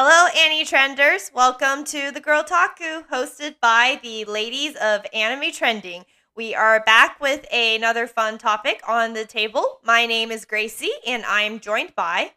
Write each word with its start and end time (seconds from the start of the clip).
Hello, 0.00 0.28
Annie 0.38 0.64
Trenders. 0.64 1.32
Welcome 1.34 1.82
to 1.86 2.12
the 2.12 2.20
Girltaku, 2.20 3.08
hosted 3.08 3.56
by 3.60 3.98
the 4.00 4.24
ladies 4.26 4.76
of 4.76 5.04
Anime 5.12 5.50
Trending. 5.50 6.04
We 6.36 6.54
are 6.54 6.84
back 6.84 7.20
with 7.20 7.44
another 7.52 8.06
fun 8.06 8.38
topic 8.38 8.80
on 8.86 9.14
the 9.14 9.24
table. 9.24 9.80
My 9.82 10.06
name 10.06 10.30
is 10.30 10.44
Gracie, 10.44 10.92
and 11.04 11.24
I'm 11.24 11.58
joined 11.58 11.96
by. 11.96 12.34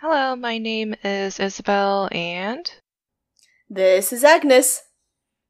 Hello, 0.00 0.34
my 0.36 0.56
name 0.56 0.94
is 1.04 1.38
Isabelle, 1.38 2.08
and. 2.12 2.72
This 3.68 4.10
is 4.10 4.24
Agnes. 4.24 4.84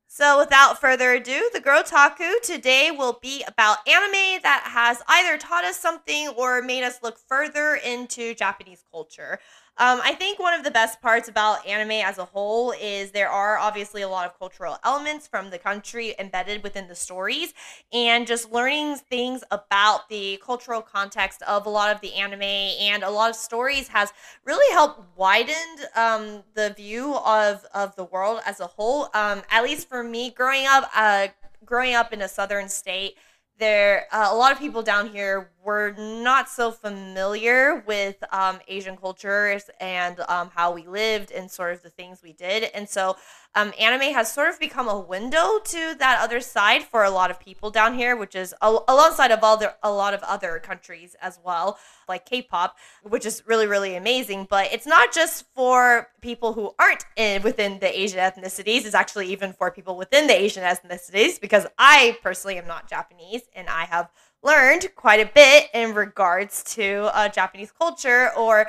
So, 0.08 0.38
without 0.38 0.80
further 0.80 1.12
ado, 1.12 1.48
the 1.52 1.60
Girltaku 1.60 2.40
today 2.42 2.90
will 2.90 3.20
be 3.22 3.44
about 3.46 3.86
anime 3.86 4.40
that 4.42 4.64
has 4.72 5.02
either 5.06 5.38
taught 5.38 5.64
us 5.64 5.78
something 5.78 6.28
or 6.28 6.62
made 6.62 6.82
us 6.82 7.00
look 7.02 7.18
further 7.28 7.74
into 7.76 8.34
Japanese 8.34 8.82
culture. 8.90 9.38
Um, 9.78 10.00
I 10.02 10.14
think 10.14 10.38
one 10.38 10.54
of 10.54 10.64
the 10.64 10.70
best 10.70 11.02
parts 11.02 11.28
about 11.28 11.66
anime 11.66 11.90
as 11.90 12.16
a 12.16 12.24
whole 12.24 12.72
is 12.80 13.10
there 13.10 13.28
are 13.28 13.58
obviously 13.58 14.00
a 14.00 14.08
lot 14.08 14.24
of 14.24 14.38
cultural 14.38 14.78
elements 14.82 15.26
from 15.26 15.50
the 15.50 15.58
country 15.58 16.14
embedded 16.18 16.62
within 16.62 16.88
the 16.88 16.94
stories, 16.94 17.52
and 17.92 18.26
just 18.26 18.50
learning 18.50 18.96
things 18.96 19.44
about 19.50 20.08
the 20.08 20.40
cultural 20.42 20.80
context 20.80 21.42
of 21.42 21.66
a 21.66 21.68
lot 21.68 21.94
of 21.94 22.00
the 22.00 22.14
anime 22.14 22.42
and 22.42 23.02
a 23.02 23.10
lot 23.10 23.28
of 23.28 23.36
stories 23.36 23.88
has 23.88 24.14
really 24.46 24.72
helped 24.72 25.02
widen 25.14 25.54
um, 25.94 26.42
the 26.54 26.72
view 26.74 27.14
of 27.16 27.66
of 27.74 27.94
the 27.96 28.04
world 28.04 28.40
as 28.46 28.60
a 28.60 28.66
whole. 28.66 29.10
Um, 29.12 29.42
at 29.50 29.62
least 29.62 29.90
for 29.90 30.02
me, 30.02 30.30
growing 30.30 30.64
up, 30.66 30.90
uh, 30.96 31.28
growing 31.66 31.94
up 31.94 32.14
in 32.14 32.22
a 32.22 32.28
southern 32.28 32.70
state 32.70 33.16
there 33.58 34.06
uh, 34.12 34.28
a 34.30 34.36
lot 34.36 34.52
of 34.52 34.58
people 34.58 34.82
down 34.82 35.08
here 35.08 35.50
were 35.64 35.92
not 35.98 36.48
so 36.48 36.70
familiar 36.70 37.82
with 37.86 38.16
um, 38.32 38.58
asian 38.68 38.96
cultures 38.96 39.70
and 39.80 40.20
um, 40.28 40.50
how 40.54 40.72
we 40.72 40.86
lived 40.86 41.30
and 41.32 41.50
sort 41.50 41.72
of 41.72 41.82
the 41.82 41.90
things 41.90 42.22
we 42.22 42.32
did. 42.32 42.70
And 42.74 42.88
so 42.88 43.16
um, 43.56 43.72
anime 43.80 44.12
has 44.12 44.30
sort 44.30 44.50
of 44.50 44.60
become 44.60 44.86
a 44.86 45.00
window 45.00 45.58
to 45.64 45.96
that 45.98 46.20
other 46.20 46.40
side 46.40 46.82
for 46.84 47.04
a 47.04 47.10
lot 47.10 47.30
of 47.30 47.40
people 47.40 47.70
down 47.70 47.94
here, 47.94 48.14
which 48.14 48.34
is 48.34 48.54
al- 48.60 48.84
alongside 48.86 49.30
of 49.30 49.42
all 49.42 49.56
the, 49.56 49.74
a 49.82 49.90
lot 49.90 50.12
of 50.12 50.22
other 50.22 50.58
countries 50.58 51.16
as 51.22 51.40
well, 51.42 51.78
like 52.06 52.26
K-pop, 52.26 52.76
which 53.02 53.24
is 53.24 53.42
really 53.46 53.66
really 53.66 53.96
amazing. 53.96 54.46
But 54.48 54.72
it's 54.72 54.86
not 54.86 55.12
just 55.12 55.46
for 55.54 56.08
people 56.20 56.52
who 56.52 56.74
aren't 56.78 57.06
in 57.16 57.42
within 57.42 57.78
the 57.78 57.98
Asian 57.98 58.18
ethnicities; 58.18 58.84
it's 58.84 58.94
actually 58.94 59.28
even 59.28 59.54
for 59.54 59.70
people 59.70 59.96
within 59.96 60.26
the 60.26 60.38
Asian 60.38 60.62
ethnicities. 60.62 61.40
Because 61.40 61.66
I 61.78 62.18
personally 62.22 62.58
am 62.58 62.66
not 62.66 62.90
Japanese, 62.90 63.42
and 63.54 63.68
I 63.70 63.86
have 63.86 64.10
learned 64.42 64.88
quite 64.96 65.20
a 65.20 65.30
bit 65.34 65.70
in 65.72 65.94
regards 65.94 66.62
to 66.74 67.08
uh, 67.14 67.30
Japanese 67.30 67.72
culture, 67.72 68.32
or 68.36 68.66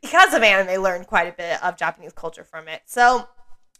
because 0.00 0.32
of 0.32 0.44
anime, 0.44 0.80
learned 0.80 1.08
quite 1.08 1.26
a 1.26 1.32
bit 1.32 1.60
of 1.60 1.76
Japanese 1.76 2.12
culture 2.12 2.44
from 2.44 2.68
it. 2.68 2.82
So 2.86 3.26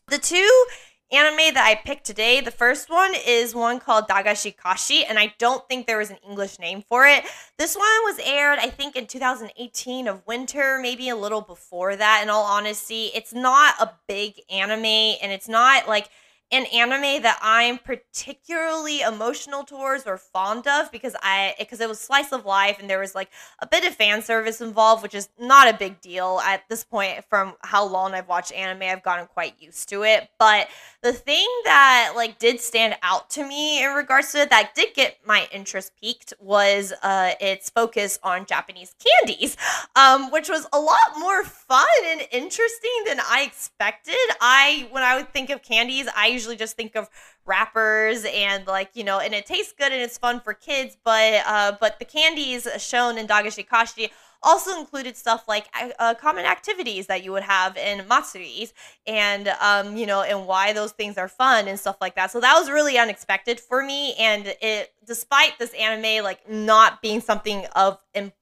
the 0.09 0.19
two 0.19 0.65
anime 1.11 1.55
that 1.55 1.65
I 1.65 1.75
picked 1.75 2.05
today, 2.05 2.41
the 2.41 2.51
first 2.51 2.91
one 2.91 3.15
is 3.27 3.55
one 3.55 3.81
called 3.81 4.09
Dagashi 4.09 4.55
Kashi, 4.57 5.05
and 5.05 5.19
I 5.19 5.35
don't 5.39 5.67
think 5.69 5.87
there 5.87 5.99
was 5.99 6.11
an 6.11 6.19
English 6.29 6.59
name 6.59 6.83
for 6.87 7.07
it. 7.07 7.25
This 7.59 7.75
one 7.75 7.87
was 8.05 8.21
aired, 8.23 8.59
I 8.59 8.69
think, 8.69 8.95
in 8.95 9.07
2018 9.07 10.07
of 10.07 10.27
winter, 10.27 10.79
maybe 10.81 11.09
a 11.09 11.17
little 11.17 11.41
before 11.41 11.97
that, 11.97 12.21
in 12.23 12.29
all 12.29 12.45
honesty. 12.45 13.11
It's 13.15 13.33
not 13.33 13.75
a 13.81 13.93
big 14.07 14.35
anime, 14.51 14.85
and 14.85 15.33
it's 15.33 15.49
not 15.49 15.89
like 15.89 16.11
an 16.51 16.65
anime 16.73 17.23
that 17.23 17.39
I'm 17.43 17.79
particularly 17.79 19.03
emotional 19.03 19.65
towards 19.65 20.07
or 20.07 20.17
fond 20.17 20.67
of 20.67 20.91
because 20.91 21.15
I 21.23 21.55
because 21.59 21.81
it 21.81 21.89
was 21.89 22.01
slice 22.01 22.33
of 22.33 22.47
life 22.47 22.79
and 22.81 22.89
there 22.89 23.01
was 23.01 23.15
like 23.15 23.29
a 23.59 23.67
bit 23.67 23.85
of 23.85 23.95
fan 23.95 24.23
service 24.23 24.63
involved, 24.63 25.03
which 25.03 25.15
is 25.15 25.29
not 25.39 25.69
a 25.69 25.77
big 25.77 26.01
deal 26.01 26.41
at 26.43 26.67
this 26.71 26.85
point. 26.85 27.25
From 27.29 27.55
how 27.63 27.87
long 27.87 28.15
I've 28.15 28.29
watched 28.29 28.53
anime, 28.53 28.83
I've 28.83 29.03
gotten 29.03 29.27
quite 29.27 29.61
used 29.61 29.91
to 29.91 30.05
it. 30.05 30.31
But 30.39 30.69
the 31.03 31.13
thing 31.13 31.47
that 31.65 32.15
like 32.17 32.39
did 32.39 32.61
stand 32.61 32.97
out 33.03 33.29
to 33.31 33.47
me 33.47 33.85
in 33.85 33.93
regards 33.93 34.33
to 34.33 34.39
it 34.41 34.51
that 34.51 34.75
did 34.75 34.95
get 34.95 35.19
my 35.27 35.47
interest 35.53 35.93
peaked 36.01 36.33
was 36.41 36.95
uh 37.03 37.33
its 37.41 37.69
focus 37.69 38.19
on 38.23 38.47
Japanese 38.47 38.95
candies, 38.99 39.57
um, 39.97 40.31
which 40.31 40.49
was 40.49 40.67
a 40.73 40.81
lot 40.81 41.19
more 41.19 41.45
fun 41.45 41.87
and 42.07 42.23
interesting 42.33 43.05
than 43.07 43.21
I 43.21 43.43
expected. 43.47 44.15
I 44.41 44.89
when 44.93 45.03
I 45.03 45.17
would 45.17 45.31
think 45.35 45.51
of 45.51 45.63
candies, 45.63 46.09
I 46.17 46.38
usually 46.39 46.57
just 46.57 46.77
think 46.77 46.95
of 46.97 47.09
wrappers 47.45 48.25
and 48.33 48.67
like 48.67 48.91
you 48.95 49.05
know 49.05 49.19
and 49.19 49.35
it 49.35 49.45
tastes 49.47 49.75
good 49.77 49.93
and 49.93 50.01
it's 50.01 50.19
fun 50.19 50.41
for 50.41 50.55
kids 50.55 50.97
but 51.05 51.43
uh 51.47 51.73
but 51.81 51.99
the 51.99 52.05
candies 52.05 52.69
shown 52.79 53.19
in 53.19 53.27
dagashi 53.27 53.67
kashi 53.67 54.11
also 54.43 54.79
included 54.79 55.17
stuff 55.17 55.49
like 55.49 55.67
uh, 55.99 56.15
common 56.15 56.45
activities 56.45 57.07
that 57.07 57.25
you 57.25 57.33
would 57.33 57.43
have 57.43 57.77
in 57.77 58.01
matsuris 58.07 58.73
and 59.07 59.49
um, 59.61 59.97
you 59.97 60.07
know 60.07 60.23
and 60.23 60.47
why 60.47 60.73
those 60.73 60.93
things 60.93 61.19
are 61.19 61.29
fun 61.29 61.67
and 61.69 61.79
stuff 61.79 61.97
like 62.01 62.15
that. 62.15 62.31
So 62.31 62.41
that 62.41 62.55
was 62.59 62.71
really 62.71 62.99
unexpected 62.99 63.59
for 63.61 63.83
me. 63.83 64.15
And 64.15 64.55
it 64.61 64.93
despite 65.07 65.59
this 65.59 65.73
anime 65.75 66.25
like 66.25 66.49
not 66.49 67.03
being 67.03 67.21
something 67.21 67.67
of 67.75 67.99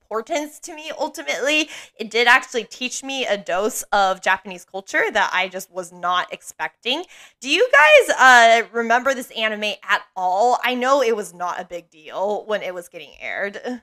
importance 0.07 0.57
to 0.61 0.73
me 0.73 0.89
ultimately. 0.97 1.69
It 1.99 2.09
did 2.09 2.27
actually 2.27 2.63
teach 2.63 3.03
me 3.03 3.25
a 3.25 3.37
dose 3.37 3.83
of 3.91 4.21
japanese 4.21 4.63
culture 4.65 5.11
that 5.11 5.29
i 5.33 5.49
just 5.49 5.69
was 5.69 5.91
not 5.91 6.31
expecting. 6.31 7.03
Do 7.41 7.49
you 7.49 7.69
guys 7.71 8.15
uh, 8.17 8.67
remember 8.71 9.13
this 9.13 9.31
anime 9.31 9.73
at 9.83 10.01
all? 10.15 10.59
I 10.63 10.75
know 10.75 11.01
it 11.01 11.15
was 11.15 11.33
not 11.33 11.59
a 11.59 11.65
big 11.65 11.89
deal 11.89 12.45
when 12.45 12.61
it 12.61 12.73
was 12.73 12.87
getting 12.87 13.11
aired. 13.19 13.81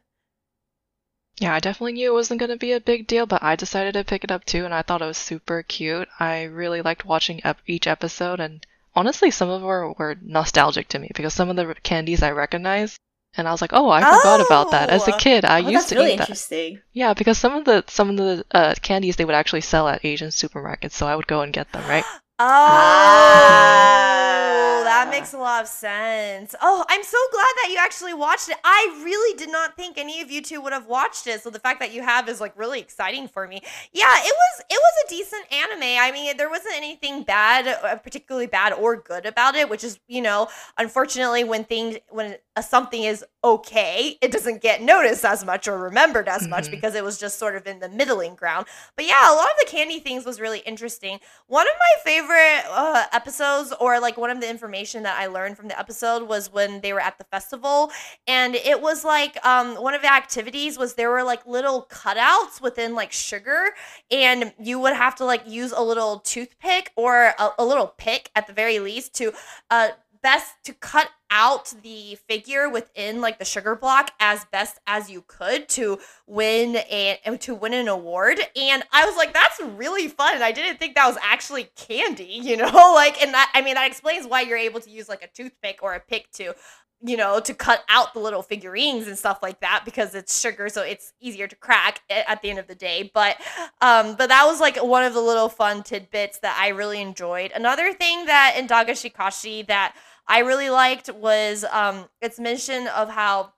Yeah, 1.38 1.54
I 1.54 1.60
definitely 1.60 1.94
knew 1.94 2.10
it 2.10 2.14
wasn't 2.14 2.40
going 2.40 2.50
to 2.50 2.56
be 2.56 2.72
a 2.72 2.80
big 2.80 3.06
deal, 3.06 3.26
but 3.26 3.42
I 3.42 3.56
decided 3.56 3.94
to 3.94 4.04
pick 4.04 4.24
it 4.24 4.30
up 4.30 4.44
too, 4.44 4.64
and 4.64 4.72
I 4.72 4.82
thought 4.82 5.02
it 5.02 5.06
was 5.06 5.18
super 5.18 5.62
cute. 5.62 6.08
I 6.18 6.44
really 6.44 6.80
liked 6.80 7.04
watching 7.04 7.42
each 7.66 7.86
episode, 7.86 8.40
and 8.40 8.64
honestly, 8.94 9.30
some 9.30 9.50
of 9.50 9.60
them 9.60 9.68
were, 9.68 9.92
were 9.92 10.16
nostalgic 10.22 10.88
to 10.88 10.98
me 10.98 11.10
because 11.14 11.34
some 11.34 11.50
of 11.50 11.56
the 11.56 11.74
candies 11.82 12.22
I 12.22 12.30
recognized, 12.30 12.98
and 13.36 13.46
I 13.48 13.52
was 13.52 13.60
like, 13.60 13.72
oh, 13.72 13.90
I 13.90 14.00
forgot 14.00 14.40
about 14.44 14.70
that. 14.72 14.90
As 14.90 15.06
a 15.08 15.14
Oh! 15.14 15.18
kid, 15.18 15.44
I 15.44 15.62
oh, 15.62 15.68
used 15.68 15.88
to 15.90 15.96
really 15.96 16.14
eat 16.14 16.18
that. 16.18 16.28
interesting. 16.28 16.80
Yeah, 16.92 17.14
because 17.14 17.38
some 17.38 17.54
of 17.54 17.64
the 17.64 17.84
some 17.88 18.10
of 18.10 18.16
the 18.16 18.44
uh, 18.52 18.74
candies 18.82 19.16
they 19.16 19.24
would 19.24 19.34
actually 19.34 19.60
sell 19.62 19.88
at 19.88 20.04
Asian 20.04 20.28
supermarkets, 20.28 20.92
so 20.92 21.06
I 21.06 21.16
would 21.16 21.26
go 21.26 21.40
and 21.42 21.52
get 21.52 21.70
them, 21.72 21.86
right? 21.88 22.04
Oh, 22.38 22.46
that 24.84 25.10
makes 25.10 25.32
a 25.32 25.38
lot 25.38 25.62
of 25.62 25.68
sense. 25.68 26.54
Oh, 26.60 26.84
I'm 26.88 27.02
so 27.02 27.18
glad 27.32 27.52
that 27.62 27.68
you 27.70 27.78
actually 27.78 28.14
watched 28.14 28.48
it. 28.48 28.56
I 28.64 29.00
really 29.04 29.36
did 29.36 29.50
not 29.50 29.76
think 29.76 29.98
any 29.98 30.20
of 30.20 30.30
you 30.30 30.40
two 30.42 30.60
would 30.60 30.72
have 30.72 30.86
watched 30.86 31.26
it. 31.26 31.42
So 31.42 31.50
the 31.50 31.58
fact 31.58 31.80
that 31.80 31.92
you 31.92 32.02
have 32.02 32.28
is 32.28 32.40
like 32.40 32.52
really 32.58 32.80
exciting 32.80 33.28
for 33.28 33.46
me. 33.48 33.62
Yeah, 33.92 34.14
it 34.18 34.34
was 34.34 34.64
it 34.70 34.80
was 34.80 34.94
a 35.04 35.08
decent 35.08 35.52
anime. 35.52 35.98
I 36.00 36.10
mean, 36.12 36.36
there 36.36 36.48
wasn't 36.50 36.74
anything 36.76 37.22
bad, 37.24 37.66
uh, 37.66 37.96
particularly 37.96 38.46
bad 38.46 38.72
or 38.72 38.96
good 38.96 39.26
about 39.26 39.54
it, 39.56 39.68
which 39.68 39.84
is, 39.84 39.98
you 40.08 40.22
know, 40.22 40.48
unfortunately 40.78 41.44
when 41.44 41.64
things 41.64 41.96
when 42.10 42.36
a, 42.56 42.62
something 42.62 43.02
is 43.02 43.24
okay, 43.42 44.16
it 44.22 44.30
doesn't 44.32 44.62
get 44.62 44.80
noticed 44.82 45.24
as 45.24 45.44
much 45.44 45.68
or 45.68 45.78
remembered 45.78 46.28
as 46.28 46.46
much 46.48 46.68
Mhm. 46.68 46.70
because 46.70 46.94
it 46.94 47.04
was 47.04 47.18
just 47.18 47.38
sort 47.38 47.56
of 47.56 47.66
in 47.66 47.78
the 47.80 47.88
middling 47.88 48.34
ground. 48.34 48.66
But 48.96 49.06
yeah, 49.06 49.30
a 49.30 49.34
lot 49.34 49.46
of 49.46 49.56
the 49.60 49.66
candy 49.70 50.00
things 50.00 50.24
was 50.24 50.40
really 50.40 50.60
interesting. 50.60 51.20
One 51.46 51.66
of 51.66 51.74
my 51.78 52.02
favorite 52.10 52.64
uh, 52.70 53.04
episodes, 53.12 53.72
or 53.80 54.00
like 54.00 54.16
one 54.16 54.30
of 54.30 54.40
the 54.40 54.48
information 54.48 54.83
that 54.92 55.18
I 55.18 55.26
learned 55.26 55.56
from 55.56 55.68
the 55.68 55.78
episode, 55.78 56.28
was 56.28 56.52
when 56.52 56.80
they 56.80 56.92
were 56.92 57.00
at 57.00 57.18
the 57.18 57.24
festival, 57.24 57.90
and 58.26 58.54
it 58.54 58.80
was 58.80 59.04
like 59.04 59.44
um, 59.44 59.76
one 59.76 59.94
of 59.94 60.02
the 60.02 60.12
activities 60.12 60.78
was 60.78 60.94
there 60.94 61.10
were 61.10 61.22
like 61.22 61.46
little 61.46 61.86
cutouts 61.90 62.60
within 62.60 62.94
like 62.94 63.12
sugar, 63.12 63.70
and 64.10 64.52
you 64.58 64.78
would 64.78 64.94
have 64.94 65.14
to 65.16 65.24
like 65.24 65.48
use 65.48 65.72
a 65.72 65.82
little 65.82 66.20
toothpick 66.20 66.92
or 66.96 67.34
a, 67.38 67.50
a 67.58 67.64
little 67.64 67.94
pick 67.96 68.30
at 68.36 68.46
the 68.46 68.52
very 68.52 68.78
least 68.78 69.14
to 69.14 69.32
uh, 69.70 69.88
best 70.24 70.54
to 70.64 70.72
cut 70.72 71.10
out 71.30 71.74
the 71.82 72.16
figure 72.26 72.68
within 72.68 73.20
like 73.20 73.38
the 73.38 73.44
sugar 73.44 73.76
block 73.76 74.10
as 74.18 74.46
best 74.46 74.78
as 74.86 75.10
you 75.10 75.22
could 75.26 75.68
to 75.68 75.98
win 76.26 76.76
a 76.76 77.20
to 77.40 77.54
win 77.54 77.74
an 77.74 77.88
award. 77.88 78.40
And 78.56 78.82
i 78.90 79.04
was 79.04 79.16
like 79.16 79.34
that's 79.34 79.60
really 79.60 80.08
fun. 80.08 80.42
I 80.42 80.50
didn't 80.50 80.78
think 80.78 80.94
that 80.94 81.06
was 81.06 81.18
actually 81.22 81.68
candy 81.76 82.24
you 82.42 82.56
know? 82.56 82.92
Like 82.94 83.22
and 83.22 83.34
that 83.34 83.50
i 83.54 83.60
mean 83.60 83.74
that 83.74 83.86
explains 83.86 84.26
why 84.26 84.40
you're 84.40 84.58
able 84.58 84.80
to 84.80 84.90
use 84.90 85.08
like 85.08 85.22
a 85.22 85.28
toothpick 85.28 85.80
or 85.82 85.94
a 85.94 86.00
pick 86.00 86.30
to 86.32 86.54
you 87.02 87.16
know 87.16 87.38
to 87.38 87.52
cut 87.52 87.84
out 87.88 88.14
the 88.14 88.20
little 88.20 88.42
figurines 88.42 89.06
and 89.06 89.18
stuff 89.18 89.40
like 89.42 89.60
that 89.60 89.82
because 89.84 90.14
it's 90.14 90.40
sugar 90.40 90.68
so 90.70 90.82
it's 90.82 91.12
easier 91.20 91.46
to 91.46 91.56
crack 91.56 92.00
at 92.08 92.40
the 92.40 92.48
end 92.48 92.58
of 92.58 92.66
the 92.66 92.74
day. 92.74 93.10
But 93.12 93.36
um 93.82 94.14
but 94.16 94.28
that 94.28 94.46
was 94.46 94.60
like 94.60 94.76
one 94.82 95.04
of 95.04 95.12
the 95.12 95.20
little 95.20 95.50
fun 95.50 95.82
tidbits 95.82 96.38
that 96.38 96.56
i 96.58 96.68
really 96.68 97.00
enjoyed. 97.00 97.52
Another 97.54 97.92
thing 97.92 98.24
that 98.26 98.54
in 98.56 98.66
dagashikashi 98.66 99.66
that 99.66 99.94
i 100.28 100.40
really 100.40 100.70
liked 100.70 101.10
was 101.14 101.64
um 101.72 102.06
its 102.20 102.38
mention 102.38 102.86
of 102.88 103.08
how 103.08 103.52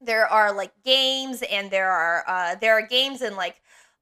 there 0.00 0.26
are 0.26 0.54
like 0.54 0.72
games 0.84 1.42
and 1.50 1.70
there 1.70 1.90
are 1.90 2.24
uh 2.26 2.54
there 2.56 2.72
are 2.74 2.86
games 2.86 3.22
and 3.22 3.36
like 3.36 3.60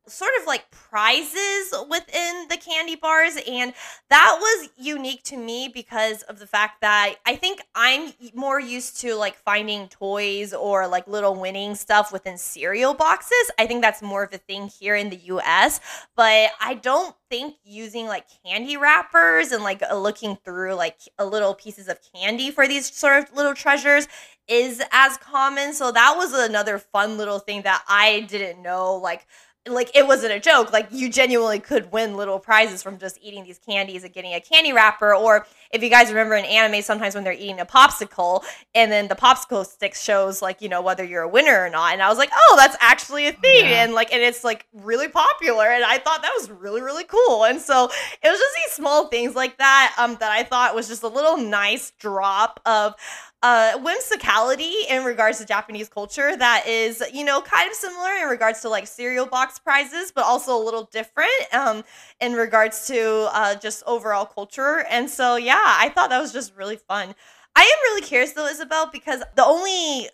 sort 0.08 0.30
of 0.40 0.46
like 0.46 0.70
prizes 0.70 1.74
within 1.88 2.46
the 2.48 2.56
candy 2.56 2.96
bars 2.96 3.38
and 3.48 3.72
that 4.10 4.36
was 4.40 4.70
unique 4.76 5.22
to 5.24 5.36
me 5.36 5.70
because 5.72 6.22
of 6.22 6.38
the 6.38 6.46
fact 6.46 6.80
that 6.80 7.16
I 7.26 7.36
think 7.36 7.60
I'm 7.74 8.12
more 8.34 8.60
used 8.60 9.00
to 9.00 9.14
like 9.14 9.36
finding 9.36 9.88
toys 9.88 10.52
or 10.52 10.86
like 10.86 11.06
little 11.06 11.34
winning 11.34 11.74
stuff 11.74 12.12
within 12.12 12.38
cereal 12.38 12.94
boxes. 12.94 13.50
I 13.58 13.66
think 13.66 13.82
that's 13.82 14.02
more 14.02 14.24
of 14.24 14.32
a 14.32 14.38
thing 14.38 14.68
here 14.68 14.96
in 14.96 15.10
the 15.10 15.16
US, 15.16 15.80
but 16.16 16.50
I 16.60 16.74
don't 16.74 17.14
think 17.30 17.56
using 17.64 18.06
like 18.06 18.26
candy 18.44 18.76
wrappers 18.76 19.52
and 19.52 19.62
like 19.62 19.82
looking 19.94 20.36
through 20.44 20.74
like 20.74 20.98
a 21.18 21.26
little 21.26 21.54
pieces 21.54 21.88
of 21.88 21.98
candy 22.14 22.50
for 22.50 22.66
these 22.66 22.92
sort 22.92 23.18
of 23.22 23.34
little 23.34 23.54
treasures 23.54 24.08
is 24.48 24.82
as 24.92 25.16
common. 25.18 25.74
So 25.74 25.92
that 25.92 26.14
was 26.16 26.32
another 26.32 26.78
fun 26.78 27.18
little 27.18 27.38
thing 27.38 27.62
that 27.62 27.84
I 27.88 28.20
didn't 28.20 28.62
know 28.62 28.94
like 28.96 29.26
like 29.66 29.94
it 29.94 30.06
wasn't 30.06 30.32
a 30.32 30.40
joke. 30.40 30.72
Like 30.72 30.88
you 30.90 31.10
genuinely 31.10 31.58
could 31.60 31.92
win 31.92 32.16
little 32.16 32.38
prizes 32.38 32.82
from 32.82 32.98
just 32.98 33.18
eating 33.20 33.44
these 33.44 33.58
candies 33.58 34.04
and 34.04 34.12
getting 34.12 34.34
a 34.34 34.40
candy 34.40 34.72
wrapper. 34.72 35.14
Or 35.14 35.46
if 35.70 35.82
you 35.82 35.90
guys 35.90 36.08
remember 36.08 36.34
in 36.34 36.44
anime, 36.44 36.82
sometimes 36.82 37.14
when 37.14 37.24
they're 37.24 37.32
eating 37.32 37.60
a 37.60 37.66
popsicle 37.66 38.44
and 38.74 38.90
then 38.90 39.08
the 39.08 39.14
popsicle 39.14 39.66
stick 39.66 39.94
shows 39.94 40.40
like, 40.40 40.62
you 40.62 40.68
know, 40.68 40.80
whether 40.82 41.04
you're 41.04 41.22
a 41.22 41.28
winner 41.28 41.64
or 41.64 41.70
not. 41.70 41.92
And 41.92 42.02
I 42.02 42.08
was 42.08 42.18
like, 42.18 42.30
oh, 42.32 42.54
that's 42.56 42.76
actually 42.80 43.26
a 43.26 43.32
thing. 43.32 43.64
Yeah. 43.64 43.84
And 43.84 43.92
like, 43.92 44.12
and 44.12 44.22
it's 44.22 44.44
like 44.44 44.66
really 44.72 45.08
popular. 45.08 45.66
And 45.66 45.84
I 45.84 45.98
thought 45.98 46.22
that 46.22 46.32
was 46.38 46.50
really, 46.50 46.80
really 46.80 47.04
cool. 47.04 47.44
And 47.44 47.60
so 47.60 47.84
it 47.84 48.28
was 48.28 48.38
just 48.38 48.56
these 48.56 48.72
small 48.72 49.08
things 49.08 49.34
like 49.34 49.58
that 49.58 49.94
um, 49.98 50.16
that 50.20 50.30
I 50.30 50.42
thought 50.42 50.74
was 50.74 50.88
just 50.88 51.02
a 51.02 51.08
little 51.08 51.36
nice 51.36 51.92
drop 51.98 52.60
of 52.66 52.94
uh, 53.42 53.78
whimsicality 53.78 54.72
in 54.90 55.04
regards 55.04 55.38
to 55.38 55.44
Japanese 55.44 55.88
culture 55.88 56.36
that 56.36 56.66
is, 56.66 57.02
you 57.12 57.24
know, 57.24 57.40
kind 57.40 57.70
of 57.70 57.74
similar 57.74 58.10
in 58.22 58.28
regards 58.28 58.60
to 58.62 58.68
like 58.68 58.86
cereal 58.86 59.26
box 59.26 59.60
prizes, 59.60 60.10
but 60.12 60.24
also 60.24 60.56
a 60.56 60.62
little 60.62 60.88
different 60.90 61.30
um, 61.52 61.84
in 62.20 62.32
regards 62.32 62.88
to 62.88 63.28
uh, 63.32 63.54
just 63.54 63.84
overall 63.86 64.26
culture. 64.26 64.84
And 64.90 65.08
so, 65.08 65.36
yeah, 65.36 65.57
I 65.64 65.92
thought 65.94 66.10
that 66.10 66.20
was 66.20 66.32
just 66.32 66.54
really 66.56 66.76
fun. 66.76 67.14
I 67.56 67.62
am 67.62 67.90
really 67.90 68.02
curious 68.02 68.32
though, 68.32 68.46
Isabelle, 68.46 68.88
because 68.92 69.22
the 69.34 69.44
only 69.44 70.08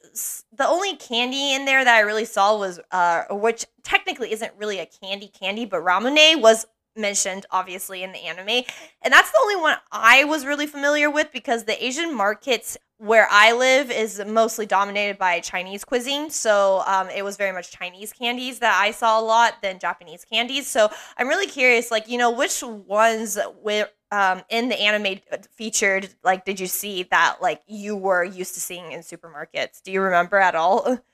the 0.52 0.66
only 0.66 0.96
candy 0.96 1.54
in 1.54 1.64
there 1.64 1.84
that 1.84 1.94
I 1.94 2.00
really 2.00 2.24
saw 2.24 2.56
was, 2.58 2.80
uh, 2.90 3.24
which 3.30 3.66
technically 3.82 4.32
isn't 4.32 4.52
really 4.56 4.78
a 4.78 4.86
candy 4.86 5.28
candy, 5.28 5.64
but 5.64 5.82
ramune 5.82 6.40
was 6.40 6.66
mentioned 6.96 7.44
obviously 7.50 8.04
in 8.04 8.12
the 8.12 8.20
anime 8.20 8.62
and 9.02 9.12
that's 9.12 9.28
the 9.32 9.38
only 9.42 9.56
one 9.56 9.76
i 9.90 10.22
was 10.22 10.46
really 10.46 10.64
familiar 10.68 11.10
with 11.10 11.28
because 11.32 11.64
the 11.64 11.84
asian 11.84 12.16
markets 12.16 12.78
where 12.98 13.26
I 13.30 13.52
live 13.52 13.90
is 13.90 14.22
mostly 14.26 14.66
dominated 14.66 15.18
by 15.18 15.40
Chinese 15.40 15.84
cuisine. 15.84 16.30
So 16.30 16.82
um, 16.86 17.08
it 17.10 17.24
was 17.24 17.36
very 17.36 17.52
much 17.52 17.72
Chinese 17.72 18.12
candies 18.12 18.60
that 18.60 18.80
I 18.80 18.92
saw 18.92 19.20
a 19.20 19.22
lot 19.22 19.54
than 19.62 19.78
Japanese 19.78 20.24
candies. 20.24 20.68
So 20.68 20.90
I'm 21.18 21.28
really 21.28 21.48
curious, 21.48 21.90
like, 21.90 22.08
you 22.08 22.18
know, 22.18 22.30
which 22.30 22.62
ones 22.62 23.36
were 23.62 23.88
um, 24.14 24.42
in 24.48 24.68
the 24.68 24.80
anime 24.80 25.20
featured, 25.56 26.08
like, 26.22 26.44
did 26.44 26.60
you 26.60 26.68
see 26.68 27.02
that, 27.10 27.38
like, 27.42 27.62
you 27.66 27.96
were 27.96 28.22
used 28.22 28.54
to 28.54 28.60
seeing 28.60 28.92
in 28.92 29.00
supermarkets? 29.00 29.82
Do 29.82 29.90
you 29.90 30.00
remember 30.00 30.38
at 30.38 30.54
all? 30.54 30.98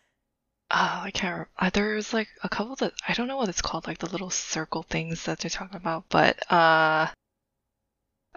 Oh, 0.72 1.00
I 1.02 1.10
can't. 1.10 1.32
Remember. 1.32 1.50
Uh, 1.58 1.70
there's 1.70 2.14
like 2.14 2.28
a 2.44 2.48
couple 2.48 2.76
that 2.76 2.92
I 3.08 3.12
don't 3.12 3.26
know 3.26 3.36
what 3.36 3.48
it's 3.48 3.60
called, 3.60 3.88
like 3.88 3.98
the 3.98 4.08
little 4.08 4.30
circle 4.30 4.84
things 4.84 5.24
that 5.24 5.40
they're 5.40 5.50
talking 5.50 5.74
about, 5.74 6.04
but 6.10 6.38
uh, 6.48 7.08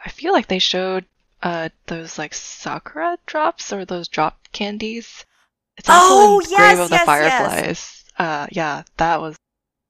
I 0.04 0.10
feel 0.10 0.34
like 0.34 0.48
they 0.48 0.58
showed 0.58 1.06
uh 1.44 1.70
those 1.86 2.18
like 2.18 2.34
sakura 2.34 3.20
drops 3.28 3.72
or 3.72 3.86
those 3.86 4.08
drop 4.08 4.40
candies. 4.52 5.26
It's 5.78 5.88
also 5.88 6.14
oh, 6.16 6.40
in 6.40 6.50
yes, 6.50 6.58
Grave 6.58 6.80
of 6.80 6.90
the 6.90 6.96
yes, 6.96 7.06
Fireflies. 7.06 7.64
Yes. 7.66 8.04
Uh 8.18 8.48
yeah, 8.52 8.84
that 8.98 9.22
was 9.22 9.36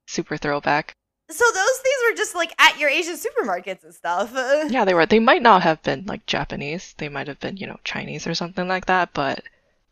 super 0.08 0.36
throwback. 0.36 0.94
So 1.30 1.46
those 1.54 1.78
things 1.78 1.96
were 2.10 2.18
just 2.18 2.36
like 2.36 2.54
at 2.60 2.78
your 2.80 2.90
Asian 2.90 3.16
supermarkets 3.16 3.84
and 3.84 3.94
stuff. 3.94 4.32
yeah, 4.70 4.86
they 4.86 4.94
were. 4.94 5.06
They 5.06 5.20
might 5.20 5.42
not 5.42 5.64
have 5.64 5.82
been 5.84 6.06
like 6.06 6.26
Japanese. 6.26 6.94
They 6.98 7.10
might 7.10 7.28
have 7.28 7.40
been, 7.40 7.58
you 7.58 7.68
know, 7.68 7.80
Chinese 7.84 8.28
or 8.28 8.36
something 8.36 8.68
like 8.68 8.86
that, 8.88 9.14
but 9.14 9.44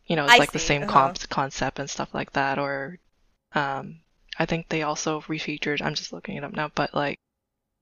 you 0.06 0.16
know, 0.16 0.24
it's 0.24 0.34
I 0.34 0.38
like 0.38 0.50
see. 0.50 0.58
the 0.58 0.64
same 0.64 0.82
uh-huh. 0.82 1.14
concept 1.30 1.78
and 1.78 1.88
stuff 1.88 2.12
like 2.12 2.32
that 2.32 2.58
or 2.58 2.98
um 3.54 4.00
I 4.38 4.46
think 4.46 4.68
they 4.68 4.82
also 4.82 5.20
refeatured, 5.22 5.82
I'm 5.82 5.94
just 5.94 6.12
looking 6.12 6.36
it 6.36 6.44
up 6.44 6.52
now, 6.52 6.70
but 6.74 6.94
like 6.94 7.18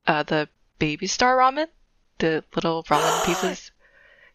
uh 0.06 0.22
the 0.22 0.48
baby 0.78 1.06
star 1.06 1.36
ramen 1.36 1.66
the 2.18 2.44
little 2.54 2.84
ramen 2.88 3.26
pieces. 3.26 3.72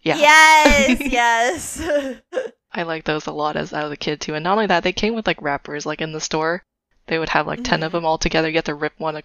Yeah. 0.04 0.18
Yes, 0.18 1.02
yes. 1.82 1.90
I 2.74 2.84
like 2.84 3.06
those 3.06 3.26
a 3.28 3.32
lot 3.32 3.56
as 3.56 3.72
I 3.72 3.84
was 3.84 3.92
a 3.92 3.98
kid 3.98 4.20
too. 4.20 4.36
And 4.36 4.44
not 4.44 4.54
only 4.54 4.68
that, 4.68 4.84
they 4.84 4.92
came 4.92 5.16
with 5.16 5.26
like 5.26 5.42
wrappers. 5.42 5.86
Like 5.86 6.02
in 6.02 6.12
the 6.12 6.20
store, 6.20 6.64
they 7.08 7.20
would 7.20 7.30
have 7.30 7.48
like 7.48 7.60
mm-hmm. 7.60 7.64
ten 7.64 7.84
of 7.84 7.90
mm-hmm. 7.90 7.98
them 7.98 8.06
all 8.06 8.18
together. 8.18 8.50
You 8.50 8.56
have 8.56 8.66
to 8.66 8.76
rip 8.76 9.00
one, 9.00 9.22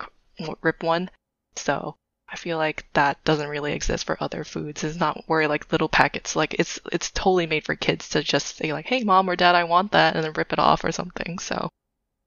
rip 0.63 0.83
one. 0.83 1.11
So 1.57 1.97
I 2.29 2.37
feel 2.37 2.59
like 2.59 2.87
that 2.93 3.23
doesn't 3.25 3.49
really 3.49 3.73
exist 3.73 4.07
for 4.07 4.17
other 4.21 4.45
foods. 4.45 4.85
It's 4.85 4.99
not 4.99 5.25
where 5.27 5.49
like 5.49 5.73
little 5.73 5.89
packets. 5.89 6.37
Like 6.37 6.55
it's 6.59 6.79
it's 6.93 7.11
totally 7.11 7.47
made 7.47 7.65
for 7.65 7.75
kids 7.75 8.09
to 8.11 8.23
just 8.23 8.57
say 8.57 8.73
like, 8.73 8.87
"Hey, 8.87 9.03
mom 9.03 9.29
or 9.29 9.37
dad, 9.37 9.55
I 9.55 9.65
want 9.65 9.93
that," 9.93 10.15
and 10.15 10.25
then 10.25 10.33
rip 10.35 10.53
it 10.53 10.59
off 10.59 10.85
or 10.85 10.93
something. 10.93 11.39
So 11.39 11.71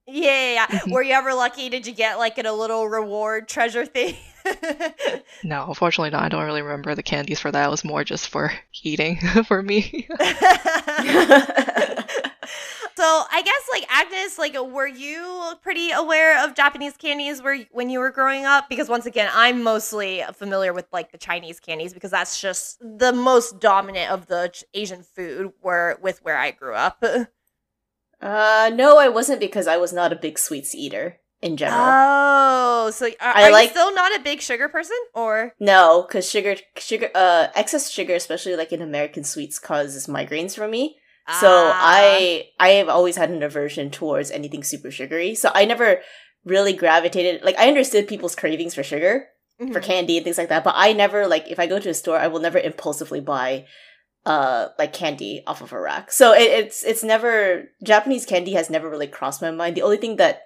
yeah, 0.05 0.23
yeah, 0.23 0.53
yeah. 0.53 0.67
Mm-hmm. 0.67 0.91
Were 0.91 1.01
you 1.01 1.13
ever 1.13 1.33
lucky? 1.33 1.69
Did 1.69 1.87
you 1.87 1.93
get 1.93 2.17
like 2.17 2.37
in 2.37 2.45
a 2.45 2.51
little 2.53 2.87
reward 2.87 3.47
treasure 3.47 3.85
thing? 3.85 4.15
no, 5.43 5.65
unfortunately 5.69 6.09
not. 6.09 6.23
I 6.23 6.29
don't 6.29 6.43
really 6.43 6.61
remember 6.61 6.93
the 6.95 7.03
candies 7.03 7.39
for 7.39 7.51
that. 7.51 7.67
It 7.67 7.71
was 7.71 7.85
more 7.85 8.03
just 8.03 8.27
for 8.27 8.51
eating 8.83 9.17
for 9.47 9.63
me. 9.63 10.07
so 12.95 13.23
I 13.31 13.41
guess 13.41 13.61
like 13.71 13.85
Agnes, 13.89 14.37
like 14.37 14.55
were 14.59 14.87
you 14.87 15.53
pretty 15.61 15.91
aware 15.91 16.43
of 16.43 16.55
Japanese 16.55 16.97
candies 16.97 17.41
where 17.41 17.65
when 17.71 17.89
you 17.89 17.99
were 17.99 18.11
growing 18.11 18.45
up? 18.45 18.69
Because 18.69 18.89
once 18.89 19.05
again, 19.05 19.29
I'm 19.33 19.63
mostly 19.63 20.23
familiar 20.33 20.73
with 20.73 20.85
like 20.91 21.11
the 21.11 21.17
Chinese 21.17 21.59
candies 21.59 21.93
because 21.93 22.11
that's 22.11 22.39
just 22.39 22.79
the 22.79 23.13
most 23.13 23.59
dominant 23.59 24.11
of 24.11 24.27
the 24.27 24.51
Asian 24.73 25.03
food 25.03 25.51
where 25.61 25.97
with 26.01 26.23
where 26.23 26.37
I 26.37 26.51
grew 26.51 26.75
up. 26.75 27.03
Uh, 28.21 28.71
no, 28.73 28.97
I 28.97 29.09
wasn't 29.09 29.41
because 29.41 29.67
I 29.67 29.75
was 29.75 29.91
not 29.91 30.13
a 30.13 30.15
big 30.15 30.39
sweets 30.39 30.73
eater 30.73 31.17
in 31.41 31.57
general. 31.57 31.81
Oh, 31.83 32.89
so 32.91 33.07
are, 33.19 33.35
I 33.35 33.49
are 33.49 33.51
like, 33.51 33.65
you 33.65 33.71
still 33.71 33.93
not 33.93 34.17
a 34.17 34.23
big 34.23 34.41
sugar 34.41 34.69
person, 34.69 34.95
or 35.13 35.53
no? 35.59 36.05
Because 36.07 36.29
sugar, 36.29 36.55
sugar, 36.77 37.09
uh, 37.13 37.47
excess 37.53 37.91
sugar, 37.91 38.15
especially 38.15 38.55
like 38.55 38.71
in 38.71 38.81
American 38.81 39.25
sweets, 39.25 39.59
causes 39.59 40.07
migraines 40.07 40.55
for 40.55 40.69
me. 40.69 40.95
Ah. 41.27 41.37
So 41.39 41.71
I, 41.73 42.49
I 42.59 42.69
have 42.69 42.89
always 42.89 43.15
had 43.15 43.29
an 43.29 43.43
aversion 43.43 43.89
towards 43.89 44.31
anything 44.31 44.63
super 44.63 44.91
sugary. 44.91 45.35
So 45.35 45.51
I 45.53 45.65
never 45.65 46.01
really 46.45 46.73
gravitated. 46.73 47.43
Like 47.43 47.57
I 47.57 47.67
understood 47.67 48.07
people's 48.07 48.35
cravings 48.35 48.75
for 48.75 48.83
sugar, 48.83 49.27
mm-hmm. 49.61 49.73
for 49.73 49.79
candy 49.79 50.17
and 50.17 50.23
things 50.23 50.37
like 50.37 50.49
that, 50.49 50.63
but 50.63 50.73
I 50.75 50.93
never 50.93 51.27
like 51.27 51.49
if 51.49 51.59
I 51.59 51.67
go 51.67 51.79
to 51.79 51.89
a 51.89 51.93
store, 51.93 52.17
I 52.17 52.27
will 52.27 52.39
never 52.39 52.59
impulsively 52.59 53.21
buy 53.21 53.65
uh 54.25 54.69
like 54.79 54.93
candy 54.93 55.43
off 55.45 55.61
of 55.61 55.73
a 55.73 55.79
rack. 55.79 56.11
So 56.11 56.33
it, 56.33 56.43
it's 56.43 56.83
it's 56.83 57.03
never 57.03 57.65
Japanese 57.83 58.25
candy 58.25 58.53
has 58.53 58.69
never 58.69 58.89
really 58.89 59.07
crossed 59.07 59.41
my 59.41 59.51
mind. 59.51 59.75
The 59.75 59.81
only 59.81 59.97
thing 59.97 60.17
that 60.17 60.41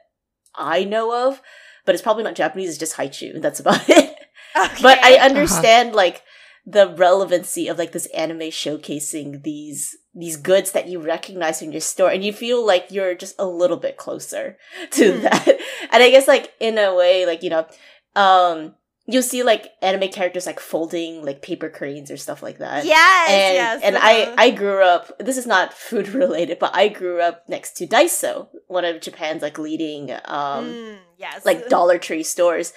I 0.56 0.84
know 0.84 1.28
of, 1.28 1.42
but 1.86 1.96
it's 1.96 2.02
probably 2.02 2.24
not 2.24 2.36
Japanese, 2.36 2.70
is 2.70 2.78
just 2.78 2.94
Hi-Chew. 2.94 3.40
That's 3.40 3.60
about 3.60 3.88
it. 3.90 4.16
Okay. 4.56 4.82
But 4.82 5.04
I 5.04 5.16
uh-huh. 5.16 5.26
understand 5.26 5.90
uh-huh. 5.90 5.98
like 5.98 6.24
the 6.66 6.94
relevancy 6.98 7.68
of 7.68 7.78
like 7.78 7.92
this 7.92 8.08
anime 8.08 8.40
showcasing 8.40 9.44
these 9.44 9.96
these 10.18 10.36
goods 10.36 10.72
that 10.72 10.88
you 10.88 11.00
recognize 11.00 11.62
in 11.62 11.72
your 11.72 11.82
store 11.82 12.10
and 12.10 12.24
you 12.24 12.34
feel 12.34 12.66
like 12.66 12.88
you're 12.90 13.14
just 13.14 13.36
a 13.38 13.46
little 13.46 13.78
bit 13.78 13.98
closer 13.98 14.58
to 14.92 15.14
mm. 15.14 15.22
that. 15.22 15.48
And 15.92 16.04
I 16.04 16.10
guess 16.10 16.28
like 16.28 16.54
in 16.60 16.78
a 16.78 16.94
way, 16.96 17.26
like, 17.26 17.44
you 17.44 17.50
know, 17.50 17.68
um 18.16 18.74
you'll 19.06 19.24
see 19.24 19.42
like 19.44 19.72
anime 19.82 20.10
characters 20.10 20.46
like 20.46 20.60
folding 20.60 21.24
like 21.24 21.42
paper 21.42 21.70
cranes 21.70 22.10
or 22.10 22.18
stuff 22.18 22.42
like 22.42 22.58
that. 22.58 22.84
Yes, 22.84 23.30
and, 23.30 23.56
yes. 23.56 23.82
And 23.84 23.98
I 23.98 24.24
uh-huh. 24.24 24.36
I 24.38 24.50
grew 24.50 24.84
up. 24.84 25.18
This 25.20 25.38
is 25.38 25.46
not 25.46 25.74
food 25.74 26.10
related, 26.24 26.60
but 26.60 26.76
I 26.76 26.88
grew 26.88 27.22
up 27.22 27.48
next 27.48 27.78
to 27.78 27.88
Daiso, 27.88 28.50
one 28.68 28.86
of 28.86 29.02
Japan's 29.02 29.44
like 29.44 29.60
leading 29.60 30.12
um 30.26 30.66
mm, 30.66 30.98
yes 31.18 31.46
like 31.46 31.70
Dollar 31.70 31.98
Tree 31.98 32.24
stores. 32.24 32.74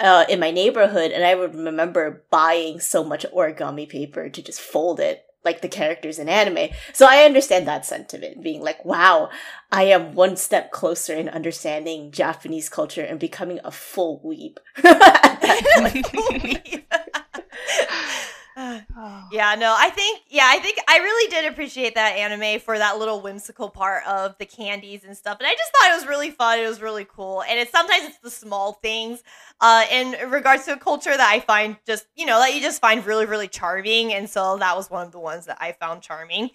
Uh, 0.00 0.24
in 0.28 0.40
my 0.40 0.50
neighborhood, 0.50 1.12
and 1.12 1.24
I 1.24 1.36
would 1.36 1.54
remember 1.54 2.24
buying 2.28 2.80
so 2.80 3.04
much 3.04 3.24
origami 3.32 3.88
paper 3.88 4.28
to 4.28 4.42
just 4.42 4.60
fold 4.60 4.98
it 4.98 5.24
like 5.44 5.60
the 5.60 5.68
characters 5.68 6.18
in 6.18 6.28
anime. 6.28 6.70
So 6.92 7.06
I 7.08 7.22
understand 7.24 7.68
that 7.68 7.86
sentiment, 7.86 8.42
being 8.42 8.62
like, 8.62 8.84
wow, 8.84 9.30
I 9.70 9.84
am 9.84 10.14
one 10.14 10.36
step 10.36 10.72
closer 10.72 11.14
in 11.14 11.28
understanding 11.28 12.10
Japanese 12.10 12.68
culture 12.68 13.02
and 13.02 13.20
becoming 13.20 13.60
a 13.64 13.70
full 13.70 14.20
weeb. 14.24 14.56
yeah, 19.32 19.56
no, 19.58 19.74
I 19.76 19.90
think, 19.90 20.22
yeah, 20.28 20.46
I 20.46 20.58
think 20.60 20.78
I 20.88 20.98
really 20.98 21.30
did 21.30 21.50
appreciate 21.50 21.96
that 21.96 22.16
anime 22.16 22.60
for 22.60 22.78
that 22.78 22.98
little 22.98 23.20
whimsical 23.20 23.68
part 23.68 24.06
of 24.06 24.36
the 24.38 24.46
candies 24.46 25.04
and 25.04 25.16
stuff. 25.16 25.38
And 25.40 25.46
I 25.46 25.52
just 25.52 25.72
thought 25.72 25.90
it 25.90 25.94
was 25.94 26.06
really 26.06 26.30
fun. 26.30 26.60
It 26.60 26.68
was 26.68 26.80
really 26.80 27.04
cool. 27.04 27.42
And 27.42 27.58
it's 27.58 27.72
sometimes 27.72 28.04
it's 28.04 28.18
the 28.18 28.30
small 28.30 28.74
things 28.74 29.24
uh, 29.60 29.84
in 29.90 30.30
regards 30.30 30.66
to 30.66 30.74
a 30.74 30.76
culture 30.76 31.16
that 31.16 31.32
I 31.32 31.40
find 31.40 31.76
just, 31.84 32.06
you 32.14 32.26
know, 32.26 32.38
that 32.38 32.54
you 32.54 32.60
just 32.60 32.80
find 32.80 33.04
really, 33.04 33.26
really 33.26 33.48
charming. 33.48 34.12
And 34.12 34.30
so 34.30 34.56
that 34.58 34.76
was 34.76 34.88
one 34.88 35.04
of 35.04 35.10
the 35.10 35.18
ones 35.18 35.46
that 35.46 35.58
I 35.60 35.72
found 35.72 36.02
charming. 36.02 36.50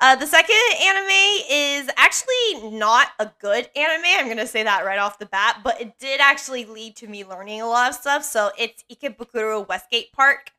Uh, 0.00 0.16
the 0.16 0.26
second 0.26 0.56
anime 0.82 1.44
is 1.48 1.88
actually 1.96 2.76
not 2.76 3.08
a 3.20 3.30
good 3.40 3.70
anime. 3.76 4.04
I'm 4.04 4.28
gonna 4.28 4.46
say 4.46 4.64
that 4.64 4.84
right 4.84 4.98
off 4.98 5.20
the 5.20 5.26
bat, 5.26 5.60
but 5.62 5.80
it 5.80 5.98
did 5.98 6.20
actually 6.20 6.64
lead 6.64 6.96
to 6.96 7.06
me 7.06 7.24
learning 7.24 7.62
a 7.62 7.66
lot 7.68 7.90
of 7.90 7.94
stuff. 7.94 8.24
So 8.24 8.50
it's 8.58 8.84
Ikebukuro 8.92 9.66
Westgate 9.68 10.12
Park. 10.12 10.50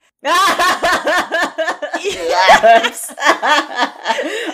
Yes. 2.04 3.14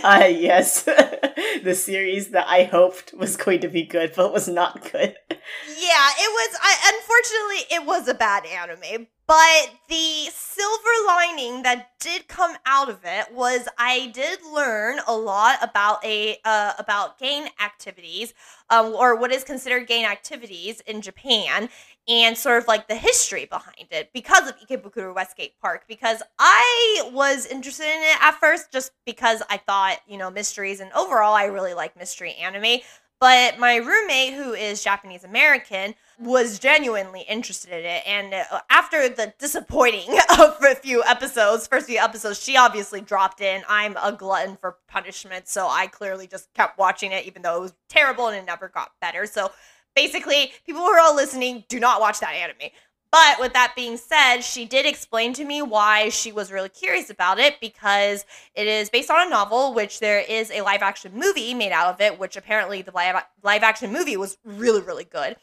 uh, 0.03 0.27
yes. 0.29 0.81
the 1.63 1.73
series 1.75 2.29
that 2.29 2.45
I 2.47 2.63
hoped 2.63 3.13
was 3.13 3.37
going 3.37 3.61
to 3.61 3.67
be 3.67 3.83
good, 3.83 4.13
but 4.15 4.33
was 4.33 4.47
not 4.47 4.81
good. 4.91 5.15
Yeah, 5.29 6.09
it 6.19 6.29
was. 6.29 6.57
I, 6.61 6.93
unfortunately, 6.93 7.75
it 7.75 7.85
was 7.85 8.07
a 8.07 8.13
bad 8.13 8.45
anime. 8.45 9.07
But 9.31 9.69
the 9.87 10.29
silver 10.33 10.89
lining 11.07 11.63
that 11.63 11.91
did 12.01 12.27
come 12.27 12.57
out 12.65 12.89
of 12.89 12.99
it 13.05 13.33
was 13.33 13.65
I 13.77 14.11
did 14.13 14.39
learn 14.43 14.99
a 15.07 15.15
lot 15.15 15.57
about 15.61 16.03
a 16.03 16.37
uh, 16.43 16.73
about 16.77 17.17
gang 17.17 17.47
activities, 17.63 18.33
um, 18.69 18.87
or 18.87 19.15
what 19.15 19.31
is 19.31 19.45
considered 19.45 19.87
gang 19.87 20.03
activities 20.03 20.81
in 20.81 21.01
Japan, 21.01 21.69
and 22.11 22.37
sort 22.37 22.61
of 22.61 22.67
like 22.67 22.89
the 22.89 22.95
history 22.95 23.45
behind 23.45 23.87
it 23.89 24.11
because 24.13 24.49
of 24.49 24.55
Ikebukuro 24.59 25.15
Westgate 25.15 25.53
Park. 25.61 25.85
Because 25.87 26.21
I 26.37 27.09
was 27.13 27.45
interested 27.45 27.85
in 27.85 28.03
it 28.03 28.17
at 28.21 28.37
first, 28.39 28.71
just 28.71 28.91
because 29.05 29.41
I 29.49 29.57
thought 29.57 29.99
you 30.07 30.17
know 30.17 30.29
mysteries, 30.29 30.81
and 30.81 30.91
overall 30.91 31.33
I 31.33 31.45
really 31.45 31.73
like 31.73 31.97
mystery 31.97 32.35
anime. 32.35 32.81
But 33.21 33.59
my 33.59 33.75
roommate, 33.75 34.33
who 34.33 34.53
is 34.53 34.83
Japanese 34.83 35.23
American, 35.23 35.93
was 36.19 36.57
genuinely 36.57 37.21
interested 37.29 37.71
in 37.71 37.85
it. 37.85 38.01
And 38.07 38.33
uh, 38.33 38.61
after 38.71 39.07
the 39.09 39.31
disappointing 39.37 40.09
of 40.39 40.57
a 40.63 40.73
few 40.73 41.03
episodes, 41.03 41.67
first 41.67 41.85
few 41.85 41.99
episodes, 41.99 42.41
she 42.41 42.57
obviously 42.57 42.99
dropped 42.99 43.39
in. 43.39 43.61
I'm 43.69 43.95
a 44.01 44.11
glutton 44.11 44.57
for 44.57 44.77
punishment, 44.87 45.47
so 45.47 45.67
I 45.67 45.85
clearly 45.85 46.25
just 46.25 46.51
kept 46.55 46.79
watching 46.79 47.11
it, 47.11 47.27
even 47.27 47.43
though 47.43 47.57
it 47.57 47.61
was 47.61 47.73
terrible 47.89 48.27
and 48.27 48.35
it 48.35 48.45
never 48.45 48.67
got 48.67 48.89
better. 48.99 49.27
So 49.27 49.51
basically, 49.95 50.53
people 50.65 50.81
who 50.81 50.87
are 50.87 50.99
all 50.99 51.15
listening, 51.15 51.63
do 51.69 51.79
not 51.79 52.01
watch 52.01 52.19
that 52.19 52.33
anime. 52.33 52.71
But 53.11 53.41
with 53.41 53.51
that 53.53 53.73
being 53.75 53.97
said, 53.97 54.39
she 54.39 54.63
did 54.65 54.85
explain 54.85 55.33
to 55.33 55.43
me 55.43 55.61
why 55.61 56.07
she 56.07 56.31
was 56.31 56.49
really 56.49 56.69
curious 56.69 57.09
about 57.09 57.39
it 57.39 57.59
because 57.59 58.25
it 58.55 58.67
is 58.67 58.89
based 58.89 59.11
on 59.11 59.27
a 59.27 59.29
novel, 59.29 59.73
which 59.73 59.99
there 59.99 60.19
is 60.19 60.49
a 60.49 60.61
live 60.61 60.81
action 60.81 61.11
movie 61.13 61.53
made 61.53 61.73
out 61.73 61.93
of 61.93 61.99
it, 61.99 62.17
which 62.17 62.37
apparently 62.37 62.81
the 62.81 62.93
live, 62.93 63.63
action 63.63 63.91
movie 63.91 64.15
was 64.15 64.37
really, 64.45 64.81
really 64.81 65.03
good. 65.03 65.35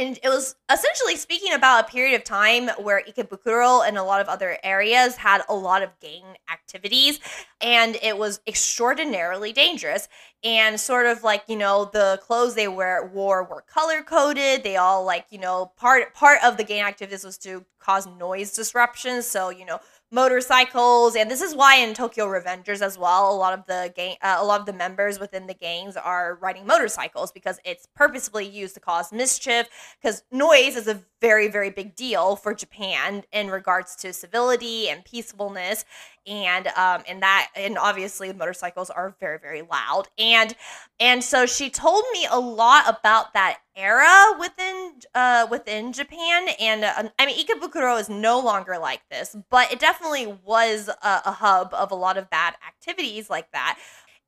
And 0.00 0.18
it 0.22 0.30
was 0.30 0.56
essentially 0.72 1.14
speaking 1.16 1.52
about 1.52 1.84
a 1.84 1.92
period 1.92 2.16
of 2.16 2.24
time 2.24 2.68
where 2.78 3.02
Ikebukuro 3.06 3.86
and 3.86 3.98
a 3.98 4.02
lot 4.02 4.22
of 4.22 4.28
other 4.28 4.56
areas 4.64 5.16
had 5.16 5.42
a 5.46 5.54
lot 5.54 5.82
of 5.82 5.90
gang 6.00 6.24
activities, 6.50 7.20
and 7.60 7.98
it 8.02 8.16
was 8.16 8.40
extraordinarily 8.46 9.52
dangerous. 9.52 10.08
And 10.42 10.80
sort 10.80 11.04
of 11.04 11.22
like 11.22 11.42
you 11.48 11.56
know 11.56 11.90
the 11.92 12.18
clothes 12.22 12.54
they 12.54 12.66
wear 12.66 13.04
wore 13.12 13.44
were 13.44 13.60
color 13.60 14.00
coded. 14.00 14.62
They 14.62 14.76
all 14.76 15.04
like 15.04 15.26
you 15.28 15.38
know 15.38 15.72
part 15.76 16.14
part 16.14 16.38
of 16.42 16.56
the 16.56 16.64
gang 16.64 16.80
activities 16.80 17.22
was 17.22 17.36
to 17.38 17.66
cause 17.78 18.06
noise 18.06 18.52
disruptions. 18.52 19.26
So 19.26 19.50
you 19.50 19.66
know 19.66 19.80
motorcycles 20.12 21.14
and 21.14 21.30
this 21.30 21.40
is 21.40 21.54
why 21.54 21.76
in 21.76 21.94
Tokyo 21.94 22.26
Revengers 22.26 22.82
as 22.82 22.98
well 22.98 23.32
a 23.32 23.36
lot 23.36 23.56
of 23.56 23.64
the 23.66 23.92
gang 23.94 24.16
uh, 24.22 24.36
a 24.40 24.44
lot 24.44 24.58
of 24.58 24.66
the 24.66 24.72
members 24.72 25.20
within 25.20 25.46
the 25.46 25.54
gangs 25.54 25.96
are 25.96 26.36
riding 26.40 26.66
motorcycles 26.66 27.30
because 27.30 27.60
it's 27.64 27.86
purposefully 27.94 28.44
used 28.44 28.74
to 28.74 28.80
cause 28.80 29.12
mischief 29.12 29.68
cuz 30.02 30.24
noise 30.32 30.74
is 30.74 30.88
a 30.88 31.00
very 31.20 31.46
very 31.46 31.70
big 31.70 31.94
deal 31.94 32.34
for 32.34 32.54
Japan 32.54 33.22
in 33.32 33.50
regards 33.50 33.94
to 33.96 34.12
civility 34.12 34.88
and 34.88 35.04
peacefulness 35.04 35.84
and 36.26 36.66
um 36.68 37.02
and 37.08 37.22
that 37.22 37.48
and 37.56 37.78
obviously 37.78 38.32
motorcycles 38.32 38.90
are 38.90 39.14
very 39.20 39.38
very 39.38 39.62
loud. 39.62 40.08
And 40.18 40.54
and 40.98 41.24
so 41.24 41.46
she 41.46 41.70
told 41.70 42.04
me 42.12 42.26
a 42.30 42.38
lot 42.38 42.88
about 42.88 43.32
that 43.34 43.58
era 43.76 44.38
within 44.38 44.94
uh 45.14 45.46
within 45.50 45.92
Japan. 45.92 46.48
And 46.60 46.84
uh, 46.84 47.08
I 47.18 47.26
mean 47.26 47.44
Ikebukuro 47.44 47.98
is 48.00 48.08
no 48.08 48.40
longer 48.40 48.78
like 48.78 49.02
this 49.10 49.36
but 49.50 49.72
it 49.72 49.78
definitely 49.80 50.38
was 50.44 50.88
a, 50.88 51.22
a 51.26 51.32
hub 51.32 51.72
of 51.74 51.90
a 51.90 51.96
lot 51.96 52.16
of 52.16 52.30
bad 52.30 52.54
activities 52.66 53.30
like 53.30 53.50
that. 53.52 53.78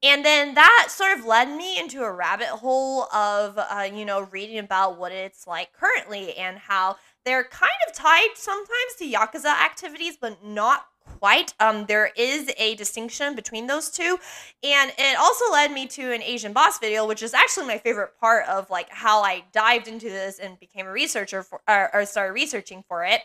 And 0.05 0.25
then 0.25 0.55
that 0.55 0.89
sort 0.91 1.17
of 1.17 1.25
led 1.25 1.49
me 1.57 1.79
into 1.79 2.03
a 2.03 2.11
rabbit 2.11 2.49
hole 2.49 3.05
of 3.15 3.57
uh, 3.57 3.89
you 3.93 4.05
know 4.05 4.23
reading 4.23 4.59
about 4.59 4.99
what 4.99 5.13
it's 5.13 5.47
like 5.47 5.73
currently 5.73 6.35
and 6.35 6.59
how 6.59 6.97
they're 7.25 7.45
kind 7.45 7.71
of 7.87 7.95
tied 7.95 8.31
sometimes 8.35 8.97
to 8.99 9.05
yakuza 9.09 9.47
activities 9.47 10.17
but 10.21 10.45
not 10.45 10.87
quite. 11.05 11.55
Um, 11.61 11.87
there 11.87 12.11
is 12.17 12.51
a 12.59 12.75
distinction 12.75 13.35
between 13.35 13.67
those 13.67 13.91
two, 13.91 14.19
and 14.63 14.93
it 14.99 15.19
also 15.19 15.51
led 15.53 15.73
me 15.73 15.87
to 15.89 16.13
an 16.13 16.23
Asian 16.23 16.53
boss 16.53 16.79
video, 16.79 17.07
which 17.07 17.23
is 17.23 17.35
actually 17.35 17.67
my 17.67 17.79
favorite 17.79 18.19
part 18.19 18.47
of 18.49 18.71
like 18.71 18.89
how 18.91 19.23
I 19.23 19.45
dived 19.53 19.89
into 19.89 20.09
this 20.09 20.39
and 20.39 20.59
became 20.59 20.87
a 20.87 20.93
researcher 20.93 21.43
for 21.43 21.61
or, 21.69 21.95
or 21.95 22.07
started 22.07 22.33
researching 22.33 22.85
for 22.89 23.05
it. 23.05 23.21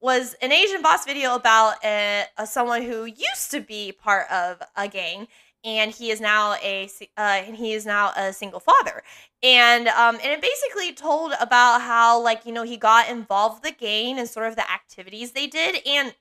Was 0.00 0.34
an 0.42 0.52
Asian 0.52 0.82
boss 0.82 1.04
video 1.06 1.34
about 1.34 1.76
a, 1.82 2.24
a, 2.36 2.46
someone 2.46 2.82
who 2.82 3.06
used 3.06 3.50
to 3.52 3.60
be 3.60 3.92
part 3.92 4.30
of 4.30 4.60
a 4.76 4.86
gang, 4.86 5.28
and 5.64 5.90
he 5.90 6.10
is 6.10 6.20
now 6.20 6.54
a 6.62 6.88
uh, 7.16 7.20
and 7.20 7.56
he 7.56 7.72
is 7.72 7.86
now 7.86 8.12
a 8.16 8.32
single 8.32 8.60
father 8.60 9.02
and 9.42 9.88
um 9.88 10.16
and 10.22 10.32
it 10.32 10.42
basically 10.42 10.92
told 10.92 11.32
about 11.40 11.80
how 11.80 12.20
like 12.20 12.44
you 12.44 12.52
know 12.52 12.62
he 12.62 12.76
got 12.76 13.08
involved 13.08 13.62
with 13.62 13.72
the 13.72 13.84
gang 13.84 14.18
and 14.18 14.28
sort 14.28 14.46
of 14.46 14.56
the 14.56 14.70
activities 14.70 15.32
they 15.32 15.46
did 15.46 15.76
and 15.86 16.14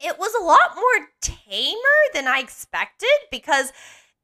it 0.00 0.18
was 0.18 0.32
a 0.34 0.44
lot 0.44 0.76
more 0.76 1.08
tamer 1.20 1.98
than 2.14 2.26
I 2.26 2.40
expected 2.40 3.08
because 3.30 3.72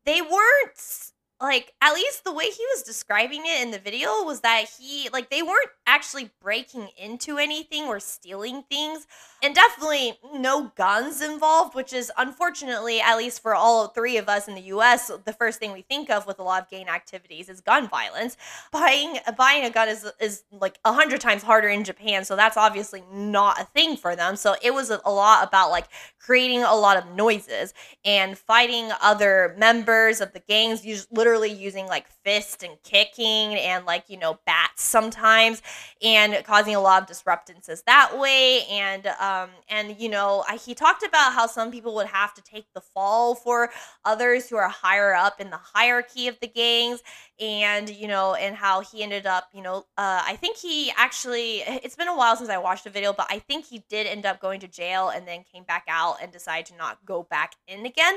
they 0.04 0.20
weren't 0.20 1.12
like 1.40 1.72
at 1.82 1.94
least 1.94 2.24
the 2.24 2.32
way 2.32 2.44
he 2.44 2.64
was 2.74 2.82
describing 2.82 3.42
it 3.44 3.62
in 3.62 3.70
the 3.70 3.78
video 3.78 4.08
was 4.22 4.40
that 4.40 4.66
he 4.78 5.08
like 5.12 5.30
they 5.30 5.42
weren't 5.42 5.70
actually 5.86 6.30
breaking 6.40 6.88
into 6.96 7.38
anything 7.38 7.84
or 7.84 8.00
stealing 8.00 8.62
things 8.70 9.06
and 9.44 9.54
definitely 9.54 10.18
no 10.32 10.72
guns 10.74 11.20
involved 11.20 11.74
which 11.74 11.92
is 11.92 12.10
unfortunately 12.16 12.98
at 12.98 13.16
least 13.16 13.42
for 13.42 13.54
all 13.54 13.88
three 13.88 14.16
of 14.16 14.26
us 14.26 14.48
in 14.48 14.54
the 14.54 14.62
US 14.62 15.10
the 15.26 15.34
first 15.34 15.58
thing 15.58 15.72
we 15.72 15.82
think 15.82 16.08
of 16.08 16.26
with 16.26 16.38
a 16.38 16.42
lot 16.42 16.62
of 16.62 16.70
gang 16.70 16.88
activities 16.88 17.50
is 17.50 17.60
gun 17.60 17.86
violence. 17.86 18.38
Buying 18.72 19.18
buying 19.36 19.64
a 19.64 19.70
gun 19.70 19.88
is 19.88 20.10
is 20.18 20.44
like 20.50 20.78
a 20.84 20.94
hundred 20.94 21.20
times 21.20 21.42
harder 21.42 21.68
in 21.68 21.84
Japan 21.84 22.24
so 22.24 22.36
that's 22.36 22.56
obviously 22.56 23.02
not 23.12 23.60
a 23.60 23.64
thing 23.64 23.98
for 23.98 24.16
them. 24.16 24.36
So 24.36 24.56
it 24.62 24.72
was 24.72 24.90
a, 24.90 25.00
lot 25.04 25.46
about 25.46 25.70
like 25.70 25.86
creating 26.18 26.62
a 26.62 26.74
lot 26.74 26.96
of 26.96 27.14
noises 27.14 27.72
and 28.04 28.36
fighting 28.36 28.90
other 29.02 29.54
members 29.58 30.20
of 30.20 30.32
the 30.32 30.40
gangs 30.40 30.84
literally 31.12 31.52
using 31.52 31.86
like 31.86 32.06
fist 32.24 32.62
and 32.62 32.76
kicking 32.82 33.54
and 33.54 33.84
like 33.84 34.04
you 34.08 34.16
know 34.16 34.38
bats 34.46 34.82
sometimes 34.82 35.62
and 36.02 36.42
causing 36.44 36.74
a 36.74 36.80
lot 36.80 37.02
of 37.02 37.08
disruptances 37.08 37.84
that 37.84 38.18
way. 38.18 38.64
And 38.70 39.06
um 39.20 39.50
and 39.68 40.00
you 40.00 40.08
know 40.08 40.44
I, 40.48 40.56
he 40.56 40.74
talked 40.74 41.02
about 41.02 41.32
how 41.32 41.46
some 41.46 41.70
people 41.70 41.94
would 41.96 42.06
have 42.06 42.34
to 42.34 42.42
take 42.42 42.66
the 42.74 42.80
fall 42.80 43.34
for 43.34 43.70
others 44.04 44.48
who 44.48 44.56
are 44.56 44.68
higher 44.68 45.14
up 45.14 45.40
in 45.40 45.50
the 45.50 45.60
hierarchy 45.74 46.28
of 46.28 46.38
the 46.40 46.48
gangs. 46.48 47.02
And 47.40 47.90
you 47.90 48.08
know 48.08 48.34
and 48.34 48.54
how 48.54 48.80
he 48.80 49.02
ended 49.02 49.26
up 49.26 49.48
you 49.52 49.62
know 49.62 49.78
uh, 49.98 50.22
i 50.24 50.36
think 50.36 50.56
he 50.56 50.92
actually 50.96 51.62
it's 51.66 51.96
been 51.96 52.08
a 52.08 52.16
while 52.16 52.36
since 52.36 52.48
i 52.48 52.58
watched 52.58 52.84
the 52.84 52.90
video 52.90 53.12
but 53.12 53.26
i 53.28 53.38
think 53.40 53.64
he 53.66 53.84
did 53.88 54.06
end 54.06 54.24
up 54.24 54.40
going 54.40 54.60
to 54.60 54.68
jail 54.68 55.08
and 55.08 55.26
then 55.26 55.44
came 55.52 55.64
back 55.64 55.84
out 55.88 56.16
and 56.22 56.30
decided 56.30 56.66
to 56.66 56.76
not 56.76 56.98
go 57.04 57.24
back 57.24 57.54
in 57.66 57.86
again 57.86 58.14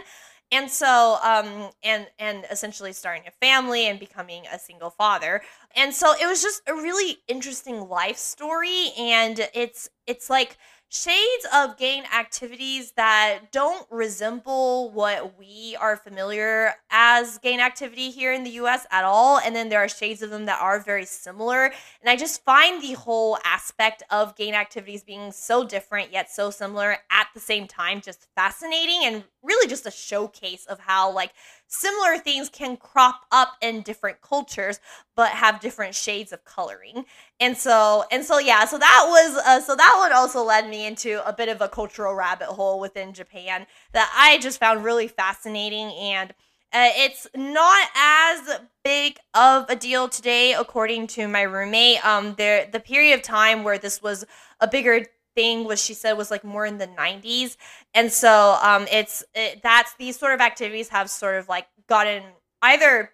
and 0.52 0.70
so 0.70 1.18
um 1.24 1.70
and 1.84 2.08
and 2.20 2.46
essentially 2.52 2.94
starting 2.94 3.24
a 3.28 3.32
family 3.46 3.86
and 3.88 4.00
becoming 4.00 4.44
a 4.52 4.60
single 4.60 4.90
father. 4.90 5.42
And 5.76 5.94
so 5.94 6.14
it 6.14 6.26
was 6.28 6.42
just 6.42 6.62
a 6.68 6.74
really 6.74 7.18
interesting 7.28 7.88
life 7.90 8.18
story. 8.18 8.90
And 8.98 9.48
it's 9.54 9.90
it's 10.06 10.30
like 10.30 10.58
shades 10.90 11.46
of 11.54 11.78
gang 11.78 12.04
activities 12.18 12.92
that 12.94 13.52
don't 13.52 13.86
resemble 13.92 14.90
what 14.92 15.38
we 15.38 15.76
are 15.80 15.98
familiar 15.98 16.74
as 16.90 17.38
gang 17.40 17.60
activity 17.60 18.10
here 18.10 18.32
in 18.32 18.44
the 18.44 18.52
US 18.52 18.86
at 18.90 19.04
all. 19.04 19.38
And 19.40 19.56
then 19.56 19.68
there 19.68 19.80
are 19.80 19.90
shades 19.90 20.22
of 20.22 20.30
them 20.30 20.46
that 20.46 20.62
are 20.62 20.80
very 20.80 21.06
similar. 21.06 21.66
And 22.02 22.10
I 22.10 22.16
just 22.16 22.44
find 22.46 22.82
the 22.82 22.94
whole 22.94 23.38
aspect 23.44 24.04
of 24.10 24.36
gang 24.38 24.54
activities 24.54 25.04
being 25.04 25.32
so 25.32 25.66
different 25.66 26.14
yet 26.14 26.32
so 26.32 26.50
similar 26.52 26.98
at 27.12 27.28
the 27.34 27.40
same 27.40 27.68
time 27.68 28.00
just 28.00 28.28
fascinating 28.36 29.02
and 29.04 29.24
really 29.44 29.68
just 29.68 29.86
a 29.86 29.92
showcase 29.92 30.66
of 30.66 30.80
how 30.80 31.12
like 31.12 31.34
similar 31.68 32.18
things 32.18 32.50
can 32.50 32.78
crop 32.78 33.26
up 33.32 33.54
in 33.62 33.82
different 33.82 34.22
cultures 34.22 34.80
but 35.16 35.30
have 35.30 35.60
different 35.60 35.96
shades 35.96 36.32
of 36.32 36.44
coloring. 36.46 37.06
And 37.40 37.58
so 37.58 38.06
and 38.12 38.24
so 38.24 38.40
yeah 38.40 38.66
so 38.66 38.78
that 38.78 39.06
was 39.08 39.38
uh, 39.46 39.62
so 39.62 39.76
that 39.76 39.96
one 40.00 40.14
also 40.14 40.44
led 40.44 40.70
me 40.70 40.86
into 40.86 41.28
a 41.28 41.34
bit 41.34 41.50
of 41.50 41.62
a 41.62 41.68
cultural 41.70 42.14
rabbit 42.14 42.48
hole 42.48 42.80
within 42.80 43.14
japan 43.14 43.66
that 43.94 44.12
i 44.16 44.38
just 44.40 44.60
found 44.60 44.84
really 44.84 45.08
fascinating. 45.08 45.92
And 45.94 46.34
uh, 46.74 46.90
it's 46.96 47.28
not 47.36 47.88
as 47.96 48.60
big 48.84 49.18
of 49.34 49.70
a 49.70 49.76
deal 49.76 50.10
today 50.10 50.54
according 50.54 51.08
to 51.08 51.28
my 51.28 51.42
roommate. 51.42 52.06
Um 52.06 52.36
there 52.38 52.68
the 52.72 52.80
period 52.80 53.16
of 53.16 53.22
time 53.22 53.64
where 53.64 53.78
this 53.78 54.02
was 54.02 54.26
a 54.60 54.68
bigger 54.68 55.06
thing 55.38 55.66
was 55.66 55.80
she 55.80 55.94
said 55.94 56.14
was 56.14 56.32
like 56.32 56.44
more 56.44 56.66
in 56.66 56.80
the 56.80 56.88
90s 56.88 57.58
and 57.94 58.12
so 58.12 58.58
um 58.64 58.88
it's 58.92 59.24
it, 59.36 59.62
that's 59.62 59.94
these 60.00 60.18
sort 60.18 60.34
of 60.34 60.42
activities 60.42 60.90
have 60.90 61.12
sort 61.12 61.36
of 61.36 61.48
like 61.48 61.68
gotten 61.88 62.24
either 62.64 63.12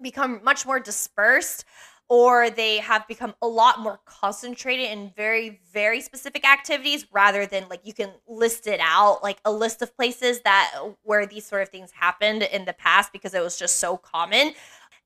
become 0.00 0.40
much 0.42 0.64
more 0.64 0.80
dispersed 0.80 1.66
or 2.08 2.50
they 2.50 2.78
have 2.78 3.06
become 3.06 3.34
a 3.42 3.46
lot 3.46 3.78
more 3.78 4.00
concentrated 4.06 4.90
in 4.90 5.12
very 5.14 5.60
very 5.70 6.00
specific 6.00 6.48
activities 6.50 7.04
rather 7.12 7.44
than 7.44 7.68
like 7.68 7.80
you 7.84 7.92
can 7.92 8.10
list 8.26 8.66
it 8.66 8.80
out 8.82 9.22
like 9.22 9.38
a 9.44 9.52
list 9.52 9.82
of 9.82 9.94
places 9.94 10.40
that 10.40 10.74
where 11.02 11.26
these 11.26 11.44
sort 11.44 11.60
of 11.60 11.68
things 11.68 11.90
happened 11.90 12.42
in 12.42 12.64
the 12.64 12.72
past 12.72 13.12
because 13.12 13.34
it 13.34 13.42
was 13.42 13.58
just 13.58 13.78
so 13.78 13.98
common 13.98 14.52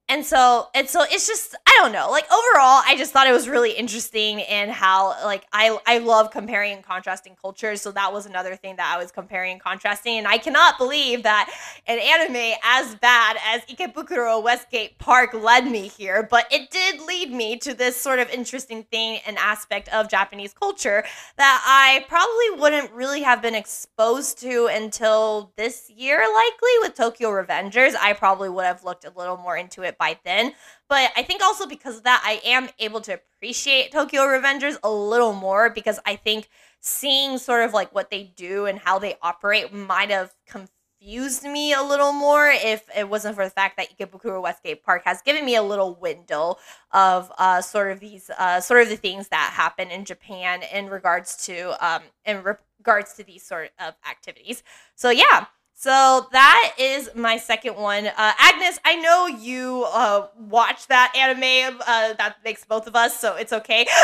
and 0.09 0.25
so 0.25 0.69
and 0.75 0.89
so 0.89 1.03
it's 1.11 1.27
just 1.27 1.55
i 1.67 1.79
don't 1.79 1.93
know 1.93 2.11
like 2.11 2.25
overall 2.27 2.83
i 2.87 2.95
just 2.97 3.13
thought 3.13 3.27
it 3.27 3.33
was 3.33 3.49
really 3.49 3.73
interesting 3.73 4.39
in 4.41 4.69
how 4.69 5.09
like 5.25 5.47
i 5.53 5.79
i 5.87 5.99
love 5.99 6.31
comparing 6.31 6.75
and 6.75 6.85
contrasting 6.85 7.35
cultures. 7.41 7.81
So 7.81 7.91
that 7.93 8.13
was 8.13 8.27
another 8.27 8.57
thing 8.57 8.77
that 8.77 8.95
i 8.95 8.99
was 8.99 9.11
comparing 9.11 9.53
and 9.53 9.61
contrasting. 9.61 10.19
And 10.19 10.27
i 10.27 10.39
cannot 10.39 10.79
believe 10.79 11.23
that 11.23 11.51
an 11.87 11.99
anime 11.99 12.55
as 12.63 12.95
bad 12.97 13.37
as 13.47 13.63
ikebukuro 13.63 14.43
westgate 14.43 14.99
park 14.99 15.33
led 15.33 15.67
me 15.67 15.89
here 15.89 16.27
but 16.31 16.47
it 16.51 16.71
did 16.71 17.01
lead 17.03 17.33
me 17.33 17.57
to 17.59 17.75
this 17.75 18.01
sort 18.01 18.19
of 18.19 18.29
interesting 18.31 18.85
thing 18.85 19.21
and 19.27 19.39
aspect 19.39 19.89
of 19.89 20.09
japanese 20.09 20.53
culture 20.53 21.05
that 21.37 21.63
i 21.67 22.05
probably 22.09 22.61
wouldn't 22.61 22.91
really 22.93 23.23
have 23.23 23.41
been 23.41 23.55
exposed 23.55 24.39
to 24.39 24.67
until 24.71 25.53
this 25.57 25.91
year 25.91 26.19
likely 26.19 26.71
with 26.81 26.95
tokyo 26.95 27.31
revengers. 27.31 27.95
I 28.01 28.13
probably 28.13 28.49
would 28.49 28.65
have 28.65 28.85
looked 28.85 29.05
a 29.05 29.13
little 29.17 29.37
more 29.37 29.57
into 29.57 29.83
it 29.83 29.94
it 29.95 29.99
by 29.99 30.19
then. 30.25 30.53
But 30.89 31.13
I 31.17 31.23
think 31.23 31.43
also 31.43 31.67
because 31.67 31.97
of 31.97 32.03
that, 32.05 32.23
I 32.25 32.41
am 32.45 32.69
able 32.79 33.01
to 33.03 33.15
appreciate 33.15 33.93
Tokyo 33.93 34.23
Revengers 34.23 34.77
a 34.83 34.91
little 34.91 35.33
more 35.33 35.71
because 35.71 35.99
I 36.05 36.17
think 36.17 36.49
seeing 36.81 37.39
sort 37.39 37.65
of 37.65 37.73
like 37.73 37.95
what 37.95 38.11
they 38.11 38.25
do 38.37 38.67
and 38.67 38.79
how 38.79 38.99
they 38.99 39.17
operate 39.23 39.73
might 39.73 40.11
have 40.11 40.35
confused 40.47 41.45
me 41.45 41.73
a 41.73 41.83
little 41.83 42.13
more 42.13 42.49
if 42.49 42.85
it 42.97 43.09
wasn't 43.09 43.35
for 43.35 43.45
the 43.45 43.51
fact 43.51 43.77
that 43.77 43.89
Ikebukuro 43.97 44.43
Westgate 44.43 44.85
Park 44.85 45.03
has 45.05 45.23
given 45.23 45.45
me 45.45 45.57
a 45.57 45.63
little 45.63 45.95
window 45.95 46.57
of 46.93 47.33
uh, 47.39 47.61
sort 47.61 47.93
of 47.93 48.01
these 48.01 48.31
uh, 48.39 48.61
sort 48.61 48.83
of 48.83 48.89
the 48.89 48.97
things 48.97 49.29
that 49.29 49.53
happen 49.55 49.91
in 49.91 50.05
Japan 50.05 50.63
in 50.73 50.89
regards 50.89 51.47
to 51.47 51.87
um, 51.87 52.03
in 52.25 52.43
regards 52.43 53.15
to 53.15 53.25
these 53.25 53.43
sort 53.43 53.71
of 53.79 53.95
activities. 54.09 54.63
So 54.95 55.11
yeah, 55.11 55.47
so 55.85 56.27
that 56.33 56.73
is 56.79 57.11
my 57.15 57.37
second 57.37 57.77
one. 57.77 58.07
Uh, 58.07 58.33
Agnes, 58.39 58.81
I 58.87 58.95
know 58.97 59.27
you 59.27 59.85
uh, 59.93 60.29
watched 60.49 60.89
that 60.89 61.13
anime. 61.15 61.79
Uh, 61.87 62.15
that 62.15 62.37
makes 62.43 62.65
both 62.65 62.87
of 62.87 62.97
us, 62.97 63.21
so 63.21 63.37
it's 63.37 63.53
okay. 63.53 63.87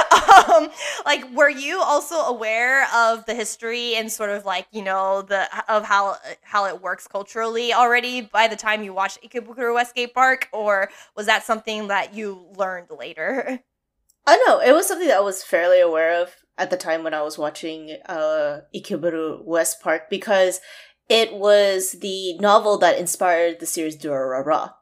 Um, 0.51 0.69
like, 1.05 1.25
were 1.35 1.49
you 1.49 1.81
also 1.81 2.17
aware 2.17 2.87
of 2.95 3.25
the 3.27 3.35
history 3.35 3.95
and 3.95 4.11
sort 4.11 4.31
of 4.31 4.45
like 4.45 4.67
you 4.73 4.83
know 4.83 5.23
the 5.23 5.49
of 5.73 5.85
how 5.85 6.17
how 6.43 6.67
it 6.67 6.83
works 6.83 7.07
culturally 7.07 7.73
already 7.73 8.21
by 8.21 8.47
the 8.49 8.57
time 8.57 8.83
you 8.83 8.93
watched 8.93 9.23
Ikebukuro 9.23 9.75
Westgate 9.75 10.13
Park, 10.13 10.49
or 10.53 10.91
was 11.17 11.27
that 11.27 11.45
something 11.45 11.89
that 11.89 12.15
you 12.15 12.47
learned 12.57 12.89
later? 12.91 13.61
Oh 14.27 14.45
no, 14.47 14.61
it 14.61 14.73
was 14.73 14.87
something 14.87 15.09
that 15.09 15.17
I 15.17 15.21
was 15.21 15.43
fairly 15.43 15.81
aware 15.81 16.21
of 16.21 16.35
at 16.59 16.69
the 16.69 16.77
time 16.77 17.03
when 17.03 17.15
I 17.15 17.23
was 17.23 17.39
watching 17.39 17.97
uh, 18.07 18.61
Ikebukuro 18.77 19.43
West 19.43 19.81
Park 19.81 20.11
because 20.11 20.61
it 21.11 21.35
was 21.35 21.93
the 22.01 22.39
novel 22.39 22.79
that 22.79 22.99
inspired 22.99 23.59
the 23.59 23.67
series 23.67 23.97
Durarara 23.97 24.75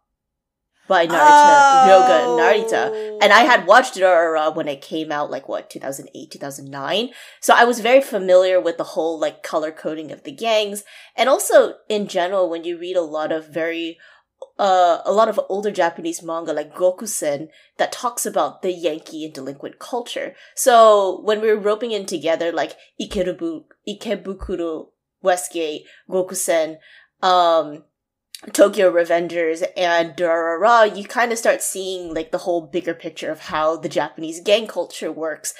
by 0.86 1.06
Narita, 1.06 1.16
oh. 1.16 2.38
Narita. 2.40 3.18
And 3.22 3.32
I 3.32 3.40
had 3.40 3.66
watched 3.66 3.94
Durarara 3.94 4.54
when 4.54 4.68
it 4.68 4.82
came 4.82 5.10
out, 5.10 5.30
like 5.30 5.48
what, 5.48 5.70
2008, 5.70 6.30
2009. 6.30 7.10
So 7.40 7.54
I 7.56 7.64
was 7.64 7.80
very 7.80 8.00
familiar 8.00 8.60
with 8.60 8.76
the 8.76 8.84
whole 8.84 9.18
like 9.18 9.42
color 9.42 9.72
coding 9.72 10.12
of 10.12 10.24
the 10.24 10.32
gangs. 10.32 10.84
And 11.16 11.28
also 11.28 11.74
in 11.88 12.08
general, 12.08 12.48
when 12.50 12.64
you 12.64 12.78
read 12.78 12.96
a 12.96 13.02
lot 13.02 13.32
of 13.32 13.48
very 13.48 13.98
uh, 14.58 14.98
a 15.04 15.12
lot 15.12 15.28
of 15.28 15.40
older 15.48 15.70
Japanese 15.70 16.22
manga 16.22 16.52
like 16.52 16.74
Gokusen 16.74 17.48
that 17.76 17.92
talks 17.92 18.26
about 18.26 18.62
the 18.62 18.72
Yankee 18.72 19.24
and 19.24 19.32
delinquent 19.32 19.78
culture. 19.78 20.34
So 20.54 21.20
when 21.22 21.40
we 21.40 21.48
were 21.48 21.60
roping 21.60 21.92
in 21.92 22.06
together 22.06 22.52
like 22.52 22.76
Ikerubu, 23.00 23.64
Ikebukuro 23.88 24.88
Westgate, 25.22 25.86
Gokusen, 26.08 26.78
um, 27.22 27.84
Tokyo 28.52 28.92
Revengers, 28.92 29.64
and 29.76 30.14
Durarara, 30.14 30.96
you 30.96 31.04
kind 31.04 31.32
of 31.32 31.38
start 31.38 31.62
seeing 31.62 32.14
like 32.14 32.30
the 32.30 32.38
whole 32.38 32.66
bigger 32.66 32.94
picture 32.94 33.30
of 33.30 33.40
how 33.40 33.76
the 33.76 33.88
Japanese 33.88 34.40
gang 34.40 34.66
culture 34.66 35.10
works. 35.10 35.54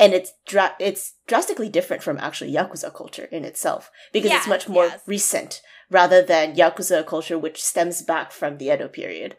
And 0.00 0.12
it's 0.12 0.32
dra- 0.44 0.74
it's 0.80 1.14
drastically 1.28 1.68
different 1.68 2.02
from 2.02 2.18
actually 2.18 2.52
Yakuza 2.52 2.92
culture 2.92 3.26
in 3.30 3.44
itself 3.44 3.92
because 4.12 4.30
yeah, 4.30 4.38
it's 4.38 4.48
much 4.48 4.68
more 4.68 4.86
yes. 4.86 5.00
recent 5.06 5.62
rather 5.88 6.20
than 6.20 6.56
Yakuza 6.56 7.06
culture, 7.06 7.38
which 7.38 7.62
stems 7.62 8.02
back 8.02 8.32
from 8.32 8.58
the 8.58 8.72
Edo 8.72 8.88
period. 8.88 9.36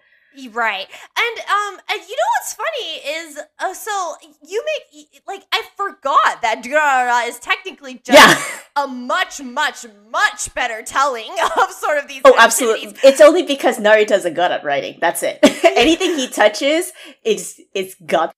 Right. 0.51 0.87
And 1.17 1.39
um 1.39 1.79
and 1.89 2.01
you 2.01 2.15
know 2.15 2.29
what's 2.39 2.53
funny 2.53 3.19
is 3.19 3.39
uh, 3.59 3.73
so 3.73 4.15
you 4.47 4.63
make 4.65 5.21
like 5.27 5.43
I 5.51 5.63
forgot 5.75 6.41
that 6.41 6.61
Durarara 6.63 7.27
is 7.27 7.39
technically 7.39 8.01
just 8.03 8.17
yeah. 8.17 8.43
a 8.83 8.87
much 8.87 9.41
much 9.41 9.85
much 10.11 10.53
better 10.53 10.81
telling 10.83 11.31
of 11.57 11.71
sort 11.71 11.97
of 11.97 12.07
these 12.07 12.21
Oh, 12.25 12.35
absolutely. 12.37 12.95
It's 13.03 13.21
only 13.21 13.43
because 13.43 13.77
Narita's 13.77 14.25
a 14.25 14.31
good 14.31 14.51
at 14.51 14.63
writing. 14.63 14.97
That's 14.99 15.23
it. 15.23 15.39
Anything 15.63 16.17
he 16.17 16.27
touches 16.27 16.91
is 17.23 17.61
it's 17.73 17.95
gut. 18.05 18.33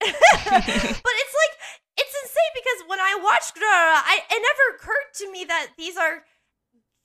but 0.00 0.08
it's 0.10 1.34
like 1.34 1.54
it's 1.96 2.14
insane 2.22 2.52
because 2.54 2.88
when 2.88 3.00
I 3.00 3.18
watched 3.22 3.54
Durarara, 3.54 4.02
I 4.04 4.20
it 4.30 4.42
never 4.42 4.76
occurred 4.76 5.12
to 5.16 5.30
me 5.30 5.44
that 5.44 5.68
these 5.78 5.96
are 5.96 6.24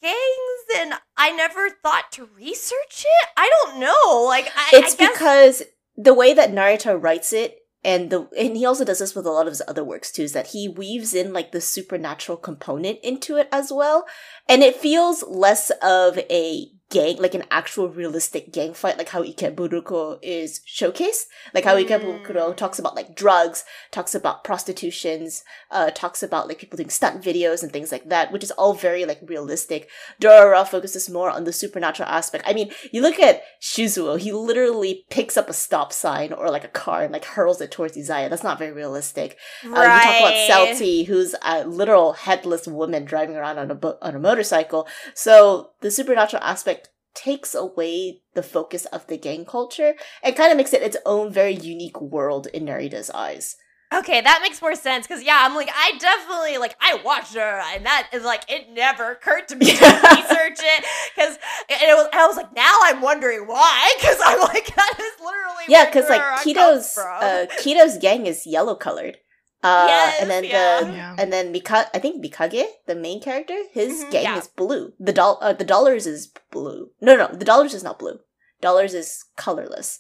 gangs 0.02 0.78
and 0.78 0.94
I 1.18 1.32
never 1.32 1.70
thought 1.70 2.12
to 2.14 2.30
research 2.36 3.06
it. 3.06 3.30
I 3.38 3.50
don't 3.64 3.80
know. 3.80 4.24
Like 4.28 4.52
I, 4.56 4.70
It's 4.74 4.94
I 4.94 4.98
guess- 4.98 5.12
because 5.12 5.64
the 5.96 6.14
way 6.14 6.34
that 6.34 6.52
Narita 6.52 7.02
writes 7.02 7.34
it 7.34 7.58
and 7.84 8.10
the 8.10 8.28
and 8.38 8.56
he 8.58 8.66
also 8.66 8.84
does 8.86 9.00
this 9.00 9.16
with 9.16 9.26
a 9.26 9.32
lot 9.32 9.48
of 9.48 9.52
his 9.52 9.62
other 9.68 9.84
works 9.84 10.12
too 10.12 10.24
is 10.24 10.34
that 10.34 10.48
he 10.48 10.68
weaves 10.68 11.14
in 11.14 11.32
like 11.34 11.52
the 11.52 11.62
supernatural 11.62 12.38
component 12.38 13.00
into 13.04 13.38
it 13.38 13.48
as 13.52 13.72
well 13.72 14.06
and 14.48 14.64
it 14.64 14.76
feels 14.76 15.24
less 15.24 15.72
of 15.82 16.18
a 16.30 16.68
gang, 16.90 17.18
like 17.18 17.36
an 17.36 17.44
actual 17.52 17.88
realistic 17.88 18.52
gang 18.52 18.74
fight, 18.74 18.98
like 18.98 19.10
how 19.10 19.24
Ikebukuro 19.24 20.18
is 20.22 20.62
showcased. 20.68 21.26
Like 21.54 21.64
how 21.64 21.76
mm. 21.76 21.88
Ikebukuro 21.88 22.56
talks 22.56 22.80
about 22.80 22.96
like 22.96 23.16
drugs, 23.16 23.64
talks 23.92 24.16
about 24.16 24.44
prostitutions, 24.44 25.44
uh, 25.70 25.92
talks 25.92 26.24
about 26.24 26.48
like 26.48 26.58
people 26.58 26.78
doing 26.78 26.90
stunt 26.90 27.22
videos 27.22 27.62
and 27.62 27.72
things 27.72 27.92
like 27.92 28.10
that, 28.10 28.32
which 28.32 28.44
is 28.44 28.52
all 28.52 28.74
very 28.74 29.06
like 29.06 29.20
realistic. 29.24 29.88
Durarara 30.20 30.68
focuses 30.68 31.10
more 31.10 31.30
on 31.30 31.44
the 31.44 31.54
supernatural 31.54 32.10
aspect. 32.10 32.44
I 32.48 32.54
mean, 32.54 32.72
you 32.92 33.02
look 33.02 33.20
at 33.20 33.44
Shizuo, 33.62 34.20
he 34.20 34.32
literally 34.32 35.06
picks 35.10 35.38
up 35.38 35.50
a 35.50 35.54
stop 35.54 35.94
sign 35.94 36.34
or 36.34 36.50
like 36.50 36.64
a 36.64 36.70
car 36.70 37.04
and 37.04 37.14
like 37.14 37.26
hurls 37.26 37.62
it 37.62 37.72
towards 37.72 37.98
Izaya. 37.98 38.30
That's 38.30 38.44
not 38.44 38.58
very 38.58 38.72
realistic. 38.72 39.38
Right. 39.64 39.78
Uh, 39.78 39.94
you 39.94 40.02
talk 40.02 40.20
about 40.22 40.50
Celty, 40.50 41.06
who's 41.06 41.36
a 41.44 41.66
literal 41.66 42.14
headless 42.14 42.68
woman 42.68 43.06
driving 43.06 43.36
around 43.36 43.60
on 43.60 43.70
a 43.70 43.76
bo- 43.76 43.98
on 44.02 44.16
a 44.16 44.20
motorcycle. 44.20 44.88
So 45.14 45.72
the 45.82 45.92
supernatural 45.92 46.44
aspect 46.44 46.79
takes 47.14 47.54
away 47.54 48.22
the 48.34 48.44
focus 48.44 48.86
of 48.86 49.08
the 49.08 49.18
gang 49.18 49.46
culture 49.46 49.96
and 50.24 50.36
kind 50.36 50.52
of 50.52 50.58
makes 50.58 50.74
it 50.74 50.82
its 50.82 50.98
own 51.06 51.32
very 51.32 51.54
unique 51.54 52.00
world 52.00 52.48
in 52.48 52.66
Narita's 52.66 53.10
eyes. 53.12 53.58
Okay, 53.92 54.22
that 54.22 54.42
makes 54.44 54.62
more 54.62 54.76
sense 54.76 55.08
because 55.08 55.24
yeah, 55.24 55.40
I'm 55.42 55.56
like 55.56 55.70
I 55.76 55.98
definitely 55.98 56.60
like 56.60 56.76
I 56.80 57.02
watched 57.04 57.34
her 57.34 57.62
and 57.74 57.86
that 57.88 58.08
is 58.14 58.24
like 58.24 58.44
it 58.48 58.70
never 58.72 59.12
occurred 59.12 59.48
to 59.48 59.56
me 59.56 59.66
to 59.66 59.72
research 59.74 60.60
it 60.60 60.86
because 61.16 61.40
it 61.70 61.98
was 61.98 62.08
I 62.14 62.28
was 62.28 62.38
like 62.38 62.54
now 62.56 62.78
I'm 62.84 63.02
wondering 63.02 63.48
why 63.48 63.96
because 64.00 64.18
I'm 64.24 64.40
like 64.42 64.76
that 64.76 64.94
is 65.00 65.26
literally 65.26 65.64
yeah 65.70 65.86
because 65.86 66.08
like 66.08 66.44
Kito's 66.44 66.96
uh, 67.00 67.48
Kito's 67.58 67.98
gang 67.98 68.28
is 68.28 68.46
yellow 68.46 68.76
colored 68.76 69.18
uh, 69.62 69.86
yes, 69.88 70.22
and 70.22 70.30
then 70.30 70.44
yeah. 70.46 70.82
the 70.82 70.92
yeah. 70.92 71.16
and 71.18 71.34
then 71.34 71.52
Mika, 71.52 71.88
I 71.94 72.00
think 72.00 72.24
Mikage, 72.24 72.64
the 72.88 72.96
main 72.96 73.22
character, 73.22 73.58
his 73.72 74.02
mm-hmm, 74.02 74.12
gang 74.12 74.24
yeah. 74.24 74.38
is 74.38 74.48
blue. 74.48 74.94
The 75.00 75.14
doll, 75.14 75.38
uh, 75.42 75.54
the 75.54 75.66
dollars 75.66 76.08
is 76.08 76.32
blue. 76.50 76.92
No, 77.02 77.18
no, 77.18 77.28
the 77.28 77.46
dollars 77.46 77.74
is 77.74 77.84
not 77.84 78.00
blue. 78.00 78.20
Dollars 78.62 78.94
is 78.94 79.26
colorless. 79.36 80.00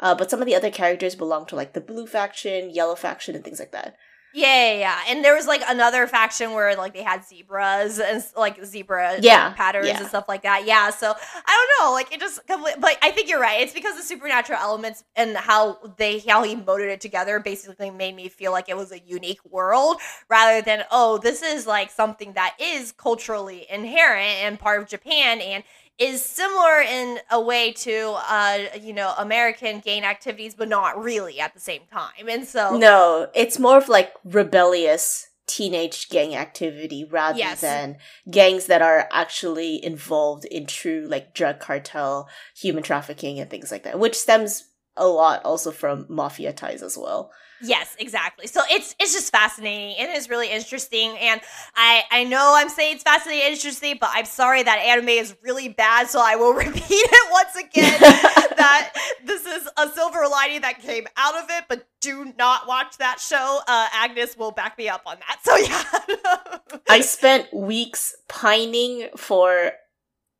Uh, 0.00 0.14
but 0.14 0.30
some 0.30 0.40
of 0.40 0.46
the 0.46 0.54
other 0.54 0.70
characters 0.70 1.14
belong 1.14 1.46
to 1.46 1.56
like 1.56 1.72
the 1.72 1.80
blue 1.80 2.06
faction, 2.06 2.70
yellow 2.70 2.94
faction, 2.94 3.34
and 3.34 3.44
things 3.44 3.58
like 3.58 3.72
that. 3.72 3.96
Yeah, 4.34 4.72
yeah, 4.72 4.78
yeah, 4.78 4.98
and 5.08 5.24
there 5.24 5.36
was 5.36 5.46
like 5.46 5.62
another 5.68 6.08
faction 6.08 6.54
where 6.54 6.74
like 6.74 6.92
they 6.92 7.04
had 7.04 7.24
zebras 7.24 8.00
and 8.00 8.20
like 8.36 8.64
zebra 8.64 9.18
yeah, 9.20 9.52
patterns 9.52 9.86
yeah. 9.86 9.98
and 9.98 10.08
stuff 10.08 10.24
like 10.26 10.42
that. 10.42 10.66
Yeah, 10.66 10.90
so 10.90 11.14
I 11.46 11.68
don't 11.78 11.86
know, 11.86 11.92
like 11.92 12.12
it 12.12 12.18
just 12.18 12.40
but 12.48 12.98
I 13.00 13.12
think 13.12 13.28
you're 13.28 13.40
right. 13.40 13.60
It's 13.60 13.72
because 13.72 13.96
the 13.96 14.02
supernatural 14.02 14.58
elements 14.58 15.04
and 15.14 15.36
how 15.36 15.78
they 15.98 16.18
how 16.18 16.42
he 16.42 16.56
molded 16.56 16.88
it 16.88 17.00
together 17.00 17.38
basically 17.38 17.90
made 17.90 18.16
me 18.16 18.28
feel 18.28 18.50
like 18.50 18.68
it 18.68 18.76
was 18.76 18.90
a 18.90 18.98
unique 18.98 19.44
world 19.48 19.98
rather 20.28 20.60
than 20.60 20.82
oh 20.90 21.18
this 21.18 21.40
is 21.40 21.64
like 21.64 21.92
something 21.92 22.32
that 22.32 22.56
is 22.60 22.90
culturally 22.90 23.66
inherent 23.70 24.42
and 24.42 24.58
part 24.58 24.82
of 24.82 24.88
Japan 24.88 25.40
and 25.40 25.62
is 25.98 26.24
similar 26.24 26.80
in 26.80 27.20
a 27.30 27.40
way 27.40 27.72
to 27.72 28.16
uh 28.28 28.58
you 28.80 28.92
know 28.92 29.14
American 29.18 29.80
gang 29.80 30.04
activities, 30.04 30.54
but 30.54 30.68
not 30.68 31.02
really 31.02 31.40
at 31.40 31.54
the 31.54 31.60
same 31.60 31.82
time. 31.92 32.28
And 32.28 32.46
so 32.46 32.76
no, 32.76 33.28
it's 33.34 33.58
more 33.58 33.78
of 33.78 33.88
like 33.88 34.12
rebellious 34.24 35.28
teenage 35.46 36.08
gang 36.08 36.34
activity 36.34 37.04
rather 37.04 37.38
Yes. 37.38 37.60
than 37.60 37.98
gangs 38.30 38.66
that 38.66 38.80
are 38.80 39.08
actually 39.12 39.84
involved 39.84 40.46
in 40.46 40.66
true 40.66 41.06
like 41.08 41.34
drug 41.34 41.60
cartel, 41.60 42.28
human 42.56 42.82
trafficking, 42.82 43.38
and 43.38 43.50
things 43.50 43.70
like 43.70 43.82
that, 43.84 43.98
which 43.98 44.16
stems 44.16 44.70
a 44.96 45.06
lot 45.06 45.44
also 45.44 45.70
from 45.70 46.06
mafia 46.08 46.52
ties 46.52 46.82
as 46.82 46.96
well. 46.96 47.30
Yes, 47.64 47.96
exactly. 47.98 48.46
So 48.46 48.60
it's 48.70 48.94
it's 49.00 49.14
just 49.14 49.32
fascinating. 49.32 49.96
It 49.98 50.10
is 50.10 50.28
really 50.28 50.50
interesting, 50.50 51.16
and 51.18 51.40
I 51.74 52.02
I 52.10 52.24
know 52.24 52.54
I'm 52.56 52.68
saying 52.68 52.96
it's 52.96 53.02
fascinating, 53.02 53.46
and 53.46 53.54
interesting, 53.54 53.96
but 54.00 54.10
I'm 54.12 54.26
sorry 54.26 54.62
that 54.62 54.78
anime 54.78 55.08
is 55.08 55.34
really 55.42 55.68
bad. 55.68 56.08
So 56.08 56.20
I 56.22 56.36
will 56.36 56.52
repeat 56.66 56.84
it 56.90 57.32
once 57.32 57.56
again 57.56 58.00
that 58.00 58.92
this 59.24 59.46
is 59.46 59.68
a 59.78 59.88
silver 59.88 60.24
lining 60.30 60.60
that 60.60 60.80
came 60.80 61.06
out 61.16 61.36
of 61.36 61.44
it. 61.50 61.64
But 61.68 61.86
do 62.00 62.32
not 62.38 62.68
watch 62.68 62.98
that 62.98 63.18
show. 63.18 63.60
Uh, 63.66 63.88
Agnes 63.92 64.36
will 64.36 64.50
back 64.50 64.76
me 64.76 64.88
up 64.88 65.02
on 65.06 65.16
that. 65.26 65.38
So 65.42 65.56
yeah. 65.56 66.78
I 66.88 67.00
spent 67.00 67.52
weeks 67.54 68.14
pining 68.28 69.08
for 69.16 69.72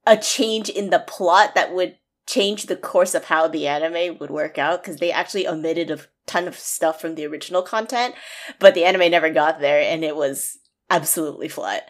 a 0.06 0.16
change 0.16 0.68
in 0.68 0.90
the 0.90 0.98
plot 0.98 1.54
that 1.54 1.72
would 1.72 1.96
change 2.26 2.66
the 2.66 2.76
course 2.76 3.14
of 3.14 3.24
how 3.24 3.48
the 3.48 3.66
anime 3.66 4.18
would 4.18 4.30
work 4.30 4.58
out 4.58 4.82
because 4.82 4.98
they 4.98 5.12
actually 5.12 5.46
omitted 5.46 5.90
a 5.90 5.98
ton 6.26 6.48
of 6.48 6.58
stuff 6.58 7.00
from 7.00 7.14
the 7.14 7.26
original 7.26 7.62
content, 7.62 8.14
but 8.58 8.74
the 8.74 8.84
anime 8.84 9.10
never 9.10 9.30
got 9.30 9.60
there 9.60 9.80
and 9.80 10.04
it 10.04 10.16
was 10.16 10.58
absolutely 10.90 11.48
flat. 11.48 11.88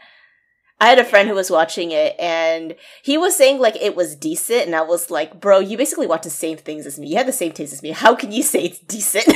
I 0.80 0.88
had 0.88 0.98
a 0.98 1.04
friend 1.04 1.28
who 1.28 1.34
was 1.34 1.50
watching 1.50 1.92
it 1.92 2.16
and 2.18 2.74
he 3.02 3.16
was 3.16 3.36
saying 3.36 3.58
like 3.60 3.76
it 3.76 3.94
was 3.94 4.16
decent 4.16 4.66
and 4.66 4.74
I 4.74 4.82
was 4.82 5.10
like, 5.10 5.40
bro, 5.40 5.60
you 5.60 5.76
basically 5.76 6.06
watch 6.06 6.24
the 6.24 6.30
same 6.30 6.58
things 6.58 6.84
as 6.84 6.98
me. 6.98 7.08
You 7.08 7.16
have 7.16 7.26
the 7.26 7.32
same 7.32 7.52
taste 7.52 7.72
as 7.72 7.82
me. 7.82 7.90
How 7.90 8.14
can 8.14 8.32
you 8.32 8.42
say 8.42 8.64
it's 8.64 8.80
decent? 8.80 9.26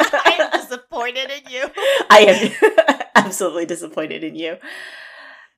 I'm 0.12 0.50
disappointed 0.52 1.30
in 1.30 1.52
you. 1.52 1.70
I 2.08 2.54
am 2.64 3.00
absolutely 3.14 3.66
disappointed 3.66 4.24
in 4.24 4.34
you. 4.36 4.56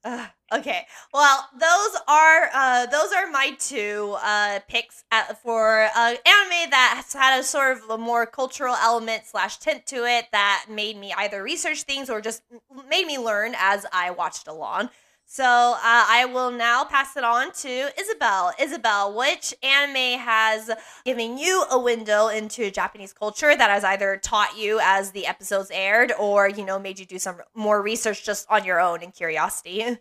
Uh, 0.04 0.26
okay. 0.52 0.84
Well, 1.14 1.48
those 1.52 2.00
are 2.08 2.50
uh, 2.52 2.86
those 2.86 3.12
are 3.12 3.30
my 3.30 3.52
two 3.58 4.16
uh, 4.20 4.58
picks 4.68 5.04
at, 5.12 5.40
for 5.42 5.88
uh, 5.94 6.14
anime 6.26 6.70
that 6.70 6.94
has 6.96 7.12
had 7.12 7.38
a 7.38 7.44
sort 7.44 7.76
of 7.76 7.88
a 7.88 7.96
more 7.98 8.26
cultural 8.26 8.74
element 8.74 9.22
slash 9.26 9.58
tint 9.58 9.86
to 9.86 10.04
it 10.04 10.26
that 10.32 10.66
made 10.68 10.96
me 10.96 11.12
either 11.16 11.40
research 11.42 11.82
things 11.84 12.10
or 12.10 12.20
just 12.20 12.42
made 12.88 13.06
me 13.06 13.16
learn 13.16 13.54
as 13.56 13.86
I 13.92 14.10
watched 14.10 14.48
along. 14.48 14.90
So 15.34 15.44
uh, 15.46 15.78
I 15.82 16.26
will 16.30 16.50
now 16.50 16.84
pass 16.84 17.16
it 17.16 17.24
on 17.24 17.52
to 17.52 17.88
Isabelle. 17.98 18.52
Isabelle, 18.60 19.16
which 19.16 19.54
anime 19.62 20.18
has 20.20 20.70
given 21.06 21.38
you 21.38 21.64
a 21.70 21.78
window 21.78 22.28
into 22.28 22.70
Japanese 22.70 23.14
culture 23.14 23.56
that 23.56 23.70
has 23.70 23.82
either 23.82 24.18
taught 24.22 24.58
you 24.58 24.78
as 24.82 25.12
the 25.12 25.26
episodes 25.26 25.70
aired 25.72 26.12
or, 26.18 26.50
you 26.50 26.66
know, 26.66 26.78
made 26.78 26.98
you 26.98 27.06
do 27.06 27.18
some 27.18 27.36
more 27.54 27.80
research 27.80 28.26
just 28.26 28.46
on 28.50 28.66
your 28.66 28.78
own 28.78 29.02
and 29.02 29.14
curiosity? 29.14 29.96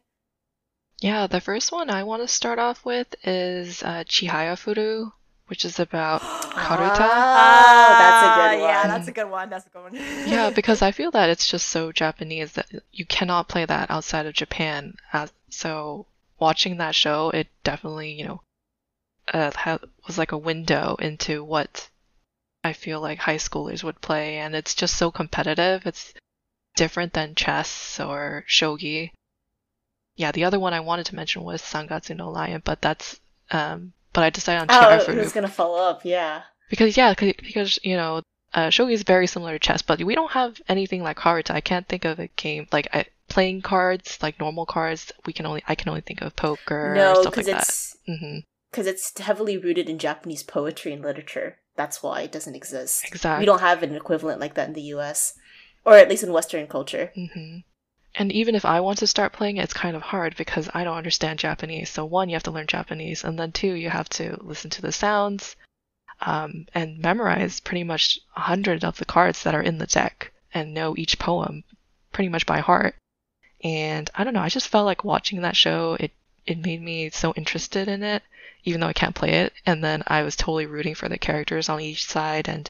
Yeah, 0.99 1.27
the 1.27 1.39
first 1.39 1.71
one 1.71 1.89
I 1.89 2.03
want 2.03 2.21
to 2.23 2.27
start 2.27 2.59
off 2.59 2.83
with 2.83 3.15
is 3.23 3.81
uh, 3.83 4.03
Chihaya 4.03 4.57
Furu, 4.59 5.13
which 5.51 5.65
is 5.65 5.81
about 5.81 6.21
Karuta. 6.55 7.09
Oh, 7.11 7.95
that's 7.99 8.23
a 8.23 8.29
good 8.39 8.61
one. 8.61 8.69
Yeah, 8.69 8.87
that's 8.87 9.07
a 9.09 9.11
good 9.11 9.29
one. 9.29 9.49
That's 9.49 9.67
a 9.67 9.69
good 9.69 9.83
one. 9.83 9.95
yeah, 10.25 10.49
because 10.55 10.81
I 10.81 10.93
feel 10.93 11.11
that 11.11 11.29
it's 11.29 11.45
just 11.45 11.67
so 11.67 11.91
Japanese 11.91 12.53
that 12.53 12.67
you 12.93 13.05
cannot 13.05 13.49
play 13.49 13.65
that 13.65 13.91
outside 13.91 14.25
of 14.25 14.33
Japan. 14.33 14.95
Uh, 15.11 15.27
so 15.49 16.05
watching 16.39 16.77
that 16.77 16.95
show, 16.95 17.31
it 17.31 17.47
definitely, 17.65 18.13
you 18.13 18.25
know, 18.25 18.41
uh, 19.33 19.51
ha- 19.53 19.79
was 20.07 20.17
like 20.17 20.31
a 20.31 20.37
window 20.37 20.95
into 20.99 21.43
what 21.43 21.89
I 22.63 22.71
feel 22.71 23.01
like 23.01 23.19
high 23.19 23.35
schoolers 23.35 23.83
would 23.83 23.99
play, 23.99 24.37
and 24.37 24.55
it's 24.55 24.73
just 24.73 24.95
so 24.95 25.11
competitive. 25.11 25.85
It's 25.85 26.13
different 26.77 27.11
than 27.11 27.35
chess 27.35 27.99
or 27.99 28.45
shogi. 28.47 29.11
Yeah, 30.15 30.31
the 30.31 30.45
other 30.45 30.61
one 30.61 30.73
I 30.73 30.79
wanted 30.79 31.07
to 31.07 31.15
mention 31.15 31.43
was 31.43 31.61
Sangatsu 31.61 32.15
no 32.15 32.29
Lion, 32.31 32.61
but 32.63 32.81
that's 32.81 33.19
um, 33.49 33.91
but 34.13 34.23
I 34.23 34.29
decided 34.29 34.61
on 34.61 34.67
Oh, 34.69 34.73
Chihaya 34.87 34.99
I 34.99 35.05
Furu 35.05 35.17
was 35.17 35.31
gonna 35.33 35.47
follow 35.47 35.79
up. 35.79 36.05
Yeah. 36.05 36.43
because 36.69 36.95
yeah, 36.97 37.13
because 37.17 37.79
you 37.83 37.95
know, 37.97 38.21
uh, 38.53 38.67
shogi 38.67 38.93
is 38.93 39.03
very 39.03 39.27
similar 39.27 39.53
to 39.53 39.59
chess, 39.59 39.81
but 39.81 40.01
we 40.03 40.15
don't 40.15 40.31
have 40.31 40.61
anything 40.67 41.03
like 41.03 41.17
Karuta. 41.17 41.51
I 41.51 41.61
can't 41.61 41.87
think 41.87 42.05
of 42.05 42.19
a 42.19 42.27
game 42.27 42.67
like 42.71 42.87
I, 42.93 43.05
playing 43.29 43.61
cards, 43.61 44.19
like 44.21 44.39
normal 44.39 44.65
cards. 44.65 45.11
We 45.25 45.33
can 45.33 45.45
only 45.45 45.63
I 45.67 45.75
can 45.75 45.89
only 45.89 46.01
think 46.01 46.21
of 46.21 46.35
poker 46.35 46.93
No, 46.95 47.13
stuff 47.21 47.37
like 47.37 47.45
because 47.45 47.47
that. 47.47 47.61
it's 47.61 48.45
because 48.71 48.87
it's 48.87 49.17
heavily 49.19 49.57
rooted 49.57 49.89
in 49.89 49.97
Japanese 49.99 50.43
poetry 50.43 50.93
and 50.93 51.01
literature. 51.01 51.57
That's 51.77 52.03
why 52.03 52.21
it 52.23 52.31
doesn't 52.31 52.55
exist. 52.55 53.05
Exactly. 53.07 53.41
We 53.41 53.45
don't 53.45 53.59
have 53.61 53.81
an 53.83 53.95
equivalent 53.95 54.39
like 54.41 54.55
that 54.55 54.67
in 54.67 54.73
the 54.73 54.81
U.S. 54.95 55.33
or 55.85 55.95
at 55.95 56.09
least 56.09 56.23
in 56.23 56.33
Western 56.33 56.67
culture. 56.67 57.11
hmm 57.15 57.59
And 58.15 58.31
even 58.31 58.55
if 58.55 58.65
I 58.65 58.81
want 58.81 58.99
to 58.99 59.07
start 59.07 59.33
playing 59.33 59.57
it, 59.57 59.63
it's 59.63 59.73
kind 59.73 59.95
of 59.95 60.01
hard 60.01 60.35
because 60.35 60.69
I 60.73 60.83
don't 60.83 60.97
understand 60.97 61.39
Japanese. 61.39 61.89
So 61.89 62.03
one, 62.03 62.29
you 62.29 62.35
have 62.35 62.43
to 62.43 62.51
learn 62.51 62.67
Japanese, 62.67 63.23
and 63.23 63.39
then 63.39 63.51
two, 63.51 63.73
you 63.73 63.89
have 63.89 64.09
to 64.09 64.37
listen 64.41 64.69
to 64.71 64.81
the 64.81 64.91
sounds, 64.91 65.55
um, 66.19 66.67
and 66.73 66.99
memorize 66.99 67.59
pretty 67.59 67.83
much 67.83 68.19
a 68.35 68.41
hundred 68.41 68.83
of 68.83 68.97
the 68.97 69.05
cards 69.05 69.43
that 69.43 69.55
are 69.55 69.61
in 69.61 69.77
the 69.77 69.87
deck 69.87 70.31
and 70.53 70.73
know 70.73 70.93
each 70.97 71.19
poem 71.19 71.63
pretty 72.11 72.29
much 72.29 72.45
by 72.45 72.59
heart. 72.59 72.95
And 73.63 74.09
I 74.15 74.23
don't 74.23 74.33
know, 74.33 74.41
I 74.41 74.49
just 74.49 74.67
felt 74.67 74.85
like 74.85 75.03
watching 75.03 75.41
that 75.41 75.55
show, 75.55 75.95
it 75.99 76.11
it 76.45 76.57
made 76.57 76.81
me 76.81 77.09
so 77.11 77.33
interested 77.35 77.87
in 77.87 78.03
it, 78.03 78.23
even 78.63 78.81
though 78.81 78.87
I 78.87 78.93
can't 78.93 79.15
play 79.15 79.33
it. 79.41 79.53
And 79.65 79.83
then 79.83 80.03
I 80.07 80.23
was 80.23 80.35
totally 80.35 80.65
rooting 80.65 80.95
for 80.95 81.07
the 81.07 81.17
characters 81.17 81.69
on 81.69 81.79
each 81.79 82.05
side 82.05 82.49
and 82.49 82.67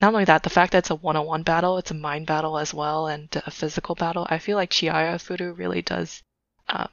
not 0.00 0.12
only 0.12 0.24
that, 0.24 0.42
the 0.42 0.50
fact 0.50 0.72
that 0.72 0.78
it's 0.78 0.90
a 0.90 0.94
one-on-one 0.94 1.42
battle, 1.42 1.78
it's 1.78 1.90
a 1.90 1.94
mind 1.94 2.26
battle 2.26 2.58
as 2.58 2.72
well, 2.74 3.06
and 3.06 3.28
a 3.46 3.50
physical 3.50 3.94
battle. 3.94 4.26
I 4.30 4.38
feel 4.38 4.56
like 4.56 4.70
Chihaya 4.70 5.16
Furu 5.16 5.56
really 5.56 5.82
does, 5.82 6.22
um, 6.68 6.88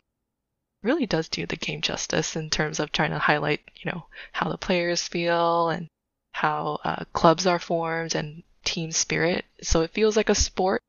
really 0.84 1.06
does 1.06 1.30
do 1.30 1.46
the 1.46 1.56
game 1.56 1.82
justice 1.82 2.36
in 2.36 2.50
terms 2.50 2.80
of 2.80 2.92
trying 2.92 3.12
to 3.12 3.20
highlight, 3.20 3.62
you 3.76 3.92
know, 3.92 4.08
how 4.34 4.50
the 4.50 4.58
players 4.58 5.08
feel 5.08 5.70
and 5.70 5.88
how 6.34 6.80
uh, 6.84 7.06
clubs 7.14 7.48
are 7.48 7.60
formed 7.60 8.16
and 8.16 8.44
team 8.64 8.92
spirit. 8.92 9.46
So 9.62 9.82
it 9.82 9.92
feels 9.92 10.18
like 10.18 10.30
a 10.30 10.36
sport. 10.36 10.82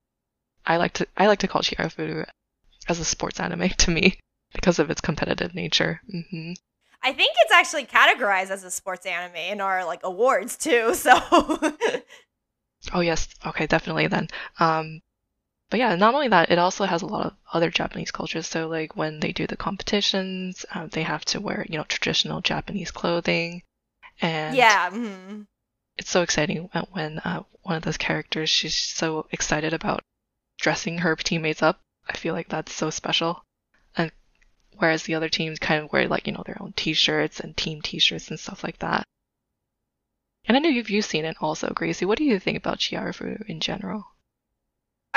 I 0.66 0.76
like 0.76 0.92
to 0.94 1.06
I 1.16 1.26
like 1.26 1.38
to 1.40 1.48
call 1.48 1.62
Chihaya 1.62 1.92
Furu 1.94 2.26
as 2.88 2.98
a 3.00 3.04
sports 3.04 3.40
anime 3.40 3.68
to 3.78 3.90
me 3.90 4.18
because 4.52 4.78
of 4.78 4.90
its 4.90 5.00
competitive 5.00 5.54
nature. 5.54 6.00
hmm 6.10 6.52
I 7.02 7.12
think 7.12 7.34
it's 7.42 7.52
actually 7.52 7.86
categorized 7.86 8.50
as 8.50 8.64
a 8.64 8.70
sports 8.70 9.06
anime 9.06 9.36
in 9.36 9.60
our 9.60 9.84
like 9.84 10.00
awards 10.02 10.56
too. 10.56 10.94
So 10.94 11.18
Oh 12.92 13.00
yes, 13.00 13.28
okay, 13.46 13.66
definitely 13.66 14.06
then. 14.08 14.28
Um, 14.58 15.00
but 15.70 15.80
yeah, 15.80 15.94
not 15.96 16.14
only 16.14 16.28
that, 16.28 16.50
it 16.50 16.58
also 16.58 16.84
has 16.84 17.02
a 17.02 17.06
lot 17.06 17.26
of 17.26 17.36
other 17.52 17.70
Japanese 17.70 18.10
cultures. 18.10 18.46
So 18.46 18.68
like 18.68 18.96
when 18.96 19.20
they 19.20 19.32
do 19.32 19.46
the 19.46 19.56
competitions, 19.56 20.64
um, 20.74 20.88
they 20.88 21.02
have 21.02 21.24
to 21.26 21.40
wear 21.40 21.66
you 21.68 21.78
know 21.78 21.84
traditional 21.84 22.40
Japanese 22.40 22.90
clothing, 22.90 23.62
and 24.20 24.56
yeah, 24.56 24.90
mhm. 24.90 25.46
it's 25.96 26.10
so 26.10 26.22
exciting 26.22 26.68
when, 26.72 26.84
when 26.92 27.18
uh, 27.20 27.42
one 27.62 27.76
of 27.76 27.82
those 27.82 27.98
characters 27.98 28.50
she's 28.50 28.76
so 28.76 29.26
excited 29.30 29.72
about 29.72 30.02
dressing 30.58 30.98
her 30.98 31.16
teammates 31.16 31.62
up. 31.62 31.80
I 32.08 32.16
feel 32.16 32.34
like 32.34 32.48
that's 32.48 32.72
so 32.72 32.90
special. 32.90 33.44
Whereas 34.78 35.02
the 35.02 35.14
other 35.14 35.28
teams 35.28 35.58
kind 35.58 35.82
of 35.82 35.92
wear 35.92 36.08
like 36.08 36.26
you 36.26 36.32
know 36.32 36.44
their 36.46 36.62
own 36.62 36.72
T-shirts 36.72 37.40
and 37.40 37.56
team 37.56 37.82
T-shirts 37.82 38.30
and 38.30 38.38
stuff 38.38 38.64
like 38.64 38.78
that. 38.78 39.04
And 40.44 40.56
I 40.56 40.60
know 40.60 40.68
you've 40.68 40.88
you've 40.88 41.04
seen 41.04 41.24
it 41.24 41.36
also, 41.40 41.72
Gracie. 41.74 42.06
What 42.06 42.18
do 42.18 42.24
you 42.24 42.38
think 42.38 42.56
about 42.56 42.78
Chihayafuru 42.78 43.44
in 43.46 43.60
general? 43.60 44.06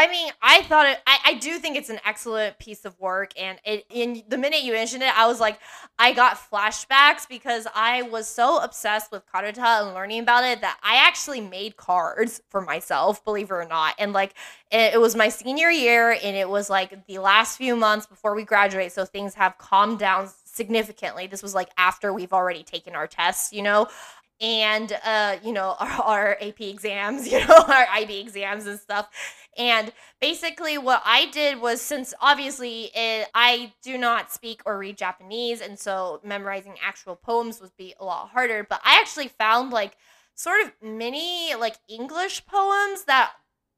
I 0.01 0.07
mean, 0.07 0.31
I 0.41 0.63
thought 0.63 0.87
it. 0.87 0.97
I, 1.05 1.19
I 1.25 1.33
do 1.35 1.59
think 1.59 1.77
it's 1.77 1.91
an 1.91 1.99
excellent 2.03 2.57
piece 2.57 2.85
of 2.85 2.99
work, 2.99 3.33
and 3.39 3.59
it. 3.63 3.85
In 3.91 4.23
the 4.27 4.37
minute 4.37 4.63
you 4.63 4.73
mentioned 4.73 5.03
it, 5.03 5.15
I 5.15 5.27
was 5.27 5.39
like, 5.39 5.59
I 5.99 6.11
got 6.11 6.37
flashbacks 6.37 7.29
because 7.29 7.67
I 7.75 8.01
was 8.01 8.27
so 8.27 8.57
obsessed 8.63 9.11
with 9.11 9.21
Karuta 9.31 9.85
and 9.85 9.93
learning 9.93 10.21
about 10.21 10.43
it 10.43 10.61
that 10.61 10.79
I 10.81 10.95
actually 10.95 11.39
made 11.39 11.77
cards 11.77 12.41
for 12.49 12.61
myself, 12.61 13.23
believe 13.23 13.51
it 13.51 13.53
or 13.53 13.65
not. 13.65 13.93
And 13.99 14.11
like, 14.11 14.33
it, 14.71 14.95
it 14.95 14.99
was 14.99 15.15
my 15.15 15.29
senior 15.29 15.69
year, 15.69 16.17
and 16.23 16.35
it 16.35 16.49
was 16.49 16.67
like 16.67 17.05
the 17.05 17.19
last 17.19 17.57
few 17.57 17.75
months 17.75 18.07
before 18.07 18.33
we 18.33 18.43
graduate, 18.43 18.91
so 18.93 19.05
things 19.05 19.35
have 19.35 19.59
calmed 19.59 19.99
down 19.99 20.31
significantly. 20.45 21.27
This 21.27 21.43
was 21.43 21.53
like 21.53 21.69
after 21.77 22.11
we've 22.11 22.33
already 22.33 22.63
taken 22.63 22.95
our 22.95 23.05
tests, 23.05 23.53
you 23.53 23.61
know 23.61 23.87
and 24.41 24.97
uh, 25.05 25.37
you 25.43 25.53
know 25.53 25.75
our, 25.79 25.87
our 25.87 26.37
AP 26.41 26.61
exams, 26.61 27.27
you 27.31 27.39
know 27.45 27.63
our 27.67 27.87
IB 27.93 28.19
exams 28.19 28.65
and 28.65 28.79
stuff. 28.79 29.09
And 29.57 29.91
basically, 30.21 30.77
what 30.77 31.01
I 31.05 31.25
did 31.27 31.61
was 31.61 31.81
since 31.81 32.13
obviously 32.21 32.89
it, 32.95 33.27
I 33.33 33.73
do 33.83 33.97
not 33.97 34.31
speak 34.31 34.61
or 34.65 34.77
read 34.77 34.97
Japanese, 34.97 35.61
and 35.61 35.77
so 35.77 36.19
memorizing 36.23 36.75
actual 36.83 37.15
poems 37.15 37.61
would 37.61 37.75
be 37.77 37.93
a 37.99 38.05
lot 38.05 38.29
harder. 38.29 38.65
But 38.67 38.81
I 38.83 38.99
actually 38.99 39.27
found 39.27 39.71
like 39.71 39.97
sort 40.35 40.63
of 40.63 40.71
mini 40.81 41.53
like 41.55 41.75
English 41.87 42.45
poems 42.45 43.03
that 43.05 43.31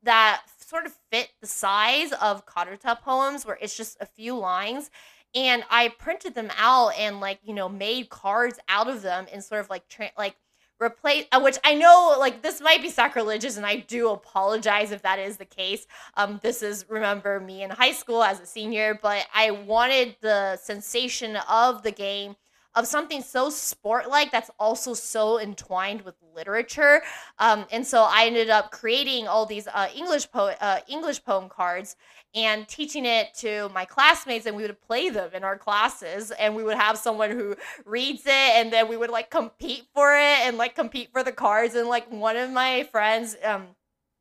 that 0.04 0.44
sort 0.60 0.86
of 0.86 0.94
fit 1.12 1.30
the 1.42 1.48
size 1.48 2.12
of 2.14 2.46
Karuta 2.46 3.00
poems, 3.02 3.46
where 3.46 3.58
it's 3.62 3.76
just 3.76 3.98
a 4.00 4.06
few 4.06 4.38
lines 4.38 4.90
and 5.36 5.64
I 5.70 5.90
printed 5.90 6.36
them 6.36 6.52
out 6.58 6.90
and 6.98 7.20
like 7.20 7.40
you 7.44 7.54
know 7.54 7.70
made 7.70 8.10
cards 8.10 8.60
out 8.70 8.88
of 8.88 9.02
them 9.02 9.26
and 9.32 9.44
sort 9.44 9.62
of 9.62 9.70
like 9.70 9.88
tra- 9.88 10.12
like 10.18 10.36
replace 10.82 11.26
uh, 11.32 11.40
which 11.40 11.58
i 11.64 11.74
know 11.74 12.16
like 12.20 12.42
this 12.42 12.60
might 12.62 12.82
be 12.82 12.90
sacrilegious 12.90 13.58
and 13.58 13.66
i 13.66 13.76
do 13.76 14.10
apologize 14.10 14.92
if 14.92 15.02
that 15.02 15.20
is 15.20 15.38
the 15.38 15.46
case. 15.46 15.88
Um 16.16 16.40
this 16.44 16.62
is 16.62 16.86
remember 16.90 17.40
me 17.40 17.64
in 17.64 17.70
high 17.70 17.92
school 17.92 18.24
as 18.24 18.40
a 18.40 18.46
senior 18.46 19.00
but 19.02 19.26
i 19.34 19.52
wanted 19.52 20.16
the 20.22 20.58
sensation 20.58 21.38
of 21.50 21.84
the 21.84 21.92
game 21.92 22.36
of 22.76 22.88
something 22.88 23.22
so 23.22 23.50
sport 23.50 24.10
like 24.10 24.32
that's 24.32 24.50
also 24.60 24.94
so 24.94 25.40
entwined 25.40 26.02
with 26.02 26.16
literature. 26.36 27.02
Um, 27.38 27.66
and 27.72 27.86
so 27.86 28.04
i 28.10 28.26
ended 28.26 28.50
up 28.50 28.72
creating 28.72 29.28
all 29.28 29.46
these 29.46 29.68
uh, 29.68 29.88
english 29.96 30.32
po- 30.32 30.56
uh, 30.60 30.80
english 30.88 31.24
poem 31.24 31.50
cards 31.50 31.96
and 32.36 32.68
teaching 32.68 33.06
it 33.06 33.34
to 33.36 33.70
my 33.70 33.86
classmates 33.86 34.46
and 34.46 34.56
we 34.56 34.64
would 34.64 34.82
play 34.82 35.10
them 35.10 35.30
in 35.34 35.44
our 35.44 35.58
classes 35.58 36.32
and 36.32 36.56
we 36.56 36.64
would 36.64 36.78
have 36.78 36.98
someone 36.98 37.30
who 37.30 37.56
reads 37.86 38.24
it 38.26 38.32
and 38.32 38.74
then 38.74 38.88
we 38.88 38.98
would 38.98 39.12
like 39.12 39.30
compete 39.30 39.84
for 39.94 40.16
it 40.16 40.40
and 40.42 40.58
like 40.58 40.76
compete 40.76 41.10
for 41.12 41.24
the 41.24 41.32
cards. 41.32 41.76
And 41.76 41.88
like 41.88 42.12
one 42.12 42.36
of 42.38 42.50
my 42.50 42.84
friends 42.92 43.36
um 43.44 43.68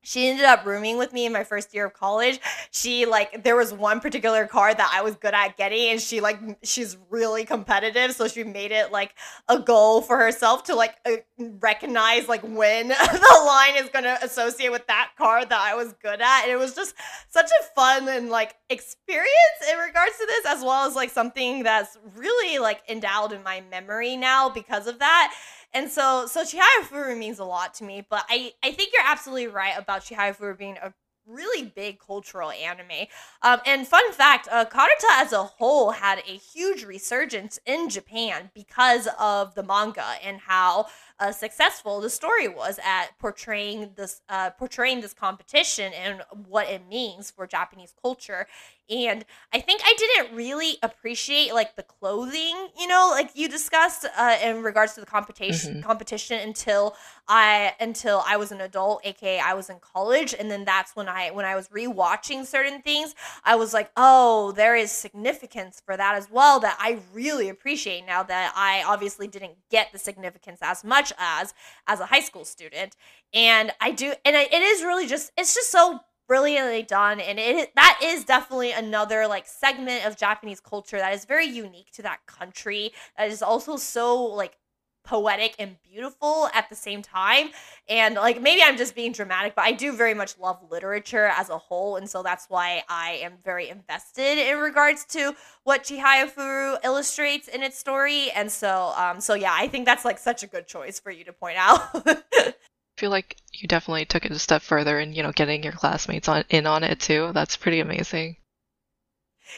she 0.03 0.29
ended 0.29 0.45
up 0.45 0.67
rooming 0.67 0.99
with 0.99 1.13
me 1.13 1.27
in 1.27 1.33
my 1.33 1.45
first 1.45 1.73
year 1.75 1.87
of 1.87 1.95
college. 1.95 2.41
She 2.71 3.07
like 3.07 3.45
there 3.45 3.57
was 3.57 3.73
one 3.73 4.01
particular 4.01 4.47
card 4.47 4.79
that 4.79 4.91
I 4.93 5.03
was 5.03 5.17
good 5.17 5.35
at 5.35 5.57
getting 5.57 5.91
and 5.91 6.01
she 6.01 6.21
like 6.21 6.39
she's 6.63 6.97
really 7.09 7.45
competitive 7.45 8.13
so 8.13 8.29
she 8.29 8.45
made 8.45 8.73
it 8.73 8.91
like 8.91 9.15
a 9.49 9.59
goal 9.59 10.03
for 10.03 10.17
herself 10.19 10.65
to 10.65 10.75
like 10.75 10.97
uh, 11.07 11.17
recognize 11.61 12.29
like 12.29 12.43
when 12.43 12.89
the 12.89 13.43
line 13.47 13.77
is 13.77 13.89
going 13.91 14.05
to 14.05 14.19
associate 14.25 14.73
with 14.73 14.87
that 14.89 15.11
card 15.17 15.49
that 15.51 15.61
I 15.61 15.75
was 15.75 15.93
good 16.03 16.21
at 16.21 16.43
and 16.43 16.51
it 16.51 16.59
was 16.59 16.75
just 16.75 16.95
such 17.29 17.51
a 17.51 17.65
fun 17.75 18.09
and 18.09 18.29
like 18.29 18.57
experience 18.71 19.29
in 19.71 19.79
regards 19.79 20.17
to 20.19 20.27
this 20.27 20.47
as 20.47 20.63
well 20.63 20.87
as 20.89 20.97
like 20.97 21.11
something 21.11 21.63
that's 21.63 21.97
really 22.17 22.59
like 22.59 22.83
endowed 22.89 23.33
in 23.33 23.43
my 23.43 23.63
memory 23.71 24.17
now 24.17 24.49
because 24.49 24.87
of 24.87 24.99
that 24.99 25.33
and 25.75 25.91
so, 25.91 26.27
so 26.27 26.43
Chihaya 26.43 26.83
Furu 26.83 27.17
means 27.17 27.39
a 27.39 27.45
lot 27.45 27.75
to 27.75 27.85
me, 27.85 28.07
but 28.09 28.25
I, 28.29 28.53
I 28.63 28.73
think 28.73 28.93
you're 28.93 29.07
absolutely 29.07 29.49
right 29.49 29.75
about 29.77 30.03
Chihaya 30.03 30.37
Furu 30.37 30.57
being 30.57 30.77
a 30.83 30.93
really 31.27 31.65
big 31.65 31.99
cultural 31.99 32.51
anime. 32.51 33.07
Um, 33.43 33.61
and 33.65 33.87
fun 33.87 34.13
fact, 34.13 34.49
uh, 34.51 34.65
Karuta 34.65 35.11
as 35.13 35.33
a 35.33 35.45
whole 35.45 35.93
had 35.93 36.19
a 36.19 36.37
huge 36.37 36.85
resurgence 36.85 37.59
in 37.67 37.89
Japan 37.89 38.51
because 38.55 39.09
of 39.19 39.55
the 39.55 39.63
manga 39.63 40.05
and 40.23 40.41
how 40.41 40.87
uh, 41.21 41.33
successful 41.33 42.01
the 42.01 42.11
story 42.11 42.49
was 42.49 42.81
at 42.85 43.19
portraying 43.19 43.91
this 43.97 44.21
uh, 44.29 44.51
portraying 44.51 45.01
this 45.01 45.15
competition 45.15 45.93
and 45.93 46.23
what 46.49 46.69
it 46.69 46.89
means 46.89 47.31
for 47.31 47.47
Japanese 47.47 47.95
culture. 48.03 48.47
And 48.91 49.25
I 49.53 49.61
think 49.61 49.81
I 49.85 49.95
didn't 49.97 50.37
really 50.37 50.77
appreciate 50.83 51.55
like 51.55 51.77
the 51.77 51.83
clothing, 51.83 52.69
you 52.79 52.87
know, 52.87 53.09
like 53.13 53.31
you 53.35 53.49
discussed 53.49 54.07
uh, 54.17 54.37
in 54.43 54.63
regards 54.63 54.95
to 54.95 55.01
the 55.01 55.07
competition 55.07 55.75
mm-hmm. 55.75 55.83
competition 55.83 56.41
until 56.41 56.95
I 57.29 57.75
until 57.81 58.23
I 58.27 58.37
was 58.37 58.53
an 58.53 58.61
adult, 58.61 59.01
aka 59.05 59.39
I 59.39 59.55
was 59.55 59.71
in 59.71 59.79
college, 59.81 60.35
and 60.39 60.51
then 60.51 60.65
that's 60.65 60.95
when 60.97 61.09
I 61.09 61.31
when 61.31 61.45
I 61.45 61.55
was 61.55 61.69
rewatching 61.69 62.45
certain 62.45 62.83
things, 62.83 63.15
I 63.45 63.57
was 63.57 63.73
like, 63.73 63.91
oh, 63.97 64.53
there 64.53 64.77
is 64.77 64.91
significance 64.91 65.81
for 65.85 65.97
that 65.97 66.17
as 66.17 66.29
well 66.31 66.61
that 66.61 66.77
I 66.81 66.99
really 67.13 67.49
appreciate 67.49 68.05
now 68.07 68.23
that 68.25 68.53
I 68.57 68.83
obviously 68.87 69.27
didn't 69.27 69.55
get 69.71 69.93
the 69.93 69.99
significance 69.99 70.59
as 70.61 70.85
much 70.85 71.13
as 71.19 71.55
as 71.87 72.01
a 72.01 72.07
high 72.07 72.21
school 72.21 72.45
student 72.45 72.97
and 73.35 73.73
i 73.81 73.91
do 73.91 74.13
and 74.25 74.37
I, 74.37 74.43
it 74.43 74.63
is 74.63 74.83
really 74.83 75.07
just 75.07 75.33
it's 75.37 75.55
just 75.55 75.71
so 75.71 76.01
brilliantly 76.27 76.83
done 76.83 77.21
and 77.21 77.39
it 77.39 77.75
that 77.75 78.01
is 78.03 78.25
definitely 78.25 78.73
another 78.73 79.27
like 79.27 79.47
segment 79.47 80.07
of 80.07 80.17
japanese 80.17 80.61
culture 80.61 80.99
that 80.99 81.13
is 81.13 81.25
very 81.25 81.47
unique 81.47 81.91
to 81.93 82.03
that 82.03 82.25
country 82.27 82.93
that 83.19 83.29
is 83.29 83.43
also 83.43 83.77
so 83.77 84.23
like 84.23 84.57
poetic 85.05 85.55
and 85.59 85.77
beautiful 85.83 86.49
at 86.55 86.69
the 86.69 86.75
same 86.75 87.03
time. 87.03 87.51
And 87.89 88.15
like 88.15 88.41
maybe 88.41 88.63
I'm 88.63 88.77
just 88.77 88.95
being 88.95 89.13
dramatic, 89.13 89.55
but 89.55 89.65
I 89.65 89.73
do 89.73 89.93
very 89.93 90.15
much 90.15 90.39
love 90.39 90.59
literature 90.71 91.27
as 91.27 91.49
a 91.51 91.59
whole, 91.59 91.97
and 91.97 92.09
so 92.09 92.23
that's 92.23 92.47
why 92.49 92.83
I 92.89 93.13
am 93.23 93.35
very 93.45 93.69
invested 93.69 94.39
in 94.39 94.59
regards 94.59 95.05
to 95.07 95.35
what 95.65 95.85
Chihaya 95.85 96.31
Furu 96.33 96.79
illustrates 96.85 97.49
in 97.49 97.63
its 97.63 97.79
story. 97.79 98.31
And 98.31 98.51
so 98.51 98.93
um 98.97 99.21
so 99.21 99.35
yeah, 99.35 99.55
I 99.55 99.69
think 99.69 99.87
that's 99.87 100.05
like 100.05 100.19
such 100.19 100.43
a 100.43 100.47
good 100.47 100.67
choice 100.67 101.01
for 101.01 101.11
you 101.11 101.25
to 101.25 101.33
point 101.33 101.59
out. 101.59 102.07
Feel 103.03 103.11
like 103.11 103.37
you 103.53 103.67
definitely 103.67 104.05
took 104.05 104.25
it 104.25 104.31
a 104.31 104.39
step 104.39 104.63
further 104.63 105.01
and 105.01 105.13
you 105.13 105.25
know 105.25 105.33
getting 105.33 105.65
your 105.65 105.73
classmates 105.73 106.29
on 106.29 106.45
in 106.51 106.69
on 106.69 106.85
it 106.85 107.01
too. 107.01 107.33
That's 107.35 107.57
pretty 107.57 107.81
amazing. 107.81 108.37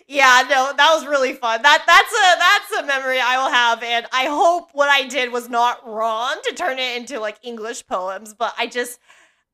Yeah, 0.09 0.45
no, 0.49 0.73
that 0.75 0.95
was 0.95 1.07
really 1.07 1.35
fun. 1.35 1.61
That 1.61 1.85
that's 1.87 2.11
a 2.11 2.39
that's 2.39 2.83
a 2.83 2.87
memory 2.87 3.21
I 3.21 3.37
will 3.37 3.53
have, 3.53 3.83
and 3.83 4.07
I 4.15 4.29
hope 4.29 4.71
what 4.73 4.89
I 4.89 5.07
did 5.07 5.31
was 5.31 5.51
not 5.51 5.87
wrong 5.87 6.37
to 6.45 6.55
turn 6.55 6.79
it 6.79 6.97
into 6.97 7.21
like 7.21 7.37
English 7.43 7.87
poems. 7.87 8.33
But 8.33 8.55
I 8.57 8.67
just, 8.67 8.99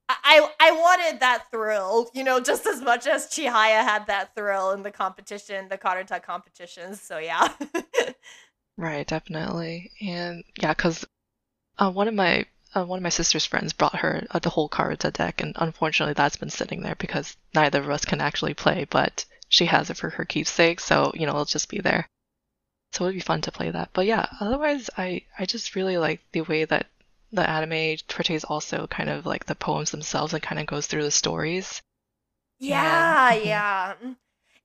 I 0.09 0.49
I 0.61 0.71
wanted 0.71 1.19
that 1.19 1.51
thrill, 1.51 2.13
you 2.15 2.23
know, 2.23 2.39
just 2.39 2.67
as 2.67 2.81
much 2.81 3.09
as 3.09 3.27
Chihaya 3.27 3.83
had 3.83 4.07
that 4.07 4.37
thrill 4.37 4.71
in 4.71 4.85
the 4.85 4.93
competition, 4.93 5.67
the 5.69 5.79
Karuta 5.79 6.23
competitions. 6.23 7.01
So 7.03 7.19
yeah. 7.19 7.49
right, 8.77 9.05
definitely, 9.05 9.91
and 10.01 10.45
yeah, 10.63 10.75
because 10.75 11.05
uh, 11.81 11.91
one 11.91 12.07
of 12.07 12.15
my 12.15 12.47
uh, 12.75 12.85
one 12.85 12.99
of 12.99 13.03
my 13.03 13.09
sister's 13.09 13.47
friends 13.47 13.73
brought 13.73 13.97
her 13.97 14.27
uh, 14.31 14.39
the 14.39 14.51
whole 14.51 14.69
Karuta 14.69 15.13
deck, 15.13 15.41
and 15.41 15.55
unfortunately, 15.57 16.15
that's 16.15 16.37
been 16.37 16.51
sitting 16.51 16.83
there 16.83 16.95
because 16.97 17.37
neither 17.55 17.81
of 17.81 17.91
us 17.91 18.05
can 18.05 18.21
actually 18.21 18.55
play. 18.55 18.87
But 18.89 19.25
she 19.49 19.67
has 19.67 19.91
it 19.91 19.97
for 19.97 20.11
her 20.11 20.25
keepsake, 20.25 20.81
so 20.81 21.13
you 21.15 21.27
know 21.27 21.33
it'll 21.33 21.45
just 21.45 21.69
be 21.69 21.81
there. 21.81 22.09
So 22.93 23.05
it'd 23.05 23.15
be 23.15 23.21
fun 23.21 23.41
to 23.43 23.53
play 23.53 23.71
that. 23.71 23.91
But 23.93 24.07
yeah, 24.07 24.27
otherwise 24.41 24.91
I 24.97 25.23
I 25.39 25.47
just 25.47 25.75
really 25.75 25.99
like 25.99 26.21
the 26.33 26.43
way 26.43 26.65
that 26.65 26.87
the 27.33 27.49
anime 27.49 27.99
portrays 28.09 28.45
also 28.45 28.87
kind 28.87 29.09
of 29.09 29.27
like 29.27 29.47
the 29.47 29.55
poems 29.55 29.91
themselves 29.91 30.33
and 30.33 30.43
kind 30.43 30.61
of 30.61 30.67
goes 30.67 30.87
through 30.87 31.05
the 31.05 31.11
stories. 31.11 31.83
Yeah, 32.59 33.33
yeah. 33.33 33.43
yeah. 33.45 33.95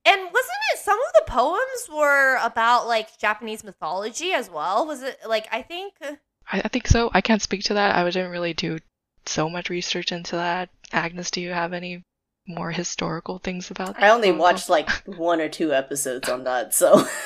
And 0.08 0.22
wasn't 0.22 0.64
it 0.74 0.80
some 0.80 1.00
of 1.00 1.14
the 1.14 1.32
poems 1.32 1.90
were 1.92 2.38
about 2.44 2.88
like 2.88 3.18
Japanese 3.18 3.64
mythology 3.64 4.32
as 4.32 4.50
well? 4.50 4.86
Was 4.86 5.02
it 5.02 5.18
like 5.28 5.48
I 5.52 5.64
think 5.64 5.94
uh 6.02 6.16
I, 6.52 6.62
I 6.66 6.68
think 6.68 6.88
so. 6.88 7.10
I 7.14 7.22
can't 7.22 7.42
speak 7.42 7.64
to 7.66 7.76
that. 7.76 7.96
I 7.96 8.04
didn't 8.06 8.32
really 8.32 8.54
do 8.54 8.80
so 9.26 9.50
much 9.50 9.70
research 9.70 10.12
into 10.12 10.36
that. 10.36 10.70
Agnes, 10.92 11.32
do 11.32 11.42
you 11.42 11.52
have 11.52 11.74
any 11.74 12.04
more 12.48 12.72
historical 12.72 13.40
things 13.40 13.72
about. 13.72 13.96
That? 13.96 14.04
I 14.04 14.10
only 14.10 14.32
watched 14.32 14.70
like 14.70 14.90
one 15.06 15.42
or 15.42 15.50
two 15.50 15.74
episodes 15.74 16.30
on 16.30 16.44
that, 16.44 16.74
so. 16.74 17.06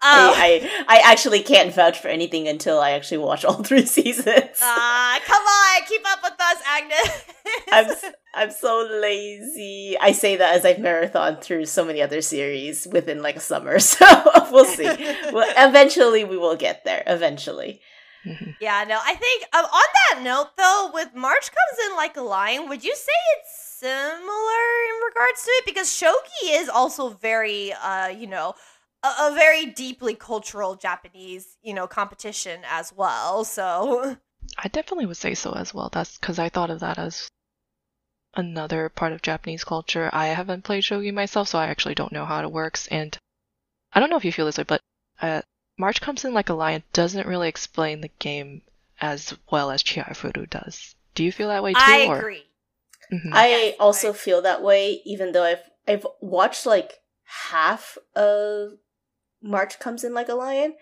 Oh. 0.02 0.32
I, 0.34 0.84
I, 0.88 0.96
I 0.96 1.12
actually 1.12 1.42
can't 1.42 1.74
vouch 1.74 1.98
for 1.98 2.08
anything 2.08 2.48
until 2.48 2.80
I 2.80 2.92
actually 2.92 3.18
watch 3.18 3.44
all 3.44 3.62
three 3.62 3.84
seasons. 3.84 4.58
Ah, 4.62 5.16
uh, 5.16 5.20
come 5.26 5.42
on, 5.42 5.86
keep 5.86 6.00
up 6.06 6.20
with 6.22 6.40
us, 6.40 6.62
Agnes. 6.66 7.24
I'm 7.70 8.12
I'm 8.34 8.50
so 8.50 8.88
lazy. 8.90 9.98
I 10.00 10.12
say 10.12 10.36
that 10.36 10.54
as 10.54 10.64
I've 10.64 10.78
marathon 10.78 11.36
through 11.36 11.66
so 11.66 11.84
many 11.84 12.00
other 12.00 12.22
series 12.22 12.86
within 12.90 13.20
like 13.20 13.36
a 13.36 13.40
summer. 13.40 13.78
So 13.78 14.06
we'll 14.50 14.64
see. 14.64 14.86
well, 15.32 15.52
eventually 15.58 16.24
we 16.24 16.38
will 16.38 16.56
get 16.56 16.84
there. 16.84 17.02
Eventually. 17.06 17.82
Mm-hmm. 18.24 18.50
Yeah, 18.60 18.84
no, 18.86 18.98
I 19.02 19.14
think 19.14 19.44
um, 19.54 19.64
on 19.64 19.82
that 19.94 20.22
note 20.22 20.56
though, 20.56 20.90
with 20.92 21.14
March 21.14 21.50
comes 21.50 21.88
in 21.90 21.96
like 21.96 22.16
a 22.16 22.22
lion, 22.22 22.68
would 22.68 22.84
you 22.84 22.94
say 22.94 23.12
it's 23.38 23.78
similar 23.78 24.64
in 24.88 25.06
regards 25.06 25.42
to 25.44 25.50
it? 25.50 25.66
Because 25.66 25.88
shogi 25.88 26.60
is 26.60 26.68
also 26.68 27.10
very, 27.10 27.72
uh, 27.72 28.08
you 28.08 28.26
know, 28.26 28.54
a, 29.02 29.08
a 29.08 29.34
very 29.34 29.66
deeply 29.66 30.14
cultural 30.14 30.74
Japanese, 30.74 31.56
you 31.62 31.72
know, 31.72 31.86
competition 31.86 32.60
as 32.68 32.92
well. 32.94 33.44
So 33.44 34.16
I 34.58 34.68
definitely 34.68 35.06
would 35.06 35.16
say 35.16 35.34
so 35.34 35.52
as 35.52 35.72
well. 35.72 35.88
That's 35.90 36.18
because 36.18 36.38
I 36.38 36.50
thought 36.50 36.70
of 36.70 36.80
that 36.80 36.98
as 36.98 37.28
another 38.34 38.88
part 38.88 39.12
of 39.12 39.22
Japanese 39.22 39.64
culture. 39.64 40.10
I 40.12 40.26
haven't 40.28 40.64
played 40.64 40.84
shogi 40.84 41.12
myself, 41.12 41.48
so 41.48 41.58
I 41.58 41.66
actually 41.66 41.94
don't 41.94 42.12
know 42.12 42.26
how 42.26 42.42
it 42.42 42.52
works. 42.52 42.86
And 42.88 43.16
I 43.92 44.00
don't 44.00 44.10
know 44.10 44.16
if 44.16 44.24
you 44.24 44.32
feel 44.32 44.46
this 44.46 44.58
way, 44.58 44.64
but 44.64 44.80
uh, 45.22 45.42
March 45.80 46.02
comes 46.02 46.24
in 46.26 46.34
like 46.34 46.50
a 46.50 46.54
lion 46.54 46.82
doesn't 46.92 47.26
really 47.26 47.48
explain 47.48 48.02
the 48.02 48.10
game 48.18 48.60
as 49.00 49.34
well 49.50 49.70
as 49.70 49.82
Chihaya 49.82 50.10
Furu 50.10 50.48
does. 50.48 50.94
Do 51.14 51.24
you 51.24 51.32
feel 51.32 51.48
that 51.48 51.62
way 51.62 51.72
too? 51.72 51.80
I 51.82 52.06
or? 52.06 52.18
agree. 52.18 52.44
Mm-hmm. 53.10 53.32
I 53.32 53.48
yes, 53.48 53.76
also 53.80 54.10
I 54.10 54.12
feel 54.12 54.42
that 54.42 54.62
way, 54.62 55.00
even 55.06 55.32
though 55.32 55.42
I've 55.42 55.62
I've 55.88 56.06
watched 56.20 56.66
like 56.66 56.98
half 57.24 57.96
of 58.14 58.72
March 59.42 59.78
comes 59.78 60.04
in 60.04 60.12
like 60.12 60.28
a 60.28 60.34
lion. 60.34 60.74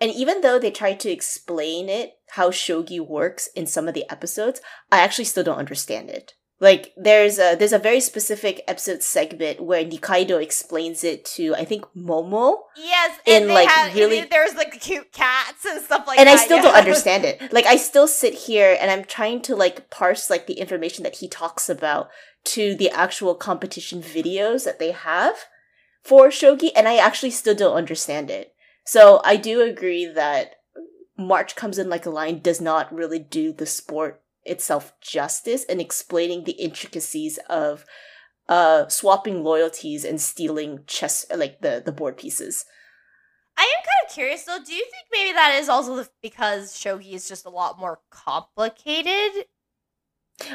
And 0.00 0.10
even 0.10 0.40
though 0.40 0.58
they 0.58 0.70
try 0.70 0.94
to 0.94 1.10
explain 1.10 1.88
it, 1.88 2.14
how 2.30 2.50
shogi 2.50 3.00
works 3.00 3.48
in 3.54 3.66
some 3.66 3.86
of 3.86 3.94
the 3.94 4.10
episodes, 4.10 4.60
I 4.90 5.00
actually 5.00 5.26
still 5.26 5.44
don't 5.44 5.58
understand 5.58 6.10
it. 6.10 6.34
Like 6.60 6.92
there's 6.94 7.38
a 7.38 7.56
there's 7.56 7.72
a 7.72 7.78
very 7.78 8.00
specific 8.00 8.62
episode 8.68 9.02
segment 9.02 9.62
where 9.62 9.82
Nikaido 9.82 10.40
explains 10.42 11.02
it 11.02 11.24
to 11.36 11.54
I 11.54 11.64
think 11.64 11.86
Momo. 11.96 12.58
Yes, 12.76 13.18
in 13.24 13.48
like 13.48 13.66
have, 13.66 13.94
really 13.94 14.24
there's 14.24 14.54
like 14.54 14.78
cute 14.78 15.10
cats 15.10 15.64
and 15.64 15.82
stuff 15.82 16.06
like 16.06 16.18
and 16.18 16.28
that. 16.28 16.32
And 16.32 16.40
I 16.40 16.44
still 16.44 16.58
yeah. 16.58 16.64
don't 16.64 16.74
understand 16.86 17.24
it. 17.24 17.50
Like 17.50 17.64
I 17.64 17.76
still 17.76 18.06
sit 18.06 18.34
here 18.34 18.76
and 18.78 18.90
I'm 18.90 19.04
trying 19.04 19.40
to 19.42 19.56
like 19.56 19.88
parse 19.88 20.28
like 20.28 20.46
the 20.46 20.60
information 20.60 21.02
that 21.04 21.16
he 21.16 21.28
talks 21.28 21.70
about 21.70 22.10
to 22.44 22.74
the 22.74 22.90
actual 22.90 23.34
competition 23.34 24.02
videos 24.02 24.66
that 24.66 24.78
they 24.78 24.90
have 24.90 25.36
for 26.02 26.28
shogi 26.28 26.70
and 26.76 26.86
I 26.86 26.96
actually 26.96 27.30
still 27.30 27.54
don't 27.54 27.76
understand 27.76 28.30
it. 28.30 28.54
So 28.84 29.22
I 29.24 29.36
do 29.36 29.62
agree 29.62 30.04
that 30.04 30.56
March 31.16 31.56
comes 31.56 31.78
in 31.78 31.88
like 31.88 32.04
a 32.04 32.10
lion 32.10 32.40
does 32.40 32.60
not 32.60 32.92
really 32.92 33.18
do 33.18 33.50
the 33.52 33.66
sport 33.66 34.19
itself 34.44 34.92
justice 35.00 35.64
and 35.68 35.80
explaining 35.80 36.44
the 36.44 36.52
intricacies 36.52 37.38
of 37.48 37.84
uh 38.48 38.88
swapping 38.88 39.44
loyalties 39.44 40.04
and 40.04 40.20
stealing 40.20 40.80
chess 40.86 41.26
like 41.34 41.60
the 41.60 41.82
the 41.84 41.92
board 41.92 42.16
pieces. 42.16 42.64
I 43.56 43.62
am 43.62 43.84
kind 43.84 44.08
of 44.08 44.14
curious 44.14 44.44
though. 44.44 44.58
Do 44.64 44.72
you 44.72 44.84
think 44.84 45.06
maybe 45.12 45.32
that 45.34 45.58
is 45.60 45.68
also 45.68 46.06
because 46.22 46.72
shogi 46.72 47.12
is 47.12 47.28
just 47.28 47.44
a 47.44 47.50
lot 47.50 47.78
more 47.78 48.00
complicated? 48.10 49.46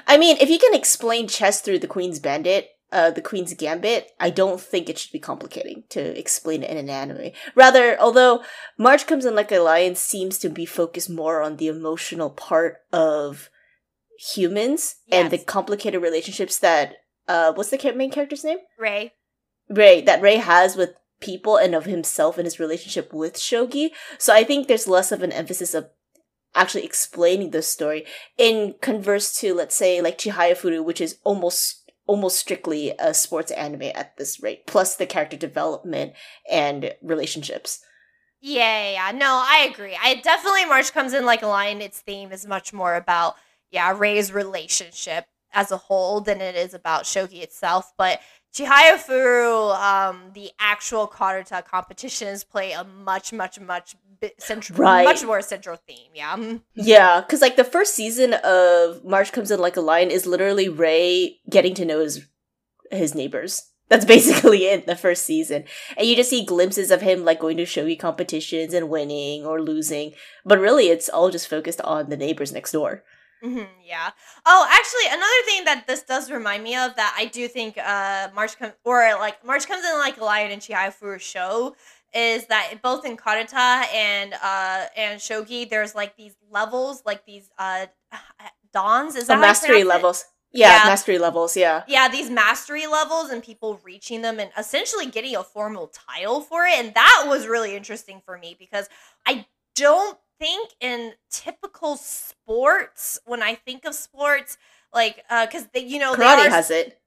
I 0.08 0.18
mean, 0.18 0.38
if 0.40 0.50
you 0.50 0.58
can 0.58 0.74
explain 0.74 1.28
chess 1.28 1.62
through 1.62 1.80
the 1.80 1.88
Queen's 1.88 2.20
Bandit, 2.20 2.70
uh, 2.92 3.12
the 3.12 3.22
Queen's 3.22 3.54
Gambit, 3.54 4.12
I 4.20 4.30
don't 4.30 4.62
think 4.62 4.90
it 4.90 4.98
should 4.98 5.12
be 5.12 5.20
complicating 5.20 5.84
to 5.90 6.18
explain 6.18 6.64
it 6.64 6.70
in 6.70 6.78
an 6.78 6.90
anime. 6.90 7.32
Rather, 7.54 8.00
although 8.00 8.44
March 8.78 9.06
Comes 9.06 9.26
in 9.26 9.36
Like 9.36 9.52
a 9.52 9.60
Lion 9.60 9.96
seems 9.96 10.38
to 10.40 10.50
be 10.50 10.66
focused 10.66 11.10
more 11.10 11.42
on 11.42 11.58
the 11.58 11.68
emotional 11.68 12.30
part 12.30 12.78
of 12.94 13.50
humans 14.20 14.96
yes. 15.08 15.24
and 15.24 15.32
the 15.32 15.38
complicated 15.38 16.02
relationships 16.02 16.60
that 16.60 16.96
uh 17.28 17.54
what's 17.54 17.70
the 17.70 17.94
main 17.94 18.12
character's 18.12 18.44
name? 18.44 18.60
Ray. 18.78 19.14
Ray 19.70 20.02
that 20.02 20.22
Ray 20.22 20.38
has 20.38 20.76
with 20.76 20.94
people 21.20 21.58
and 21.58 21.74
of 21.74 21.86
himself 21.86 22.38
and 22.38 22.46
his 22.46 22.60
relationship 22.60 23.14
with 23.14 23.36
Shogi. 23.36 23.90
So 24.18 24.34
I 24.34 24.44
think 24.44 24.68
there's 24.68 24.88
less 24.88 25.12
of 25.12 25.24
an 25.24 25.32
emphasis 25.32 25.74
of 25.74 25.90
actually 26.54 26.86
explaining 26.86 27.52
the 27.52 27.62
story 27.62 28.06
in 28.38 28.76
converse 28.82 29.38
to 29.40 29.54
let's 29.54 29.76
say 29.76 30.02
like 30.02 30.18
Chihaya 30.18 30.56
Furu, 30.56 30.84
which 30.84 31.02
is 31.02 31.18
almost 31.24 31.82
almost 32.08 32.40
strictly 32.40 32.94
a 33.00 33.14
sports 33.14 33.52
anime 33.52 33.92
at 33.96 34.16
this 34.18 34.42
rate, 34.42 34.68
plus 34.68 34.96
the 34.96 35.06
character 35.06 35.38
development 35.38 36.14
and 36.50 36.94
relationships. 37.02 37.80
Yeah, 38.42 38.92
yeah, 38.92 39.18
no, 39.18 39.44
I 39.44 39.68
agree. 39.72 39.98
I 40.00 40.16
definitely 40.16 40.66
March 40.66 40.94
comes 40.94 41.14
in 41.14 41.26
like 41.26 41.42
a 41.42 41.48
lion. 41.48 41.82
Its 41.82 42.00
theme 42.00 42.32
is 42.32 42.46
much 42.46 42.74
more 42.74 42.96
about 42.96 43.36
yeah 43.76 43.94
Rei's 43.96 44.34
relationship 44.34 45.26
as 45.54 45.72
a 45.72 45.78
whole 45.78 46.22
than 46.22 46.42
it 46.42 46.56
is 46.56 46.74
about 46.74 47.04
Shogi 47.04 47.42
itself. 47.42 47.94
But 47.98 48.20
Chihaya 48.54 48.98
Furu, 48.98 49.76
um, 49.76 50.32
the 50.34 50.52
actual 50.60 51.08
Karuta 51.08 51.64
competitions 51.64 52.44
play 52.44 52.74
a 52.74 52.84
much, 52.84 53.34
much, 53.34 53.60
much 53.60 53.96
central, 54.38 54.78
right. 54.78 55.04
much 55.04 55.24
more 55.24 55.42
central 55.42 55.78
theme. 55.88 56.12
Yeah. 56.14 56.58
Yeah, 56.76 57.22
because 57.22 57.42
like 57.42 57.56
the 57.56 57.64
first 57.64 57.96
season 57.96 58.34
of 58.34 59.04
March 59.04 59.32
Comes 59.32 59.52
in 59.52 59.60
Like 59.60 59.78
a 59.78 59.82
Lion 59.82 60.12
is 60.12 60.26
literally 60.26 60.70
Rei 60.70 61.40
getting 61.50 61.74
to 61.76 61.86
know 61.86 62.00
his 62.00 62.28
his 62.92 63.16
neighbors. 63.16 63.72
That's 63.88 64.06
basically 64.16 64.66
it, 64.66 64.88
the 64.88 64.96
first 64.96 65.26
season. 65.26 65.66
And 65.98 66.08
you 66.08 66.16
just 66.16 66.30
see 66.30 66.46
glimpses 66.46 66.92
of 66.92 67.02
him 67.02 67.24
like 67.24 67.40
going 67.40 67.58
to 67.58 67.64
shogi 67.64 68.00
competitions 68.00 68.74
and 68.74 68.90
winning 68.90 69.46
or 69.46 69.62
losing. 69.62 70.14
But 70.44 70.60
really, 70.60 70.90
it's 70.90 71.10
all 71.10 71.30
just 71.30 71.48
focused 71.48 71.82
on 71.82 72.10
the 72.10 72.18
neighbors 72.18 72.52
next 72.52 72.72
door. 72.72 73.04
Mm-hmm, 73.44 73.66
yeah. 73.86 74.10
Oh, 74.46 74.68
actually, 74.72 75.08
another 75.08 75.46
thing 75.46 75.66
that 75.66 75.86
this 75.88 76.04
does 76.04 76.32
remind 76.32 76.64
me 76.64 76.76
of 76.76 76.96
that 76.96 77.16
I 77.18 77.26
do 77.26 77.48
think 77.48 77.78
uh 77.78 78.30
March 78.34 78.58
comes 78.58 78.74
or 78.84 79.00
like 79.20 79.46
March 79.46 79.68
comes 79.68 79.86
in 79.86 79.94
like 80.00 80.18
a 80.18 80.24
Lion 80.24 80.52
and 80.52 80.62
Chihaya 80.62 80.94
Furu 80.98 81.20
show 81.20 81.76
is 82.14 82.48
that 82.48 82.76
both 82.82 83.06
in 83.06 83.18
Karuta 83.18 83.86
and 83.94 84.34
uh 84.42 84.86
and 84.96 85.20
Shogi, 85.20 85.70
there's 85.70 85.94
like 85.94 86.16
these 86.16 86.36
levels, 86.50 87.04
like 87.06 87.26
these 87.26 87.50
uh 87.60 87.88
dans. 88.74 89.16
Is 89.16 89.28
that 89.28 89.40
mastery 89.40 89.84
levels? 89.84 90.26
Yeah, 90.52 90.70
yeah, 90.78 90.90
mastery 90.90 91.18
levels. 91.20 91.58
Yeah, 91.58 91.84
yeah, 91.88 92.08
these 92.08 92.30
mastery 92.30 92.88
levels 92.88 93.30
and 93.30 93.44
people 93.44 93.80
reaching 93.84 94.22
them 94.22 94.40
and 94.40 94.50
essentially 94.58 95.06
getting 95.08 95.36
a 95.36 95.44
formal 95.44 95.88
title 95.88 96.40
for 96.42 96.66
it, 96.66 96.80
and 96.80 96.94
that 96.94 97.26
was 97.28 97.46
really 97.46 97.76
interesting 97.76 98.22
for 98.26 98.38
me 98.38 98.56
because 98.58 98.88
I 99.28 99.46
don't 99.76 100.18
think 100.40 100.72
in 100.80 101.14
typical 101.30 101.98
sports 101.98 103.20
when 103.26 103.42
I 103.42 103.56
think 103.56 103.86
of 103.86 103.96
sports, 103.96 104.58
like 104.94 105.18
because 105.28 105.68
uh, 105.76 105.80
you 105.80 106.00
know 106.00 106.14
karate 106.14 106.48
are, 106.48 106.50
has 106.50 106.72
it. 106.72 107.00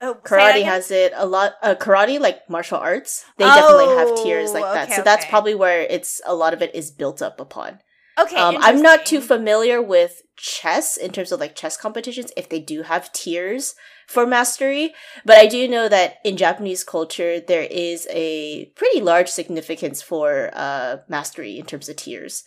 Oh, 0.00 0.14
karate 0.22 0.64
has 0.64 0.90
it 0.90 1.12
a 1.16 1.26
lot. 1.26 1.54
Uh, 1.62 1.74
karate, 1.74 2.20
like 2.20 2.48
martial 2.50 2.78
arts, 2.78 3.24
they 3.38 3.44
oh, 3.44 3.48
definitely 3.54 3.96
have 3.96 4.24
tiers 4.24 4.52
like 4.52 4.62
that. 4.62 4.88
Okay, 4.88 4.96
so 4.96 5.02
that's 5.02 5.24
probably 5.26 5.54
where 5.54 5.82
it's 5.82 6.20
a 6.26 6.34
lot 6.34 6.52
of 6.52 6.62
it 6.62 6.74
is 6.74 6.90
built 6.90 7.22
up 7.22 7.40
upon. 7.40 7.80
Okay, 8.18 8.36
um, 8.36 8.56
I'm 8.60 8.80
not 8.80 9.04
too 9.04 9.20
familiar 9.20 9.82
with 9.82 10.22
chess 10.36 10.96
in 10.96 11.12
terms 11.12 11.32
of 11.32 11.40
like 11.40 11.54
chess 11.54 11.76
competitions 11.76 12.32
if 12.36 12.48
they 12.48 12.60
do 12.60 12.82
have 12.82 13.12
tiers 13.12 13.74
for 14.06 14.26
mastery, 14.26 14.94
but 15.24 15.36
I 15.36 15.46
do 15.46 15.68
know 15.68 15.88
that 15.88 16.18
in 16.24 16.36
Japanese 16.36 16.82
culture 16.82 17.40
there 17.40 17.66
is 17.70 18.06
a 18.10 18.66
pretty 18.74 19.00
large 19.00 19.28
significance 19.28 20.00
for 20.00 20.50
uh, 20.54 20.98
mastery 21.08 21.58
in 21.58 21.66
terms 21.66 21.88
of 21.88 21.96
tiers. 21.96 22.44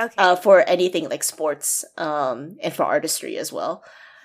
Okay. 0.00 0.14
Uh, 0.16 0.34
for 0.34 0.66
anything 0.68 1.08
like 1.08 1.22
sports 1.22 1.84
um, 1.98 2.56
and 2.62 2.72
for 2.72 2.82
artistry 2.82 3.36
as 3.36 3.52
well. 3.52 3.84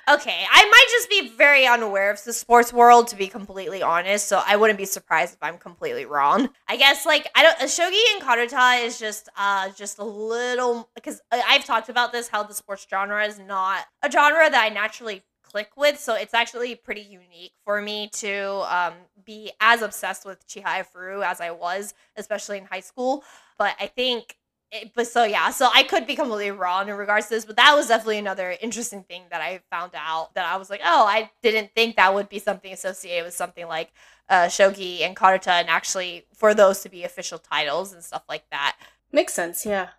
Okay, 0.09 0.45
I 0.49 0.65
might 0.65 0.85
just 0.89 1.09
be 1.09 1.35
very 1.35 1.67
unaware 1.67 2.11
of 2.11 2.23
the 2.23 2.31
sports 2.31 2.71
world 2.71 3.09
to 3.09 3.17
be 3.17 3.27
completely 3.27 3.81
honest, 3.81 4.29
so 4.29 4.41
I 4.45 4.55
wouldn't 4.55 4.77
be 4.77 4.85
surprised 4.85 5.33
if 5.33 5.39
I'm 5.41 5.57
completely 5.57 6.05
wrong. 6.05 6.47
I 6.69 6.77
guess 6.77 7.05
like 7.05 7.29
I 7.35 7.43
don't 7.43 7.59
shogi 7.63 8.01
and 8.13 8.23
karuta 8.23 8.85
is 8.85 8.97
just 8.99 9.27
uh 9.35 9.69
just 9.71 9.99
a 9.99 10.05
little 10.05 10.89
because 10.95 11.19
I've 11.29 11.65
talked 11.65 11.89
about 11.89 12.13
this 12.13 12.29
how 12.29 12.43
the 12.43 12.53
sports 12.53 12.87
genre 12.89 13.25
is 13.25 13.37
not 13.37 13.85
a 14.01 14.09
genre 14.09 14.49
that 14.49 14.63
I 14.63 14.73
naturally 14.73 15.23
click 15.43 15.71
with, 15.75 15.99
so 15.99 16.15
it's 16.15 16.33
actually 16.33 16.75
pretty 16.75 17.01
unique 17.01 17.51
for 17.65 17.81
me 17.81 18.09
to 18.13 18.63
um 18.73 18.93
be 19.25 19.51
as 19.59 19.81
obsessed 19.81 20.25
with 20.25 20.47
Chihaya 20.47 20.85
Furu 20.89 21.21
as 21.21 21.41
I 21.41 21.51
was, 21.51 21.93
especially 22.15 22.59
in 22.59 22.63
high 22.63 22.79
school. 22.79 23.25
But 23.57 23.75
I 23.77 23.87
think 23.87 24.36
it, 24.71 24.91
but 24.93 25.07
so 25.07 25.23
yeah, 25.23 25.49
so 25.51 25.69
I 25.73 25.83
could 25.83 26.05
be 26.05 26.15
completely 26.15 26.51
wrong 26.51 26.89
in 26.89 26.95
regards 26.95 27.27
to 27.27 27.35
this, 27.35 27.45
but 27.45 27.55
that 27.55 27.73
was 27.75 27.87
definitely 27.87 28.17
another 28.17 28.55
interesting 28.61 29.03
thing 29.03 29.23
that 29.31 29.41
I 29.41 29.61
found 29.69 29.93
out 29.95 30.33
that 30.35 30.45
I 30.45 30.57
was 30.57 30.69
like, 30.69 30.81
oh, 30.83 31.05
I 31.07 31.31
didn't 31.41 31.71
think 31.75 31.95
that 31.95 32.13
would 32.13 32.29
be 32.29 32.39
something 32.39 32.71
associated 32.73 33.25
with 33.25 33.33
something 33.33 33.67
like 33.67 33.91
uh, 34.29 34.45
shogi 34.45 35.01
and 35.01 35.15
karuta, 35.15 35.51
and 35.51 35.69
actually 35.69 36.25
for 36.33 36.53
those 36.53 36.81
to 36.81 36.89
be 36.89 37.03
official 37.03 37.39
titles 37.39 37.93
and 37.93 38.03
stuff 38.03 38.23
like 38.27 38.43
that. 38.51 38.77
Makes 39.11 39.33
sense, 39.33 39.65
yeah. 39.65 39.89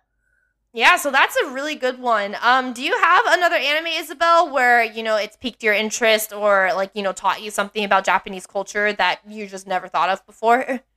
Yeah, 0.71 0.97
so 0.97 1.09
that's 1.09 1.35
a 1.35 1.49
really 1.49 1.73
good 1.73 1.99
one. 1.99 2.35
Um, 2.43 2.73
do 2.73 2.83
you 2.83 2.95
have 3.01 3.23
another 3.27 3.55
anime, 3.55 3.87
Isabel, 3.87 4.51
where 4.51 4.83
you 4.83 5.01
know 5.01 5.15
it's 5.15 5.35
piqued 5.35 5.63
your 5.63 5.73
interest 5.73 6.31
or 6.31 6.71
like 6.75 6.91
you 6.93 7.01
know 7.01 7.11
taught 7.11 7.41
you 7.41 7.49
something 7.49 7.83
about 7.83 8.05
Japanese 8.05 8.45
culture 8.45 8.93
that 8.93 9.21
you 9.27 9.47
just 9.47 9.65
never 9.65 9.87
thought 9.87 10.09
of 10.09 10.23
before? 10.27 10.81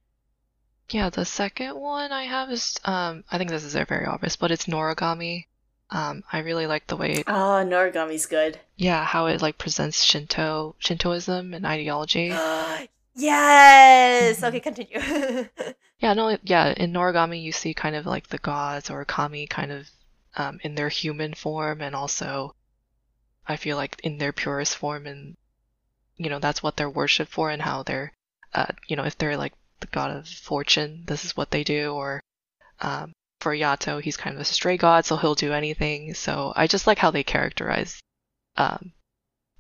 Yeah, 0.91 1.11
the 1.11 1.25
second 1.25 1.77
one 1.77 2.13
I 2.13 2.25
have 2.25 2.51
is 2.51 2.79
um 2.85 3.25
I 3.31 3.39
think 3.39 3.51
this 3.51 3.65
is 3.65 3.75
very 3.75 4.07
obvious, 4.07 4.37
but 4.37 4.51
it's 4.51 4.67
Noragami. 4.67 5.47
Um, 5.93 6.25
I 6.33 6.39
really 6.39 6.67
like 6.67 6.87
the 6.87 6.97
way. 6.97 7.13
It, 7.13 7.25
oh, 7.29 7.63
Noragami's 7.65 8.25
good. 8.25 8.59
Yeah, 8.77 9.05
how 9.05 9.27
it 9.27 9.43
like 9.43 9.59
presents 9.59 10.03
Shinto 10.03 10.75
Shintoism 10.79 11.53
and 11.53 11.67
ideology. 11.67 12.29
yes. 13.15 14.43
Okay, 14.43 14.61
continue. 14.61 14.99
yeah, 16.01 16.15
no, 16.15 16.39
yeah. 16.43 16.73
In 16.75 16.93
Noragami, 16.93 17.43
you 17.43 17.53
see 17.53 17.75
kind 17.75 17.95
of 17.95 18.07
like 18.07 18.29
the 18.29 18.39
gods 18.39 18.89
or 18.89 19.05
kami 19.05 19.47
kind 19.47 19.71
of 19.71 19.91
um, 20.37 20.61
in 20.63 20.75
their 20.75 20.89
human 20.89 21.35
form, 21.35 21.83
and 21.83 21.95
also 21.95 22.55
I 23.47 23.57
feel 23.57 23.77
like 23.77 24.01
in 24.03 24.17
their 24.17 24.33
purest 24.33 24.77
form, 24.77 25.07
and 25.07 25.37
you 26.17 26.31
know 26.31 26.39
that's 26.39 26.63
what 26.63 26.79
they're 26.79 26.89
worshipped 26.89 27.31
for, 27.31 27.51
and 27.51 27.61
how 27.61 27.83
they're, 27.83 28.15
uh, 28.55 28.73
you 28.87 28.97
know, 28.97 29.05
if 29.05 29.19
they're 29.19 29.37
like 29.37 29.53
the 29.83 29.87
god 29.89 30.11
of 30.11 30.29
fortune, 30.29 31.05
this 31.07 31.25
is 31.25 31.37
what 31.37 31.51
they 31.51 31.63
do, 31.65 31.93
or 31.93 32.21
um, 32.81 33.13
for 33.41 33.55
Yato, 33.55 34.01
he's 34.03 34.17
kind 34.17 34.35
of 34.35 34.41
a 34.41 34.45
stray 34.45 34.77
god, 34.77 35.05
so 35.05 35.17
he'll 35.17 35.35
do 35.35 35.53
anything. 35.53 36.15
So 36.15 36.53
I 36.57 36.67
just 36.67 36.87
like 36.87 36.99
how 36.99 37.11
they 37.11 37.23
characterize 37.25 38.01
um, 38.57 38.93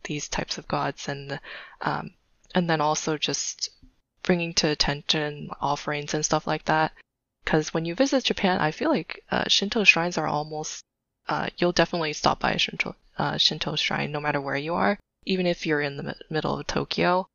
these 0.05 0.29
types 0.29 0.59
of 0.59 0.69
gods, 0.69 1.09
and 1.09 1.41
um, 1.81 2.15
and 2.55 2.69
then 2.71 2.81
also 2.81 3.19
just 3.19 3.71
bringing 4.23 4.55
to 4.55 4.69
attention 4.69 5.51
offerings 5.61 6.15
and 6.15 6.25
stuff 6.25 6.47
like 6.47 6.65
that. 6.65 6.93
Because 7.45 7.75
when 7.75 7.85
you 7.85 7.95
visit 7.95 8.25
Japan, 8.25 8.61
I 8.61 8.71
feel 8.71 8.91
like 8.91 9.25
uh, 9.31 9.49
Shinto 9.49 9.85
shrines 9.85 10.17
are 10.17 10.29
almost 10.29 10.85
uh, 11.29 11.49
you'll 11.57 11.73
definitely 11.73 12.13
stop 12.13 12.41
by 12.41 12.53
a 12.53 12.59
Shinto, 12.59 12.95
uh, 13.19 13.37
Shinto 13.37 13.77
shrine 13.77 14.13
no 14.13 14.21
matter 14.21 14.41
where 14.41 14.57
you 14.57 14.75
are, 14.75 14.99
even 15.25 15.47
if 15.47 15.67
you're 15.67 15.81
in 15.81 15.97
the 15.97 16.09
m- 16.11 16.15
middle 16.31 16.59
of 16.59 16.67
Tokyo. 16.67 17.27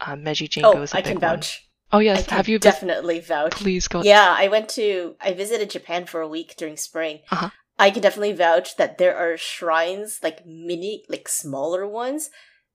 Uh, 0.00 0.16
Meiji 0.16 0.48
Jingu 0.48 0.76
oh, 0.76 0.82
is 0.82 0.92
a 0.92 0.98
I 0.98 1.02
big 1.02 1.12
can 1.12 1.20
vouch. 1.20 1.68
Oh 1.92 1.98
yes, 1.98 2.26
have 2.26 2.48
you 2.48 2.58
definitely 2.58 3.20
vouch? 3.20 3.52
Please 3.52 3.88
go. 3.88 4.02
Yeah, 4.02 4.34
I 4.36 4.48
went 4.48 4.68
to 4.70 5.16
I 5.20 5.32
visited 5.32 5.70
Japan 5.70 6.06
for 6.06 6.20
a 6.20 6.28
week 6.28 6.54
during 6.56 6.76
spring. 6.76 7.20
Uh-huh. 7.30 7.50
I 7.78 7.90
can 7.90 8.02
definitely 8.02 8.34
vouch 8.34 8.76
that 8.76 8.98
there 8.98 9.16
are 9.16 9.36
shrines 9.36 10.20
like 10.22 10.46
mini, 10.46 11.04
like 11.08 11.28
smaller 11.28 11.86
ones, 11.86 12.30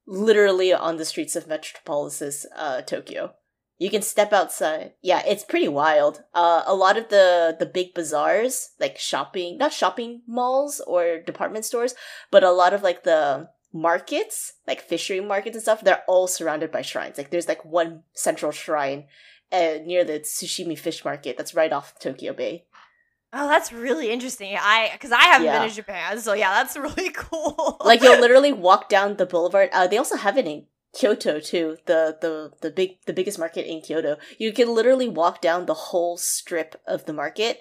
literally 0.08 0.74
on 0.74 0.98
the 0.98 1.06
streets 1.06 1.36
of 1.36 1.48
Metropolis, 1.48 2.46
uh, 2.56 2.82
Tokyo. 2.82 3.36
You 3.78 3.90
can 3.90 4.02
step 4.02 4.32
outside. 4.34 4.94
Yeah, 5.02 5.22
it's 5.28 5.44
pretty 5.44 5.68
wild. 5.68 6.24
Uh, 6.34 6.64
a 6.66 6.74
lot 6.74 6.98
of 6.98 7.10
the 7.10 7.56
the 7.58 7.66
big 7.66 7.94
bazaars, 7.94 8.72
like 8.80 8.98
shopping, 8.98 9.58
not 9.58 9.74
shopping 9.74 10.22
malls 10.28 10.82
or 10.88 11.20
department 11.20 11.66
stores, 11.66 11.94
but 12.32 12.44
a 12.44 12.52
lot 12.52 12.74
of 12.74 12.84
like 12.84 13.04
the 13.04 13.50
markets, 13.76 14.54
like 14.66 14.82
fishery 14.82 15.20
markets 15.20 15.56
and 15.56 15.62
stuff, 15.64 15.82
they're 15.82 16.04
all 16.08 16.28
surrounded 16.28 16.72
by 16.72 16.82
shrines. 16.82 17.18
Like 17.18 17.30
there's 17.30 17.48
like 17.48 17.64
one 17.66 18.04
central 18.14 18.52
shrine 18.52 19.06
uh, 19.52 19.76
near 19.86 20.04
the 20.04 20.20
Tsushima 20.20 20.80
fish 20.80 21.04
market 21.06 21.38
that's 21.38 21.54
right 21.54 21.72
off 21.74 22.00
Tokyo 22.00 22.34
Bay. 22.34 22.66
Oh, 23.34 23.50
that's 23.50 23.74
really 23.74 24.12
interesting. 24.12 24.56
I 24.58 24.90
because 24.94 25.12
I 25.12 25.24
haven't 25.24 25.46
Yeah. 25.48 25.60
been 25.60 25.70
to 25.70 25.76
Japan, 25.76 26.20
so 26.20 26.34
yeah, 26.34 26.52
that's 26.64 26.78
really 26.88 27.10
cool. 27.12 27.78
like 27.84 28.02
you'll 28.02 28.20
literally 28.26 28.54
walk 28.54 28.88
down 28.90 29.18
the 29.18 29.26
boulevard. 29.26 29.70
Uh, 29.74 29.88
they 29.88 29.98
also 29.98 30.16
have 30.16 30.38
it 30.38 30.48
in 30.48 30.68
Kyoto 30.98 31.42
too. 31.42 31.76
The 31.86 32.18
the 32.22 32.52
the 32.62 32.72
big 32.72 33.00
the 33.06 33.12
biggest 33.14 33.38
market 33.38 33.70
in 33.70 33.82
Kyoto. 33.82 34.16
You 34.40 34.54
can 34.54 34.74
literally 34.74 35.10
walk 35.10 35.42
down 35.42 35.66
the 35.66 35.74
whole 35.74 36.16
strip 36.16 36.82
of 36.88 37.06
the 37.06 37.14
market, 37.14 37.60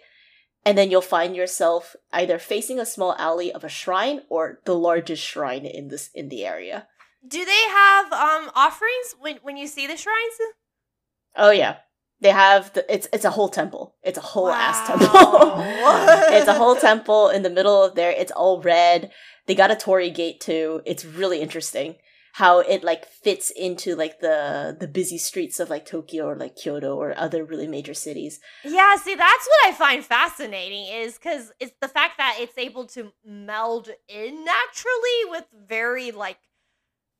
and 0.64 0.78
then 0.78 0.90
you'll 0.90 1.00
find 1.02 1.36
yourself 1.36 1.94
either 2.12 2.38
facing 2.38 2.80
a 2.80 2.86
small 2.86 3.14
alley 3.18 3.52
of 3.52 3.64
a 3.64 3.68
shrine 3.68 4.22
or 4.28 4.60
the 4.64 4.74
largest 4.74 5.22
shrine 5.22 5.66
in 5.66 5.88
this 5.88 6.10
in 6.14 6.28
the 6.28 6.44
area. 6.44 6.86
Do 7.26 7.44
they 7.44 7.62
have 7.68 8.12
um 8.12 8.50
offerings 8.54 9.14
when 9.20 9.36
when 9.42 9.56
you 9.56 9.66
see 9.66 9.86
the 9.86 9.96
shrines? 9.96 10.34
Oh 11.36 11.50
yeah, 11.50 11.76
they 12.20 12.30
have 12.30 12.72
the. 12.72 12.92
It's 12.92 13.08
it's 13.12 13.24
a 13.24 13.30
whole 13.30 13.48
temple. 13.48 13.96
It's 14.02 14.18
a 14.18 14.22
whole 14.22 14.48
ass 14.48 14.86
temple. 14.86 15.08
it's 16.34 16.48
a 16.48 16.54
whole 16.54 16.76
temple 16.90 17.28
in 17.28 17.42
the 17.42 17.50
middle 17.50 17.82
of 17.82 17.94
there. 17.94 18.10
It's 18.10 18.32
all 18.32 18.60
red. 18.62 19.10
They 19.46 19.54
got 19.54 19.70
a 19.70 19.76
torii 19.76 20.10
gate 20.10 20.40
too. 20.40 20.80
It's 20.86 21.04
really 21.04 21.40
interesting 21.40 21.96
how 22.34 22.58
it 22.58 22.82
like 22.82 23.06
fits 23.06 23.50
into 23.50 23.94
like 23.94 24.18
the 24.18 24.76
the 24.80 24.88
busy 24.88 25.16
streets 25.18 25.60
of 25.60 25.70
like 25.70 25.86
Tokyo 25.86 26.26
or 26.26 26.34
like 26.34 26.56
Kyoto 26.56 26.96
or 26.96 27.16
other 27.16 27.44
really 27.44 27.68
major 27.68 27.94
cities. 27.94 28.40
Yeah, 28.64 28.96
see, 28.96 29.14
that's 29.14 29.46
what 29.46 29.68
I 29.68 29.72
find 29.72 30.04
fascinating 30.04 30.86
is 30.86 31.14
because 31.14 31.52
it's 31.60 31.76
the 31.80 31.86
fact 31.86 32.18
that 32.18 32.38
it's 32.40 32.58
able 32.58 32.86
to 32.88 33.12
meld 33.24 33.88
in 34.08 34.44
naturally 34.44 35.30
with 35.30 35.44
very 35.68 36.10
like 36.10 36.38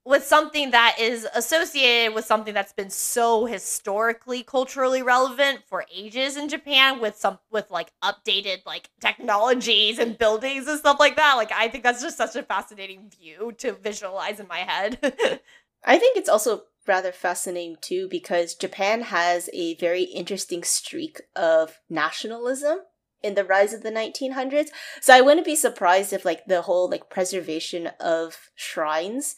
with 0.07 0.24
something 0.24 0.70
that 0.70 0.96
is 1.00 1.26
associated 1.34 2.14
with 2.14 2.26
something 2.26 2.52
that's 2.52 2.72
been 2.72 2.90
so 2.90 3.46
historically 3.46 4.42
culturally 4.42 5.02
relevant 5.02 5.61
for 5.66 5.86
ages 5.94 6.36
in 6.36 6.48
Japan 6.48 7.00
with 7.00 7.16
some 7.16 7.38
with 7.50 7.70
like 7.70 7.92
updated 8.02 8.59
like 8.66 8.90
technologies 9.00 9.98
and 9.98 10.18
buildings 10.18 10.68
and 10.68 10.78
stuff 10.78 11.00
like 11.00 11.16
that 11.16 11.34
like 11.36 11.52
I 11.52 11.68
think 11.68 11.84
that's 11.84 12.02
just 12.02 12.18
such 12.18 12.36
a 12.36 12.42
fascinating 12.42 13.11
view 13.18 13.52
to 13.59 13.72
visualize 13.72 14.40
in 14.40 14.48
my 14.48 14.59
head. 14.59 14.98
I 15.84 15.98
think 15.98 16.16
it's 16.16 16.28
also 16.28 16.64
rather 16.86 17.12
fascinating 17.12 17.76
too 17.80 18.09
because 18.11 18.55
Japan 18.55 19.02
has 19.02 19.48
a 19.52 19.74
very 19.76 20.02
interesting 20.02 20.62
streak 20.62 21.22
of 21.34 21.80
nationalism 21.88 22.78
in 23.22 23.34
the 23.34 23.44
rise 23.44 23.72
of 23.72 23.82
the 23.82 23.90
1900s. 23.90 24.68
So 25.00 25.14
I 25.14 25.22
wouldn't 25.22 25.46
be 25.46 25.57
surprised 25.57 26.12
if 26.12 26.26
like 26.26 26.44
the 26.44 26.62
whole 26.62 26.90
like 26.90 27.09
preservation 27.09 27.86
of 27.98 28.50
shrines 28.55 29.34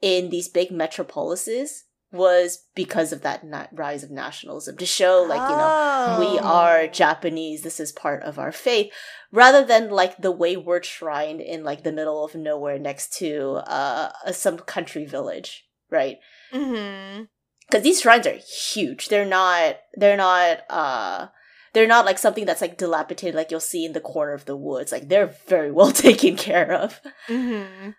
in 0.00 0.30
these 0.30 0.48
big 0.48 0.70
metropolises 0.70 1.84
was 2.10 2.64
because 2.74 3.12
of 3.12 3.20
that 3.20 3.44
na- 3.44 3.66
rise 3.70 4.02
of 4.02 4.10
nationalism 4.10 4.76
to 4.78 4.86
show 4.86 5.22
like 5.28 5.42
you 5.42 5.56
know 5.56 6.16
we 6.20 6.38
Oh. 6.40 6.46
are 6.46 6.86
Japanese. 6.86 7.62
This 7.62 7.78
is 7.80 7.92
part 7.92 8.22
of 8.22 8.38
our 8.38 8.50
faith, 8.52 8.90
rather 9.30 9.62
than 9.64 9.90
like 9.90 10.16
the 10.16 10.32
wayward 10.32 10.84
shrine 10.86 11.38
in 11.40 11.64
like 11.64 11.82
the 11.82 11.92
middle 11.92 12.24
of 12.24 12.34
nowhere 12.34 12.78
next 12.78 13.12
to 13.18 13.56
uh 13.66 14.32
some 14.32 14.58
country 14.58 15.04
village, 15.04 15.66
right? 15.90 16.16
mm-hmm 16.52 17.24
Because 17.68 17.82
these 17.84 18.00
shrines 18.00 18.26
are 18.26 18.38
huge. 18.72 19.08
They're 19.08 19.26
not. 19.26 19.76
They're 19.94 20.16
not. 20.16 20.60
uh 20.70 21.28
They're 21.74 21.86
not 21.86 22.06
like 22.06 22.16
something 22.18 22.46
that's 22.46 22.62
like 22.62 22.78
dilapidated, 22.78 23.34
like 23.34 23.50
you'll 23.50 23.60
see 23.60 23.84
in 23.84 23.92
the 23.92 24.00
corner 24.00 24.32
of 24.32 24.46
the 24.46 24.56
woods. 24.56 24.90
Like 24.92 25.08
they're 25.08 25.34
very 25.46 25.70
well 25.78 25.92
taken 25.92 26.36
care 26.36 26.72
of. 26.72 27.00
hmm 27.26 27.90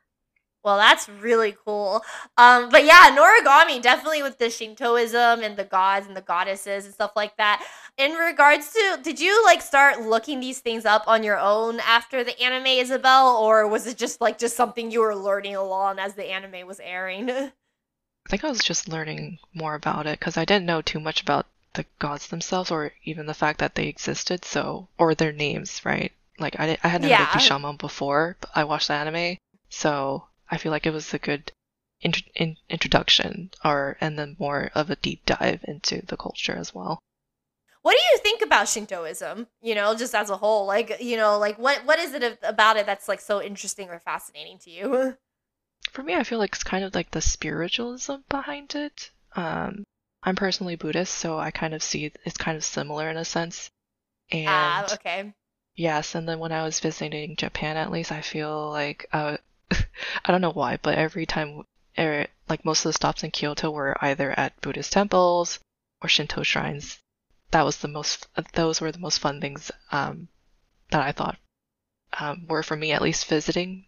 Well, 0.64 0.78
that's 0.78 1.08
really 1.08 1.56
cool. 1.66 2.02
Um, 2.38 2.70
but 2.70 2.84
yeah, 2.84 3.16
Noragami 3.16 3.82
definitely 3.82 4.22
with 4.22 4.38
the 4.40 4.50
Shintoism 4.50 5.42
and 5.42 5.56
the 5.56 5.64
gods 5.64 6.06
and 6.08 6.18
the 6.18 6.22
goddesses 6.22 6.86
and 6.86 6.94
stuff 6.94 7.12
like 7.16 7.38
that. 7.38 7.66
In 7.98 8.14
regards 8.14 8.72
to, 8.74 9.00
did 9.02 9.20
you 9.20 9.44
like 9.46 9.62
start 9.62 10.02
looking 10.02 10.40
these 10.42 10.60
things 10.60 10.86
up 10.86 11.08
on 11.08 11.24
your 11.24 11.40
own 11.40 11.80
after 11.80 12.24
the 12.24 12.40
anime, 12.42 12.68
Isabel, 12.68 13.38
or 13.38 13.68
was 13.68 13.88
it 13.88 13.98
just 13.98 14.20
like 14.22 14.38
just 14.38 14.56
something 14.58 14.92
you 14.92 15.00
were 15.02 15.16
learning 15.16 15.56
along 15.56 16.00
as 16.00 16.16
the 16.16 16.30
anime 16.30 16.68
was 16.68 16.80
airing? 16.82 17.30
I 18.26 18.30
think 18.30 18.44
I 18.44 18.50
was 18.50 18.64
just 18.64 18.88
learning 18.88 19.40
more 19.54 19.76
about 19.76 20.08
it 20.08 20.20
because 20.20 20.38
I 20.38 20.46
didn't 20.46 20.66
know 20.66 20.82
too 20.82 21.00
much 21.00 21.22
about 21.22 21.48
the 21.74 21.86
gods 22.00 22.28
themselves 22.28 22.72
or 22.72 22.94
even 23.04 23.26
the 23.26 23.34
fact 23.34 23.60
that 23.60 23.76
they 23.76 23.88
existed. 23.88 24.46
So, 24.46 24.88
or 24.98 25.16
their 25.16 25.32
names, 25.34 25.84
right? 25.86 26.12
Like 26.38 26.60
I, 26.60 26.78
I 26.84 26.88
had 26.90 27.02
never 27.02 27.16
heard 27.16 27.28
of 27.30 27.34
Yeah. 27.36 27.40
Bishamon 27.40 27.78
before, 27.78 28.38
but 28.40 28.52
I 28.56 28.64
watched 28.66 28.88
the 28.88 28.94
anime, 28.94 29.38
so 29.70 30.26
I 30.52 30.58
feel 30.58 30.72
like 30.72 30.86
it 30.86 30.92
was 30.94 31.14
a 31.14 31.20
good 31.20 31.52
int- 32.02 32.28
in- 32.36 32.58
introduction, 32.70 33.52
or 33.64 33.98
and 34.02 34.18
then 34.20 34.36
more 34.40 34.72
of 34.76 34.90
a 34.90 34.96
deep 34.96 35.26
dive 35.26 35.64
into 35.68 36.02
the 36.06 36.18
culture 36.18 36.56
as 36.56 36.74
well. 36.74 37.00
what 37.82 37.94
do 37.94 38.04
you 38.12 38.18
think 38.20 38.42
about 38.42 38.68
Shintoism? 38.68 39.48
You 39.62 39.76
know, 39.76 39.96
just 39.96 40.14
as 40.14 40.30
a 40.30 40.38
whole, 40.38 40.66
like 40.66 41.00
you 41.00 41.18
know, 41.18 41.38
like 41.40 41.58
what 41.58 41.86
what 41.86 42.00
is 42.00 42.14
it 42.14 42.38
about 42.44 42.78
it 42.78 42.86
that's 42.86 43.08
like 43.08 43.22
so 43.22 43.42
interesting 43.42 43.90
or 43.90 44.00
fascinating 44.00 44.58
to 44.60 44.70
you? 44.70 45.18
For 45.92 46.04
me, 46.04 46.16
I 46.16 46.24
feel 46.24 46.40
like 46.40 46.54
it's 46.56 46.64
kind 46.64 46.84
of 46.84 46.96
like 46.96 47.12
the 47.12 47.22
spiritualism 47.22 48.16
behind 48.30 48.76
it. 48.76 49.12
Um, 49.36 49.84
I'm 50.24 50.36
personally 50.36 50.76
Buddhist, 50.76 51.14
so 51.16 51.38
I 51.40 51.52
kind 51.52 51.74
of 51.74 51.84
see 51.84 52.12
it's 52.26 52.38
kind 52.38 52.58
of 52.58 52.64
similar 52.64 53.10
in 53.10 53.18
a 53.18 53.26
sense. 53.26 53.70
And 54.32 54.48
Ah, 54.48 54.94
okay. 54.94 55.34
Yes, 55.76 56.16
and 56.16 56.28
then 56.30 56.40
when 56.40 56.52
I 56.52 56.64
was 56.64 56.80
visiting 56.82 57.36
Japan, 57.38 57.78
at 57.78 57.92
least 57.92 58.12
I 58.12 58.22
feel 58.22 58.70
like 58.72 59.08
uh, 59.14 59.38
I 60.26 60.32
don't 60.32 60.42
know 60.42 60.52
why, 60.52 60.78
but 60.78 60.98
every 60.98 61.28
time, 61.28 61.66
er, 61.98 62.26
like 62.48 62.66
most 62.66 62.84
of 62.84 62.90
the 62.90 62.94
stops 62.94 63.24
in 63.24 63.30
Kyoto 63.30 63.70
were 63.70 63.96
either 64.04 64.32
at 64.40 64.60
Buddhist 64.60 64.92
temples 64.92 65.60
or 66.02 66.10
Shinto 66.10 66.42
shrines. 66.42 66.98
That 67.52 67.64
was 67.64 67.78
the 67.78 67.88
most; 67.88 68.28
those 68.54 68.82
were 68.82 68.92
the 68.92 68.98
most 68.98 69.20
fun 69.20 69.40
things 69.40 69.72
um, 69.92 70.30
that 70.90 71.02
I 71.02 71.12
thought 71.12 71.38
um, 72.20 72.48
were 72.48 72.64
for 72.64 72.76
me, 72.76 72.92
at 72.92 73.04
least 73.04 73.28
visiting 73.28 73.86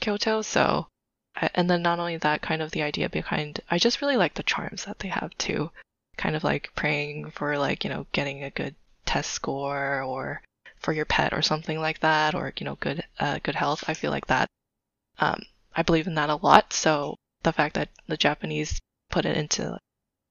Kyoto. 0.00 0.40
So, 0.40 0.88
and 1.36 1.68
then 1.68 1.82
not 1.82 1.98
only 1.98 2.16
that, 2.16 2.40
kind 2.40 2.62
of 2.62 2.70
the 2.70 2.82
idea 2.82 3.10
behind. 3.10 3.60
I 3.70 3.78
just 3.78 4.00
really 4.00 4.16
like 4.16 4.34
the 4.34 4.42
charms 4.42 4.84
that 4.84 5.00
they 5.00 5.08
have 5.08 5.36
too. 5.36 5.70
Kind 6.16 6.34
of 6.34 6.44
like 6.44 6.72
praying 6.74 7.30
for 7.32 7.58
like 7.58 7.84
you 7.84 7.90
know 7.90 8.06
getting 8.12 8.42
a 8.42 8.50
good 8.50 8.74
test 9.04 9.32
score 9.32 10.02
or 10.02 10.40
for 10.78 10.92
your 10.92 11.04
pet 11.04 11.32
or 11.32 11.42
something 11.42 11.78
like 11.78 12.00
that, 12.00 12.34
or 12.34 12.52
you 12.58 12.64
know, 12.64 12.76
good 12.76 13.04
uh, 13.20 13.38
good 13.42 13.54
health. 13.54 13.84
I 13.86 13.94
feel 13.94 14.10
like 14.10 14.26
that. 14.28 14.48
Um, 15.22 15.42
I 15.74 15.82
believe 15.82 16.08
in 16.08 16.16
that 16.16 16.30
a 16.30 16.36
lot. 16.36 16.72
So 16.72 17.16
the 17.44 17.52
fact 17.52 17.74
that 17.76 17.90
the 18.08 18.16
Japanese 18.16 18.80
put 19.10 19.24
it 19.24 19.36
into 19.36 19.78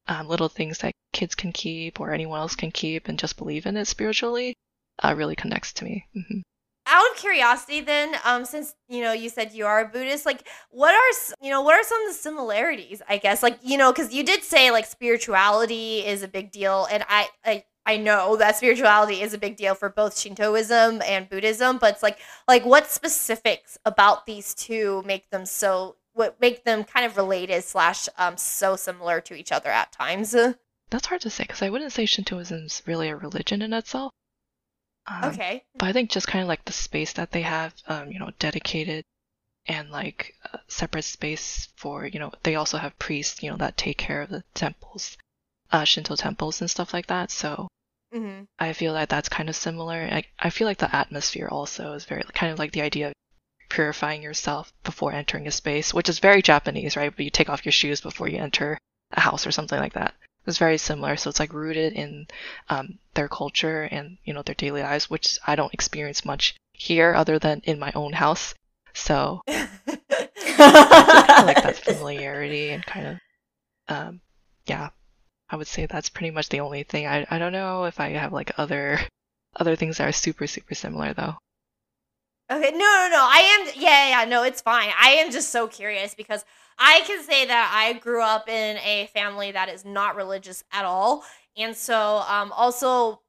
um, 0.08 0.28
little 0.28 0.50
things 0.50 0.80
that 0.80 0.92
kids 1.14 1.34
can 1.34 1.52
keep 1.54 2.00
or 2.00 2.12
anyone 2.12 2.40
else 2.40 2.56
can 2.56 2.72
keep 2.72 3.08
and 3.08 3.18
just 3.18 3.38
believe 3.38 3.66
in 3.66 3.78
it 3.78 3.86
spiritually, 3.86 4.54
uh, 5.02 5.14
really 5.16 5.36
connects 5.36 5.72
to 5.74 5.86
me. 5.86 6.06
hmm 6.14 6.42
out 6.88 7.12
of 7.12 7.18
curiosity 7.18 7.80
then 7.80 8.16
um 8.26 8.44
since 8.44 8.74
you 8.90 9.02
know 9.02 9.14
you 9.14 9.30
said 9.30 9.52
you 9.54 9.66
are 9.68 9.82
a 9.82 9.88
buddhist 9.88 10.26
like 10.26 10.48
what 10.72 10.94
are 10.94 11.36
you 11.46 11.52
know 11.52 11.62
what 11.62 11.76
are 11.76 11.84
some 11.84 12.02
of 12.02 12.10
the 12.10 12.20
similarities 12.20 13.04
i 13.08 13.18
guess 13.18 13.44
like 13.44 13.60
you 13.62 13.78
know 13.78 13.92
because 13.92 14.12
you 14.12 14.24
did 14.24 14.44
say 14.44 14.72
like 14.72 14.86
spirituality 14.86 16.00
is 16.00 16.24
a 16.24 16.28
big 16.28 16.52
deal 16.52 16.88
and 16.92 17.06
I, 17.08 17.28
I 17.46 17.64
i 17.86 17.98
know 17.98 18.36
that 18.36 18.56
spirituality 18.56 19.22
is 19.22 19.34
a 19.34 19.38
big 19.38 19.56
deal 19.56 19.76
for 19.76 19.90
both 19.90 20.18
shintoism 20.18 21.02
and 21.06 21.30
buddhism 21.30 21.78
but 21.78 21.94
it's 21.94 22.04
like 22.04 22.20
like 22.48 22.66
what 22.66 22.90
specifics 22.90 23.78
about 23.86 24.26
these 24.26 24.54
two 24.54 25.04
make 25.06 25.30
them 25.30 25.46
so 25.46 25.96
what 26.14 26.40
make 26.42 26.64
them 26.64 26.84
kind 26.84 27.06
of 27.06 27.18
related 27.18 27.64
slash 27.64 28.10
um 28.18 28.38
so 28.38 28.76
similar 28.76 29.22
to 29.22 29.34
each 29.34 29.52
other 29.52 29.70
at 29.70 29.92
times? 29.92 30.36
That's 30.90 31.08
hard 31.08 31.22
to 31.22 31.30
say 31.30 31.44
because 31.44 31.62
I 31.62 31.70
wouldn't 31.70 31.94
say 31.94 32.06
Shintoism 32.06 32.66
is 32.66 32.82
really 32.86 33.10
a 33.10 33.16
religion 33.16 33.62
in 33.62 33.74
itself. 33.74 34.12
Um, 35.08 35.26
okay. 35.26 35.64
But 35.76 35.88
I 35.88 35.94
think 35.94 36.12
just 36.12 36.28
kind 36.28 36.42
of 36.42 36.48
like 36.48 36.66
the 36.66 36.74
space 36.74 37.14
that 37.14 37.32
they 37.32 37.42
have, 37.42 37.74
um, 37.88 38.12
you 38.12 38.20
know, 38.20 38.32
dedicated 38.40 39.04
and 39.66 39.90
like 39.90 40.36
separate 40.68 41.04
space 41.04 41.70
for, 41.78 42.06
you 42.06 42.20
know, 42.20 42.32
they 42.44 42.56
also 42.56 42.78
have 42.78 43.00
priests, 43.00 43.42
you 43.42 43.50
know, 43.50 43.58
that 43.58 43.78
take 43.78 43.98
care 43.98 44.22
of 44.22 44.30
the 44.30 44.44
temples, 44.54 45.18
uh, 45.72 45.84
Shinto 45.84 46.16
temples 46.16 46.62
and 46.62 46.70
stuff 46.70 46.94
like 46.94 47.08
that. 47.08 47.32
So 47.32 47.68
hmm 48.14 48.44
I 48.60 48.74
feel 48.74 48.94
like 48.94 49.10
that's 49.10 49.30
kind 49.30 49.50
of 49.50 49.56
similar. 49.56 50.08
I, 50.12 50.24
I 50.40 50.50
feel 50.50 50.68
like 50.68 50.78
the 50.78 50.94
atmosphere 50.96 51.48
also 51.50 51.94
is 51.94 52.06
very 52.06 52.24
kind 52.34 52.52
of 52.52 52.60
like 52.60 52.72
the 52.74 52.82
idea 52.82 53.08
of 53.10 53.14
purifying 53.70 54.22
yourself 54.22 54.74
before 54.84 55.14
entering 55.14 55.48
a 55.48 55.52
space, 55.52 55.94
which 55.94 56.10
is 56.10 56.20
very 56.20 56.42
Japanese, 56.42 56.96
right? 56.98 57.16
But 57.16 57.24
you 57.26 57.32
take 57.32 57.50
off 57.50 57.66
your 57.66 57.72
shoes 57.72 58.02
before 58.02 58.28
you 58.28 58.38
enter 58.38 58.78
a 59.14 59.20
house 59.22 59.48
or 59.48 59.52
something 59.52 59.80
like 59.80 59.94
that. 59.94 60.14
It's 60.46 60.58
very 60.58 60.78
similar. 60.78 61.16
So 61.18 61.30
it's 61.30 61.40
like 61.40 61.54
rooted 61.54 61.94
in 61.94 62.28
um, 62.70 63.00
their 63.14 63.30
culture 63.30 63.84
and 63.84 64.18
you 64.26 64.34
know 64.34 64.42
their 64.42 64.56
daily 64.56 64.82
lives, 64.82 65.10
which 65.10 65.38
I 65.46 65.56
don't 65.56 65.74
experience 65.74 66.26
much 66.26 66.56
here 66.74 67.14
other 67.14 67.40
than 67.40 67.62
in 67.64 67.80
my 67.80 67.92
own 67.96 68.14
house. 68.14 68.54
So 68.94 69.42
I 69.48 71.44
like 71.46 71.62
that 71.62 71.78
familiarity 71.78 72.72
and 72.72 72.86
kind 72.86 73.08
of 73.08 73.20
um, 73.88 74.22
yeah, 74.66 74.90
I 75.52 75.58
would 75.58 75.68
say 75.68 75.86
that's 75.86 76.10
pretty 76.10 76.32
much 76.32 76.50
the 76.50 76.62
only 76.62 76.84
thing. 76.84 77.06
I 77.08 77.26
I 77.30 77.38
don't 77.38 77.54
know 77.54 77.84
if 77.86 78.00
I 78.00 78.10
have 78.12 78.34
like 78.34 78.58
other 78.58 79.00
other 79.56 79.76
things 79.76 79.98
that 79.98 80.08
are 80.08 80.14
super 80.14 80.48
super 80.48 80.76
similar 80.76 81.14
though. 81.14 81.36
Okay, 82.52 82.72
no, 82.72 82.78
no, 82.78 83.08
no. 83.12 83.28
I 83.30 83.60
am, 83.60 83.74
yeah, 83.82 84.10
yeah, 84.10 84.26
no, 84.26 84.44
it's 84.44 84.60
fine. 84.60 84.90
I 85.00 85.12
am 85.12 85.32
just 85.32 85.52
so 85.52 85.70
curious 85.70 86.14
because 86.14 86.44
I 86.78 87.02
can 87.08 87.24
say 87.24 87.46
that 87.46 87.72
I 87.74 87.94
grew 87.94 88.22
up 88.22 88.50
in 88.50 88.76
a 88.80 89.10
family 89.14 89.54
that 89.54 89.70
is 89.70 89.86
not 89.86 90.18
religious 90.18 90.62
at 90.74 90.84
all. 90.84 91.24
And 91.56 91.74
so, 91.78 92.24
um, 92.28 92.52
also, 92.52 93.22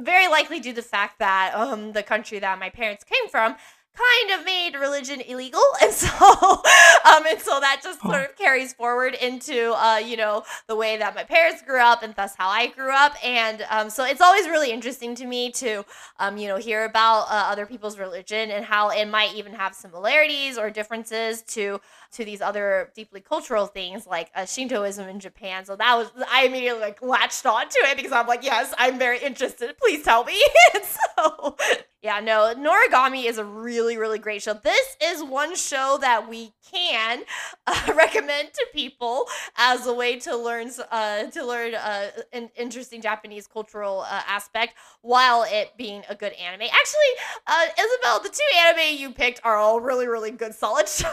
very 0.00 0.26
likely 0.26 0.58
due 0.58 0.72
to 0.72 0.76
the 0.76 0.82
fact 0.82 1.20
that 1.20 1.52
um, 1.54 1.92
the 1.92 2.02
country 2.02 2.40
that 2.40 2.58
my 2.58 2.68
parents 2.68 3.04
came 3.04 3.28
from 3.28 3.54
kind 3.94 4.38
of 4.38 4.44
made 4.44 4.74
religion 4.74 5.20
illegal 5.20 5.62
and 5.82 5.92
so 5.92 6.08
um 6.08 7.24
and 7.28 7.40
so 7.40 7.60
that 7.60 7.80
just 7.82 8.00
sort 8.00 8.22
of 8.22 8.36
carries 8.36 8.72
forward 8.72 9.14
into 9.14 9.72
uh 9.76 9.98
you 9.98 10.16
know 10.16 10.42
the 10.66 10.74
way 10.74 10.96
that 10.96 11.14
my 11.14 11.22
parents 11.22 11.62
grew 11.62 11.80
up 11.80 12.02
and 12.02 12.14
thus 12.16 12.34
how 12.36 12.48
I 12.48 12.66
grew 12.66 12.92
up 12.92 13.14
and 13.24 13.64
um 13.70 13.90
so 13.90 14.04
it's 14.04 14.20
always 14.20 14.46
really 14.46 14.72
interesting 14.72 15.14
to 15.16 15.26
me 15.26 15.50
to 15.52 15.84
um 16.18 16.36
you 16.36 16.48
know 16.48 16.56
hear 16.56 16.84
about 16.84 17.26
uh, 17.30 17.46
other 17.50 17.66
people's 17.66 17.98
religion 17.98 18.50
and 18.50 18.64
how 18.64 18.88
it 18.90 19.06
might 19.06 19.34
even 19.34 19.52
have 19.52 19.74
similarities 19.74 20.58
or 20.58 20.70
differences 20.70 21.42
to 21.42 21.80
to 22.14 22.24
these 22.24 22.40
other 22.40 22.90
deeply 22.94 23.20
cultural 23.20 23.66
things 23.66 24.06
like 24.06 24.30
uh, 24.34 24.44
Shintoism 24.44 25.08
in 25.08 25.20
Japan 25.20 25.64
so 25.64 25.76
that 25.76 25.96
was 25.96 26.10
I 26.30 26.46
immediately 26.46 26.80
like 26.80 27.02
latched 27.02 27.46
onto 27.46 27.78
it 27.82 27.96
because 27.96 28.12
I'm 28.12 28.26
like 28.26 28.42
yes 28.42 28.74
I'm 28.78 28.98
very 28.98 29.18
interested 29.18 29.76
please 29.78 30.02
tell 30.02 30.24
me 30.24 30.42
so 30.82 31.56
yeah, 32.04 32.20
no, 32.20 32.52
Noragami 32.54 33.24
is 33.24 33.38
a 33.38 33.44
really, 33.46 33.96
really 33.96 34.18
great 34.18 34.42
show. 34.42 34.52
This 34.52 34.94
is 35.02 35.24
one 35.24 35.56
show 35.56 35.96
that 36.02 36.28
we 36.28 36.52
can 36.70 37.22
uh, 37.66 37.94
recommend 37.96 38.52
to 38.52 38.66
people 38.74 39.24
as 39.56 39.86
a 39.86 39.94
way 39.94 40.18
to 40.20 40.36
learn 40.36 40.70
uh, 40.90 41.22
to 41.30 41.46
learn 41.46 41.74
uh, 41.74 42.10
an 42.34 42.50
interesting 42.56 43.00
Japanese 43.00 43.46
cultural 43.46 44.00
uh, 44.00 44.20
aspect 44.28 44.74
while 45.00 45.46
it 45.48 45.72
being 45.78 46.02
a 46.10 46.14
good 46.14 46.34
anime. 46.34 46.68
Actually, 46.70 47.12
uh, 47.46 47.66
Isabel, 47.80 48.20
the 48.20 48.28
two 48.28 48.58
anime 48.58 48.98
you 48.98 49.10
picked 49.10 49.40
are 49.42 49.56
all 49.56 49.80
really, 49.80 50.06
really 50.06 50.30
good, 50.30 50.54
solid 50.54 50.86
shows. 50.90 51.10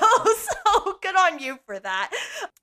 So 0.65 0.90
good 1.01 1.15
on 1.15 1.39
you 1.39 1.59
for 1.65 1.79
that. 1.79 2.11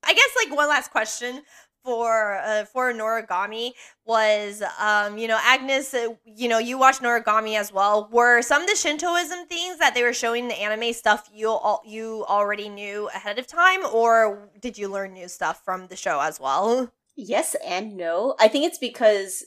I 0.05 0.15
guess 0.15 0.31
like 0.45 0.57
one 0.57 0.69
last 0.69 0.91
question 0.91 1.43
for 1.85 2.39
uh, 2.39 2.65
for 2.65 2.93
Noragami 2.93 3.71
was 4.05 4.63
um 4.81 5.17
you 5.17 5.29
know 5.29 5.39
Agnes 5.41 5.95
uh, 5.95 6.09
you 6.25 6.49
know 6.49 6.59
you 6.59 6.77
watched 6.77 7.01
Noragami 7.01 7.57
as 7.57 7.73
well 7.73 8.09
were 8.11 8.43
some 8.43 8.63
of 8.63 8.69
the 8.69 8.75
Shintoism 8.75 9.47
things 9.47 9.79
that 9.79 9.95
they 9.95 10.03
were 10.03 10.13
showing 10.13 10.49
the 10.49 10.61
anime 10.61 10.93
stuff 10.93 11.31
you 11.33 11.49
all 11.49 11.81
you 11.87 12.25
already 12.29 12.69
knew 12.69 13.09
ahead 13.15 13.39
of 13.39 13.47
time 13.47 13.81
or 13.93 14.51
did 14.61 14.77
you 14.77 14.89
learn 14.89 15.13
new 15.13 15.29
stuff 15.29 15.63
from 15.65 15.87
the 15.87 15.97
show 15.97 16.21
as 16.21 16.41
well 16.41 16.93
Yes 17.21 17.57
and 17.67 17.97
no. 17.97 18.37
I 18.39 18.47
think 18.47 18.65
it's 18.65 18.79
because 18.79 19.45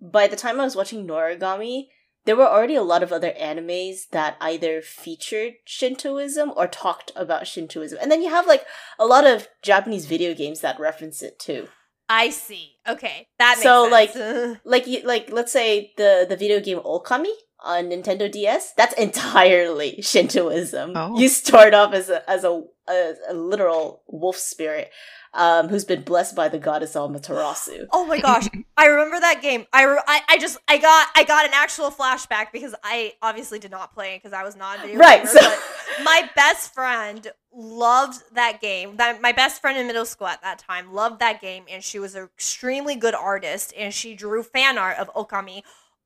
by 0.00 0.26
the 0.26 0.34
time 0.34 0.60
I 0.60 0.64
was 0.64 0.74
watching 0.74 1.06
Noragami, 1.06 1.86
there 2.24 2.36
were 2.36 2.48
already 2.48 2.74
a 2.74 2.82
lot 2.82 3.02
of 3.02 3.12
other 3.12 3.32
animes 3.40 4.08
that 4.10 4.36
either 4.40 4.80
featured 4.80 5.54
Shintoism 5.64 6.52
or 6.56 6.66
talked 6.66 7.12
about 7.16 7.46
Shintoism. 7.46 7.98
And 8.00 8.10
then 8.10 8.22
you 8.22 8.30
have 8.30 8.46
like 8.46 8.64
a 8.98 9.06
lot 9.06 9.26
of 9.26 9.48
Japanese 9.62 10.06
video 10.06 10.34
games 10.34 10.60
that 10.60 10.80
reference 10.80 11.22
it 11.22 11.38
too. 11.38 11.68
I 12.08 12.30
see 12.30 12.72
okay 12.86 13.28
that 13.38 13.54
makes 13.54 13.62
So, 13.62 13.84
like. 13.84 14.14
Like 14.64 14.86
you 14.86 15.02
like 15.02 15.30
let's 15.32 15.52
say 15.52 15.92
the 15.96 16.26
the 16.28 16.36
video 16.36 16.60
game 16.60 16.78
Okami 16.78 17.32
on 17.62 17.84
Nintendo 17.90 18.30
DS, 18.30 18.72
that's 18.72 18.94
entirely 18.94 19.96
Shintoism. 20.02 20.92
Oh. 20.94 21.18
You 21.18 21.28
start 21.28 21.74
off 21.74 21.92
as 21.94 22.08
a 22.08 22.28
as 22.28 22.44
a, 22.44 22.62
a, 22.88 23.14
a 23.30 23.34
literal 23.34 24.02
wolf 24.08 24.36
spirit 24.36 24.90
um 25.34 25.68
who's 25.68 25.86
been 25.86 26.02
blessed 26.02 26.36
by 26.36 26.48
the 26.48 26.58
goddess 26.58 26.92
Amaterasu. 26.94 27.86
Oh 27.92 28.04
my 28.06 28.20
gosh, 28.20 28.48
I 28.76 28.86
remember 28.86 29.18
that 29.20 29.40
game. 29.40 29.64
I, 29.72 29.84
re- 29.84 30.02
I 30.06 30.20
I 30.28 30.38
just 30.38 30.58
I 30.68 30.76
got 30.78 31.08
I 31.14 31.24
got 31.24 31.46
an 31.46 31.52
actual 31.54 31.90
flashback 31.90 32.52
because 32.52 32.74
I 32.84 33.14
obviously 33.22 33.58
did 33.58 33.70
not 33.70 33.94
play 33.94 34.14
it 34.14 34.22
because 34.22 34.34
I 34.34 34.42
was 34.42 34.56
not 34.56 34.78
a 34.78 34.82
video 34.82 34.98
Right, 34.98 35.18
gamer, 35.24 35.28
so- 35.40 35.58
my 36.04 36.28
best 36.36 36.74
friend 36.74 37.30
loved 37.54 38.22
that 38.34 38.60
game. 38.60 38.96
That 38.96 39.22
my 39.22 39.32
best 39.32 39.60
friend 39.60 39.78
in 39.78 39.86
middle 39.86 40.04
school 40.04 40.26
at 40.26 40.42
that 40.42 40.58
time 40.58 40.92
loved 40.92 41.20
that 41.20 41.40
game, 41.40 41.64
and 41.70 41.82
she 41.82 41.98
was 41.98 42.14
an 42.14 42.24
extremely 42.24 42.96
good 42.96 43.14
artist, 43.14 43.72
and 43.76 43.92
she 43.94 44.14
drew 44.14 44.42
fan 44.42 44.76
art 44.78 44.98
of 44.98 45.12
Okami 45.14 45.62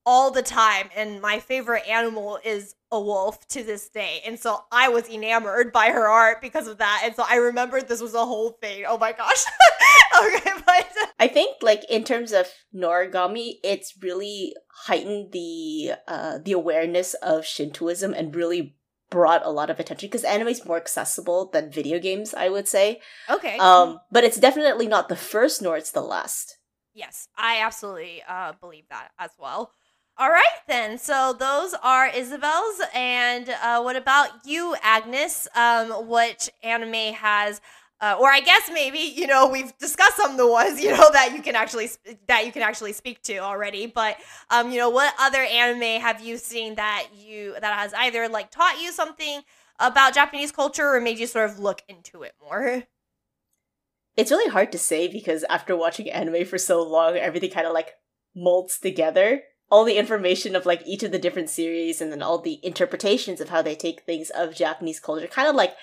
all 0.06 0.30
the 0.30 0.42
time. 0.42 0.88
And 0.96 1.20
my 1.20 1.40
favorite 1.40 1.86
animal 1.86 2.38
is 2.44 2.76
a 2.92 3.00
wolf 3.00 3.46
to 3.48 3.64
this 3.64 3.88
day, 3.88 4.22
and 4.24 4.38
so 4.38 4.60
I 4.70 4.88
was 4.88 5.08
enamored 5.08 5.72
by 5.72 5.90
her 5.90 6.08
art 6.08 6.40
because 6.40 6.68
of 6.68 6.78
that. 6.78 7.02
And 7.04 7.14
so 7.14 7.24
I 7.28 7.36
remembered 7.36 7.88
this 7.88 8.00
was 8.00 8.14
a 8.14 8.24
whole 8.24 8.50
thing. 8.62 8.84
Oh 8.86 8.96
my 8.96 9.12
gosh. 9.12 9.44
okay, 10.24 10.52
but 10.64 10.86
I 11.18 11.26
think 11.26 11.56
like 11.62 11.82
in 11.90 12.04
terms 12.04 12.32
of 12.32 12.46
Noragami, 12.74 13.54
it's 13.64 13.94
really 14.00 14.54
heightened 14.84 15.32
the 15.32 15.92
uh 16.06 16.38
the 16.38 16.52
awareness 16.52 17.14
of 17.14 17.44
Shintoism 17.44 18.14
and 18.14 18.34
really 18.34 18.76
brought 19.10 19.44
a 19.44 19.50
lot 19.50 19.70
of 19.70 19.78
attention 19.78 20.08
because 20.08 20.24
anime 20.24 20.48
is 20.48 20.64
more 20.64 20.76
accessible 20.76 21.48
than 21.52 21.70
video 21.70 21.98
games, 21.98 22.34
I 22.34 22.48
would 22.48 22.68
say. 22.68 23.00
okay. 23.30 23.56
Um, 23.58 24.00
but 24.10 24.24
it's 24.24 24.38
definitely 24.38 24.88
not 24.88 25.08
the 25.08 25.16
first 25.16 25.62
nor 25.62 25.76
it's 25.76 25.92
the 25.92 26.00
last. 26.00 26.58
Yes, 26.92 27.28
I 27.36 27.60
absolutely 27.60 28.22
uh, 28.26 28.54
believe 28.60 28.84
that 28.90 29.10
as 29.18 29.30
well. 29.38 29.70
All 30.18 30.30
right, 30.30 30.44
then. 30.66 30.96
So 30.96 31.36
those 31.38 31.74
are 31.82 32.08
Isabel's. 32.08 32.80
And 32.94 33.50
uh, 33.62 33.82
what 33.82 33.96
about 33.96 34.30
you, 34.46 34.74
Agnes? 34.82 35.46
Um, 35.54 35.90
what 36.08 36.48
anime 36.62 37.12
has, 37.12 37.60
uh, 38.00 38.16
or 38.18 38.30
I 38.30 38.40
guess 38.40 38.70
maybe 38.72 38.98
you 38.98 39.26
know 39.26 39.46
we've 39.46 39.76
discussed 39.76 40.16
some 40.16 40.30
of 40.30 40.36
the 40.38 40.46
ones 40.46 40.82
you 40.82 40.90
know 40.90 41.10
that 41.12 41.34
you 41.34 41.42
can 41.42 41.54
actually 41.54 41.90
that 42.28 42.46
you 42.46 42.52
can 42.52 42.62
actually 42.62 42.94
speak 42.94 43.20
to 43.24 43.36
already. 43.38 43.86
But 43.86 44.16
um, 44.48 44.70
you 44.70 44.78
know, 44.78 44.88
what 44.88 45.12
other 45.20 45.42
anime 45.42 46.00
have 46.00 46.22
you 46.22 46.38
seen 46.38 46.76
that 46.76 47.08
you 47.14 47.52
that 47.60 47.78
has 47.78 47.92
either 47.92 48.26
like 48.26 48.50
taught 48.50 48.80
you 48.80 48.92
something 48.92 49.42
about 49.78 50.14
Japanese 50.14 50.50
culture 50.50 50.94
or 50.94 51.00
made 51.00 51.18
you 51.18 51.26
sort 51.26 51.50
of 51.50 51.58
look 51.58 51.82
into 51.90 52.22
it 52.22 52.32
more? 52.42 52.84
It's 54.16 54.30
really 54.30 54.50
hard 54.50 54.72
to 54.72 54.78
say 54.78 55.08
because 55.08 55.44
after 55.50 55.76
watching 55.76 56.10
anime 56.10 56.46
for 56.46 56.56
so 56.56 56.82
long, 56.82 57.16
everything 57.16 57.50
kind 57.50 57.66
of 57.66 57.74
like 57.74 57.92
molds 58.34 58.78
together. 58.78 59.42
All 59.70 59.84
the 59.84 59.98
information 59.98 60.54
of 60.54 60.66
like 60.66 60.82
each 60.86 61.02
of 61.02 61.10
the 61.10 61.18
different 61.18 61.50
series 61.50 62.00
and 62.00 62.12
then 62.12 62.22
all 62.22 62.38
the 62.38 62.60
interpretations 62.62 63.40
of 63.40 63.48
how 63.48 63.62
they 63.62 63.74
take 63.74 64.02
things 64.02 64.30
of 64.30 64.54
Japanese 64.54 65.00
culture 65.00 65.26
kind 65.26 65.48
of 65.48 65.56
like 65.56 65.74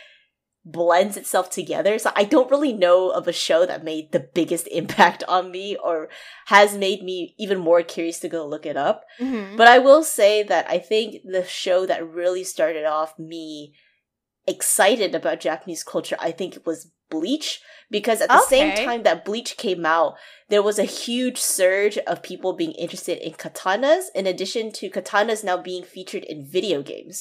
blends 0.66 1.18
itself 1.18 1.50
together. 1.50 2.00
So 2.00 2.12
I 2.16 2.24
don't 2.24 2.50
really 2.50 2.72
know 2.72 3.10
of 3.10 3.28
a 3.28 3.34
show 3.34 3.66
that 3.66 3.84
made 3.84 4.12
the 4.12 4.20
biggest 4.20 4.68
impact 4.72 5.24
on 5.28 5.52
me 5.52 5.76
or 5.76 6.10
has 6.46 6.78
made 6.78 7.04
me 7.04 7.36
even 7.38 7.60
more 7.60 7.84
curious 7.84 8.20
to 8.20 8.30
go 8.30 8.48
look 8.48 8.66
it 8.66 8.78
up. 8.78 9.04
Mm-hmm. 9.20 9.58
But 9.58 9.68
I 9.68 9.80
will 9.80 10.04
say 10.04 10.44
that 10.44 10.70
I 10.70 10.80
think 10.80 11.18
the 11.24 11.46
show 11.46 11.86
that 11.86 12.08
really 12.08 12.44
started 12.44 12.86
off 12.86 13.18
me 13.20 13.74
excited 14.48 15.16
about 15.16 15.40
Japanese 15.40 15.84
culture, 15.84 16.18
I 16.20 16.32
think 16.32 16.56
it 16.56 16.66
was 16.66 16.92
Bleach. 17.14 17.62
Because 17.98 18.22
at 18.22 18.30
the 18.30 18.42
same 18.56 18.70
time 18.88 19.04
that 19.04 19.24
Bleach 19.24 19.52
came 19.56 19.86
out, 19.86 20.16
there 20.50 20.64
was 20.70 20.80
a 20.80 20.94
huge 21.04 21.38
surge 21.38 21.98
of 22.12 22.24
people 22.30 22.52
being 22.62 22.72
interested 22.86 23.18
in 23.28 23.34
katanas, 23.34 24.06
in 24.16 24.26
addition 24.26 24.72
to 24.80 24.90
katanas 24.90 25.44
now 25.44 25.58
being 25.58 25.84
featured 25.84 26.24
in 26.24 26.38
video 26.58 26.82
games. 26.82 27.16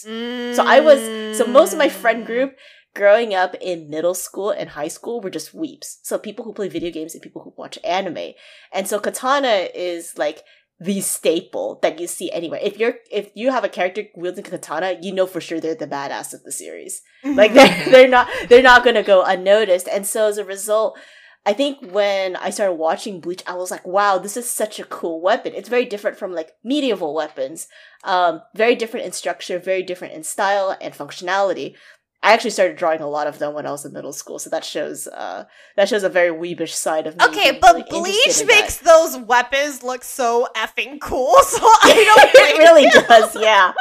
So 0.57 0.63
I 0.77 0.79
was 0.89 1.01
so 1.37 1.45
most 1.59 1.73
of 1.75 1.79
my 1.85 1.91
friend 2.03 2.21
Mm. 2.23 2.27
group 2.31 2.51
growing 2.95 3.35
up 3.43 3.55
in 3.71 3.91
middle 3.91 4.15
school 4.27 4.51
and 4.51 4.71
high 4.71 4.93
school 4.97 5.21
were 5.21 5.35
just 5.39 5.55
weebs. 5.61 5.89
So 6.03 6.19
people 6.19 6.45
who 6.45 6.53
play 6.59 6.69
video 6.69 6.91
games 6.91 7.13
and 7.15 7.23
people 7.23 7.43
who 7.43 7.53
watch 7.63 7.79
anime. 7.85 8.29
And 8.73 8.85
so 8.89 8.99
katana 9.07 9.55
is 9.75 10.17
like 10.25 10.39
the 10.81 11.01
staple 11.01 11.79
that 11.83 12.01
you 12.01 12.07
see 12.07 12.31
anywhere. 12.33 12.61
If 12.63 12.79
you're 12.79 12.97
if 13.11 13.31
you 13.35 13.51
have 13.51 13.65
a 13.65 13.69
character 13.69 14.05
wielding 14.15 14.47
a 14.47 14.51
katana, 14.51 14.99
you 15.01 15.13
know 15.13 15.27
for 15.27 15.41
sure 15.41 15.61
they're 15.61 15.75
the 15.75 15.87
badass 15.87 16.35
of 16.35 16.43
the 16.43 16.53
series. 16.53 17.03
Like 17.25 17.55
they're 17.55 17.85
they're 17.91 18.09
not 18.09 18.29
they're 18.49 18.63
not 18.63 18.85
gonna 18.85 19.03
go 19.03 19.23
unnoticed. 19.23 19.89
And 19.89 20.07
so 20.07 20.29
as 20.29 20.39
a 20.39 20.45
result, 20.45 20.99
I 21.45 21.53
think 21.53 21.93
when 21.93 22.37
I 22.37 22.51
started 22.51 22.75
watching 22.75 23.21
Bleach, 23.21 23.43
I 23.47 23.55
was 23.55 23.71
like, 23.71 23.85
wow, 23.87 24.19
this 24.19 24.37
is 24.37 24.49
such 24.49 24.79
a 24.79 24.85
cool 24.85 25.21
weapon. 25.21 25.53
It's 25.55 25.69
very 25.69 25.85
different 25.85 26.17
from 26.17 26.33
like 26.33 26.53
medieval 26.63 27.15
weapons. 27.15 27.67
Um, 28.05 28.43
very 28.55 28.77
different 28.77 29.07
in 29.07 29.13
structure, 29.13 29.59
very 29.59 29.83
different 29.83 30.15
in 30.15 30.23
style 30.23 30.77
and 30.81 30.95
functionality. 30.95 31.75
I 32.25 32.33
actually 32.33 32.51
started 32.51 32.77
drawing 32.77 33.01
a 33.01 33.09
lot 33.09 33.27
of 33.27 33.39
them 33.41 33.53
when 33.55 33.67
I 33.67 33.71
was 33.73 33.85
in 33.85 33.93
middle 33.93 34.13
school, 34.13 34.39
so 34.39 34.49
that 34.51 34.65
shows 34.65 35.09
uh 35.09 35.45
that 35.77 35.89
shows 35.89 36.05
a 36.05 36.09
very 36.09 36.31
weebish 36.31 36.71
side 36.75 37.07
of 37.07 37.17
me. 37.17 37.25
Okay, 37.25 37.59
but 37.61 37.75
really 37.75 37.89
Bleach 37.91 38.41
in 38.41 38.47
that. 38.47 38.61
makes 38.61 38.77
those 38.79 39.17
weapons 39.19 39.83
look 39.83 40.05
so 40.05 40.47
effing 40.57 41.01
cool. 41.01 41.35
So 41.43 41.59
I 41.63 42.31
don't 42.35 42.49
it 42.55 42.59
really 42.59 42.89
does, 43.09 43.35
yeah. 43.37 43.73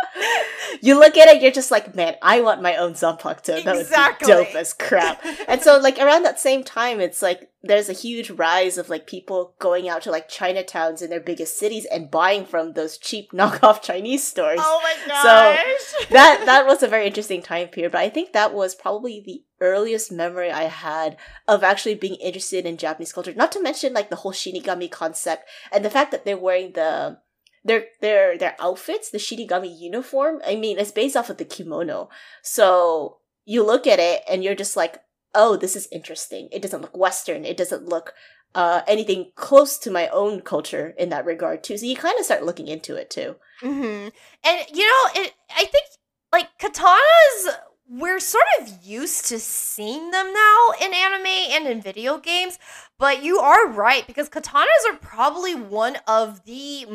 You 0.82 0.98
look 1.00 1.18
at 1.18 1.28
it, 1.28 1.42
you're 1.42 1.52
just 1.52 1.70
like, 1.72 1.96
man, 1.96 2.16
I 2.22 2.42
want 2.42 2.62
my 2.62 2.76
own 2.78 2.94
Zanpakuto. 2.94 3.64
That 3.64 3.76
Exactly. 3.78 4.34
would 4.34 4.40
be 4.40 4.46
dope 4.52 4.56
as 4.56 4.74
crap. 4.74 5.24
and 5.48 5.62
so, 5.62 5.78
like 5.80 6.00
around 6.00 6.24
that 6.24 6.40
same 6.40 6.64
time, 6.64 7.00
it's 7.00 7.22
like 7.22 7.50
there's 7.64 7.90
a 7.90 7.94
huge 7.94 8.32
rise 8.32 8.78
of 8.78 8.90
like 8.90 9.06
people 9.06 9.54
going 9.60 9.88
out 9.88 10.02
to 10.02 10.12
like 10.12 10.30
Chinatowns 10.30 11.02
in 11.02 11.10
their 11.10 11.20
biggest 11.20 11.60
cities 11.60 11.86
and 11.86 12.10
buying 12.10 12.46
from 12.46 12.74
those 12.74 12.98
cheap 12.98 13.32
knockoff 13.34 13.82
Chinese 13.82 14.28
stores. 14.28 14.60
Oh 14.62 14.82
my 14.84 14.96
gosh. 15.08 15.22
So, 15.22 16.06
that 16.10 16.46
that 16.46 16.66
was 16.66 16.82
a 16.82 16.88
very 16.88 17.06
interesting 17.06 17.42
time 17.42 17.68
period, 17.68 17.92
but 17.92 18.02
I 18.02 18.10
think 18.10 18.34
that 18.34 18.54
was 18.54 18.74
probably 18.74 19.22
the 19.24 19.44
earliest 19.60 20.12
memory 20.12 20.52
I 20.52 20.64
had 20.64 21.18
of 21.48 21.64
actually 21.64 21.96
being 21.96 22.16
interested 22.16 22.66
in 22.66 22.78
Japanese 22.78 23.14
culture. 23.14 23.34
Not 23.34 23.52
to 23.52 23.62
mention 23.62 23.94
like 23.94 24.10
the 24.10 24.18
whole 24.18 24.34
Shinigami 24.34 24.90
concept 24.90 25.48
and 25.72 25.86
the 25.86 25.92
fact 25.92 26.12
that 26.12 26.26
they're 26.26 26.38
wearing 26.38 26.74
the 26.74 27.20
their 27.64 27.86
their 28.02 28.38
their 28.38 28.56
outfits, 28.60 29.12
the 29.12 29.20
Shinigami 29.20 29.80
uniform. 29.80 30.42
I 30.46 30.56
mean, 30.56 30.80
it's 30.80 30.92
based 30.92 31.16
off 31.16 31.30
of 31.30 31.38
the 31.38 31.46
kimono. 31.46 32.10
So 32.42 33.18
you 33.46 33.64
look 33.64 33.86
at 33.86 34.00
it 34.00 34.24
and 34.30 34.44
you're 34.44 34.56
just 34.56 34.76
like, 34.76 34.98
oh, 35.34 35.56
this 35.56 35.76
is 35.76 35.88
interesting. 35.92 36.50
It 36.52 36.62
doesn't 36.62 36.82
look 36.82 36.98
Western. 36.98 37.46
It 37.46 37.58
doesn't 37.58 37.88
look 37.88 38.14
uh, 38.54 38.82
anything 38.88 39.32
close 39.36 39.78
to 39.80 39.92
my 39.92 40.08
own 40.10 40.42
culture 40.42 40.94
in 40.98 41.10
that 41.10 41.26
regard 41.26 41.64
too. 41.64 41.78
So 41.78 41.86
you 41.86 41.96
kind 41.96 42.18
of 42.20 42.26
start 42.26 42.44
looking 42.44 42.68
into 42.68 42.96
it 42.96 43.10
too. 43.10 43.36
Mm-hmm. 43.62 44.10
And 44.44 44.66
you 44.74 44.86
know, 44.86 45.22
it, 45.22 45.34
I 45.56 45.66
think 45.66 45.86
like 46.32 46.50
katanas, 46.60 47.56
we're 47.90 48.20
sort 48.20 48.44
of 48.62 48.84
used 48.84 49.26
to 49.28 49.40
seeing 49.40 50.12
them 50.12 50.34
now 50.34 50.68
in 50.82 50.94
anime 50.94 51.26
and 51.26 51.68
in 51.68 51.82
video 51.82 52.18
games. 52.18 52.60
But 52.98 53.24
you 53.24 53.40
are 53.40 53.68
right 53.68 54.06
because 54.06 54.30
katanas 54.30 54.92
are 54.92 54.98
probably 54.98 55.56
one 55.56 55.98
of 56.08 56.44
the 56.46 56.86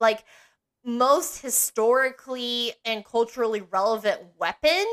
like 0.00 0.24
most 0.84 1.42
historically 1.42 2.72
and 2.84 3.04
culturally 3.04 3.60
relevant 3.60 4.20
weapon 4.38 4.86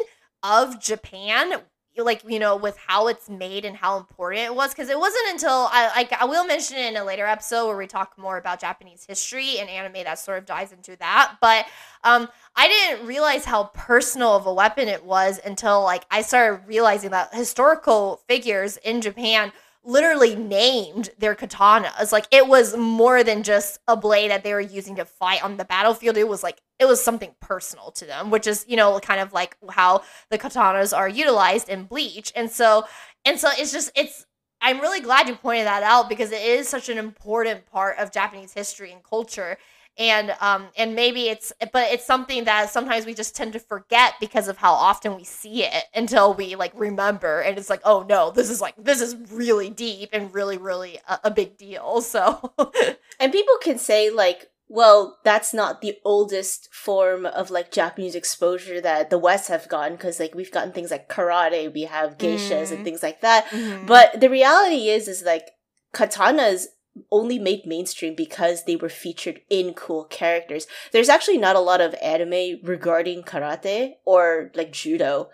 of 0.43 0.81
Japan 0.81 1.61
like 2.03 2.23
you 2.27 2.39
know 2.39 2.55
with 2.55 2.77
how 2.77 3.07
it's 3.07 3.29
made 3.29 3.65
and 3.65 3.75
how 3.75 3.97
important 3.97 4.43
it 4.43 4.55
was 4.55 4.71
because 4.71 4.89
it 4.89 4.99
wasn't 4.99 5.23
until 5.29 5.69
I 5.71 5.91
like 5.95 6.11
I 6.13 6.25
will 6.25 6.45
mention 6.45 6.77
it 6.77 6.87
in 6.87 6.97
a 6.97 7.03
later 7.03 7.25
episode 7.25 7.67
where 7.67 7.77
we 7.77 7.87
talk 7.87 8.17
more 8.17 8.37
about 8.37 8.59
Japanese 8.59 9.05
history 9.07 9.59
and 9.59 9.69
anime 9.69 10.03
that 10.03 10.19
sort 10.19 10.39
of 10.39 10.45
dives 10.45 10.71
into 10.71 10.95
that. 10.97 11.37
But 11.39 11.65
um 12.03 12.27
I 12.55 12.67
didn't 12.67 13.07
realize 13.07 13.45
how 13.45 13.65
personal 13.73 14.35
of 14.35 14.45
a 14.45 14.53
weapon 14.53 14.87
it 14.87 15.05
was 15.05 15.39
until 15.45 15.83
like 15.83 16.05
I 16.11 16.21
started 16.21 16.67
realizing 16.67 17.11
that 17.11 17.33
historical 17.33 18.21
figures 18.27 18.77
in 18.77 19.01
Japan 19.01 19.51
literally 19.85 20.35
named 20.35 21.11
their 21.17 21.35
katanas. 21.35 22.11
Like 22.11 22.27
it 22.31 22.47
was 22.47 22.75
more 22.75 23.23
than 23.23 23.43
just 23.43 23.79
a 23.87 23.95
blade 23.95 24.31
that 24.31 24.43
they 24.43 24.53
were 24.53 24.61
using 24.61 24.95
to 24.95 25.05
fight 25.05 25.43
on 25.43 25.57
the 25.57 25.65
battlefield. 25.65 26.17
It 26.17 26.27
was 26.27 26.43
like 26.43 26.61
it 26.79 26.85
was 26.85 27.03
something 27.03 27.35
personal 27.39 27.91
to 27.91 28.05
them, 28.05 28.31
which 28.31 28.47
is, 28.47 28.65
you 28.67 28.75
know, 28.75 28.99
kind 28.99 29.21
of 29.21 29.33
like 29.33 29.57
how 29.69 30.03
the 30.29 30.37
katanas 30.37 30.95
are 30.95 31.07
utilized 31.07 31.69
in 31.69 31.83
Bleach. 31.85 32.33
And 32.35 32.49
so 32.49 32.85
and 33.23 33.39
so 33.39 33.49
it's 33.57 33.71
just 33.71 33.91
it's 33.95 34.25
I'm 34.61 34.79
really 34.79 35.01
glad 35.01 35.27
you 35.27 35.35
pointed 35.35 35.67
that 35.67 35.83
out 35.83 36.09
because 36.09 36.31
it 36.31 36.41
is 36.41 36.67
such 36.67 36.89
an 36.89 36.97
important 36.97 37.65
part 37.67 37.99
of 37.99 38.11
Japanese 38.11 38.53
history 38.53 38.91
and 38.91 39.03
culture 39.03 39.57
and 39.97 40.35
um 40.41 40.67
and 40.77 40.95
maybe 40.95 41.29
it's 41.29 41.53
but 41.71 41.91
it's 41.91 42.05
something 42.05 42.43
that 42.45 42.69
sometimes 42.69 43.05
we 43.05 43.13
just 43.13 43.35
tend 43.35 43.53
to 43.53 43.59
forget 43.59 44.13
because 44.19 44.47
of 44.47 44.57
how 44.57 44.73
often 44.73 45.15
we 45.15 45.23
see 45.23 45.63
it 45.63 45.85
until 45.93 46.33
we 46.33 46.55
like 46.55 46.73
remember 46.75 47.39
and 47.41 47.57
it's 47.57 47.69
like 47.69 47.81
oh 47.85 48.05
no 48.07 48.31
this 48.31 48.49
is 48.49 48.59
like 48.59 48.75
this 48.77 49.01
is 49.01 49.15
really 49.31 49.69
deep 49.69 50.09
and 50.11 50.33
really 50.33 50.57
really 50.57 50.99
a, 51.07 51.19
a 51.25 51.31
big 51.31 51.57
deal 51.57 52.01
so 52.15 52.53
and 53.19 53.31
people 53.31 53.55
can 53.61 53.77
say 53.77 54.09
like 54.09 54.49
well 54.67 55.19
that's 55.23 55.53
not 55.53 55.81
the 55.81 55.95
oldest 56.03 56.73
form 56.73 57.25
of 57.25 57.49
like 57.49 57.71
japanese 57.71 58.15
exposure 58.15 58.81
that 58.81 59.09
the 59.09 59.17
west 59.17 59.47
have 59.47 59.69
gotten 59.69 59.95
because 59.95 60.19
like 60.19 60.35
we've 60.35 60.51
gotten 60.51 60.73
things 60.73 60.91
like 60.91 61.07
karate 61.07 61.71
we 61.73 61.83
have 61.83 62.17
geishas 62.17 62.67
mm. 62.67 62.71
and 62.71 62.83
things 62.83 63.03
like 63.03 63.21
that 63.21 63.45
mm-hmm. 63.47 63.85
but 63.85 64.19
the 64.19 64.29
reality 64.29 64.89
is 64.89 65.07
is 65.07 65.23
like 65.23 65.51
katanas 65.93 66.65
only 67.11 67.39
made 67.39 67.65
mainstream 67.65 68.15
because 68.15 68.63
they 68.63 68.75
were 68.75 68.89
featured 68.89 69.41
in 69.49 69.73
cool 69.73 70.05
characters. 70.05 70.67
There's 70.91 71.09
actually 71.09 71.37
not 71.37 71.55
a 71.55 71.61
lot 71.61 71.81
of 71.81 71.95
anime 72.01 72.59
regarding 72.63 73.23
karate 73.23 73.93
or 74.05 74.51
like 74.55 74.71
judo. 74.71 75.29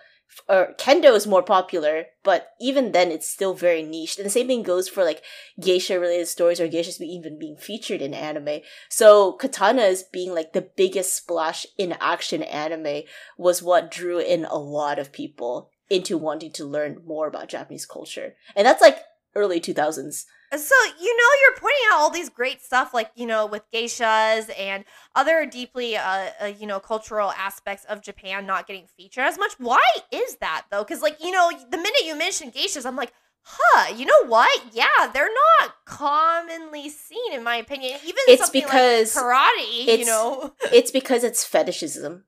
Or 0.48 0.74
kendo 0.78 1.14
is 1.14 1.28
more 1.28 1.44
popular, 1.44 2.06
but 2.24 2.52
even 2.62 2.94
then 2.94 3.12
it's 3.12 3.28
still 3.28 3.54
very 3.54 3.84
niche. 3.84 4.16
And 4.16 4.26
the 4.26 4.30
same 4.30 4.48
thing 4.48 4.64
goes 4.64 4.88
for 4.88 5.04
like 5.04 5.22
geisha 5.60 6.00
related 6.00 6.30
stories 6.30 6.62
or 6.62 6.70
geishas 6.70 7.02
even 7.02 7.38
being 7.38 7.58
featured 7.58 8.02
in 8.02 8.14
anime. 8.14 8.62
So 8.88 9.38
katanas 9.38 10.04
being 10.10 10.34
like 10.34 10.54
the 10.54 10.70
biggest 10.78 11.18
splash 11.18 11.66
in 11.78 11.98
action 12.00 12.44
anime 12.44 13.04
was 13.38 13.62
what 13.62 13.92
drew 13.92 14.20
in 14.20 14.46
a 14.46 14.56
lot 14.58 15.00
of 15.00 15.12
people 15.12 15.70
into 15.90 16.18
wanting 16.18 16.54
to 16.54 16.64
learn 16.64 17.02
more 17.06 17.28
about 17.28 17.50
Japanese 17.50 17.86
culture. 17.86 18.36
And 18.56 18.66
that's 18.66 18.82
like 18.82 19.00
early 19.36 19.60
2000s. 19.60 20.26
So, 20.54 20.76
you 21.00 21.18
know, 21.18 21.28
you're 21.42 21.58
pointing 21.58 21.86
out 21.92 22.00
all 22.00 22.10
these 22.10 22.28
great 22.28 22.62
stuff, 22.62 22.94
like, 22.94 23.10
you 23.16 23.26
know, 23.26 23.46
with 23.46 23.64
geishas 23.74 24.50
and 24.60 24.84
other 25.16 25.46
deeply, 25.46 25.96
uh, 25.96 26.30
uh, 26.42 26.46
you 26.46 26.68
know, 26.68 26.82
cultural 26.82 27.32
aspects 27.32 27.86
of 27.86 28.02
Japan 28.02 28.46
not 28.46 28.68
getting 28.68 28.86
featured 28.98 29.24
as 29.24 29.38
much. 29.38 29.54
Why 29.60 29.82
is 30.12 30.36
that, 30.38 30.66
though? 30.70 30.84
Because, 30.84 31.02
like, 31.02 31.24
you 31.24 31.32
know, 31.32 31.52
the 31.70 31.78
minute 31.78 32.04
you 32.04 32.18
mention 32.18 32.52
geishas, 32.52 32.86
I'm 32.86 32.98
like, 32.98 33.14
huh, 33.44 33.94
you 33.96 34.06
know 34.06 34.26
what? 34.26 34.62
Yeah, 34.74 35.08
they're 35.14 35.30
not 35.62 35.74
commonly 35.86 36.90
seen, 36.90 37.32
in 37.32 37.46
my 37.46 37.56
opinion. 37.56 38.00
Even 38.04 38.20
it's 38.28 38.50
because 38.50 39.16
like 39.16 39.26
karate, 39.26 40.00
you 40.00 40.06
know. 40.06 40.54
it's 40.74 40.92
because 40.92 41.24
it's 41.24 41.46
fetishism. 41.46 42.26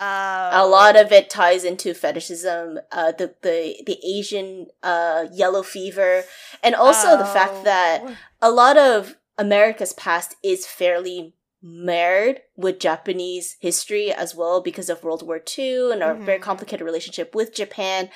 Uh, 0.00 0.50
a 0.52 0.66
lot 0.66 0.96
of 0.96 1.12
it 1.12 1.30
ties 1.30 1.62
into 1.64 1.94
fetishism, 1.94 2.78
uh, 2.90 3.12
the 3.12 3.34
the 3.42 3.82
the 3.86 3.98
Asian 4.04 4.66
uh, 4.82 5.26
yellow 5.32 5.62
fever, 5.62 6.24
and 6.62 6.74
also 6.74 7.10
oh. 7.10 7.18
the 7.18 7.24
fact 7.24 7.64
that 7.64 8.02
oh. 8.04 8.16
a 8.40 8.50
lot 8.50 8.76
of 8.76 9.16
America's 9.38 9.92
past 9.92 10.34
is 10.42 10.66
fairly 10.66 11.34
marred 11.62 12.40
with 12.56 12.80
Japanese 12.80 13.56
history 13.60 14.12
as 14.12 14.34
well 14.34 14.60
because 14.60 14.90
of 14.90 15.04
World 15.04 15.24
War 15.24 15.40
II 15.56 15.92
and 15.92 16.02
our 16.02 16.14
mm-hmm. 16.14 16.24
very 16.24 16.38
complicated 16.40 16.84
relationship 16.84 17.34
with 17.34 17.54
Japan. 17.54 18.10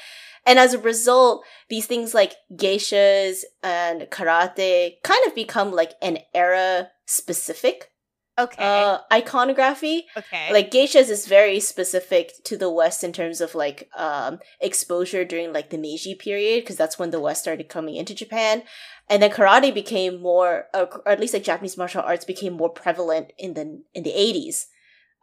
And 0.44 0.58
as 0.58 0.74
a 0.74 0.78
result, 0.78 1.44
these 1.68 1.86
things 1.86 2.14
like 2.14 2.34
geishas 2.52 3.42
and 3.62 4.02
karate 4.02 4.94
kind 5.02 5.26
of 5.26 5.34
become 5.34 5.72
like 5.72 5.92
an 6.02 6.18
era 6.34 6.90
specific 7.04 7.90
Okay. 8.38 8.62
Uh, 8.62 8.98
iconography. 9.10 10.06
Okay. 10.16 10.52
Like 10.52 10.70
geishas 10.70 11.08
is 11.08 11.26
very 11.26 11.58
specific 11.58 12.32
to 12.44 12.56
the 12.58 12.70
West 12.70 13.02
in 13.02 13.12
terms 13.12 13.40
of 13.40 13.54
like 13.54 13.88
um 13.96 14.40
exposure 14.60 15.24
during 15.24 15.52
like 15.54 15.70
the 15.70 15.78
Meiji 15.78 16.14
period 16.14 16.62
because 16.62 16.76
that's 16.76 16.98
when 16.98 17.10
the 17.10 17.20
West 17.20 17.42
started 17.42 17.70
coming 17.70 17.96
into 17.96 18.14
Japan, 18.14 18.62
and 19.08 19.22
then 19.22 19.30
karate 19.30 19.72
became 19.72 20.20
more, 20.20 20.66
uh, 20.74 20.84
or 21.04 21.08
at 21.08 21.20
least 21.20 21.32
like 21.32 21.44
Japanese 21.44 21.78
martial 21.78 22.02
arts 22.02 22.26
became 22.26 22.52
more 22.52 22.68
prevalent 22.68 23.32
in 23.38 23.54
the 23.54 23.82
in 23.94 24.02
the 24.02 24.12
eighties, 24.12 24.66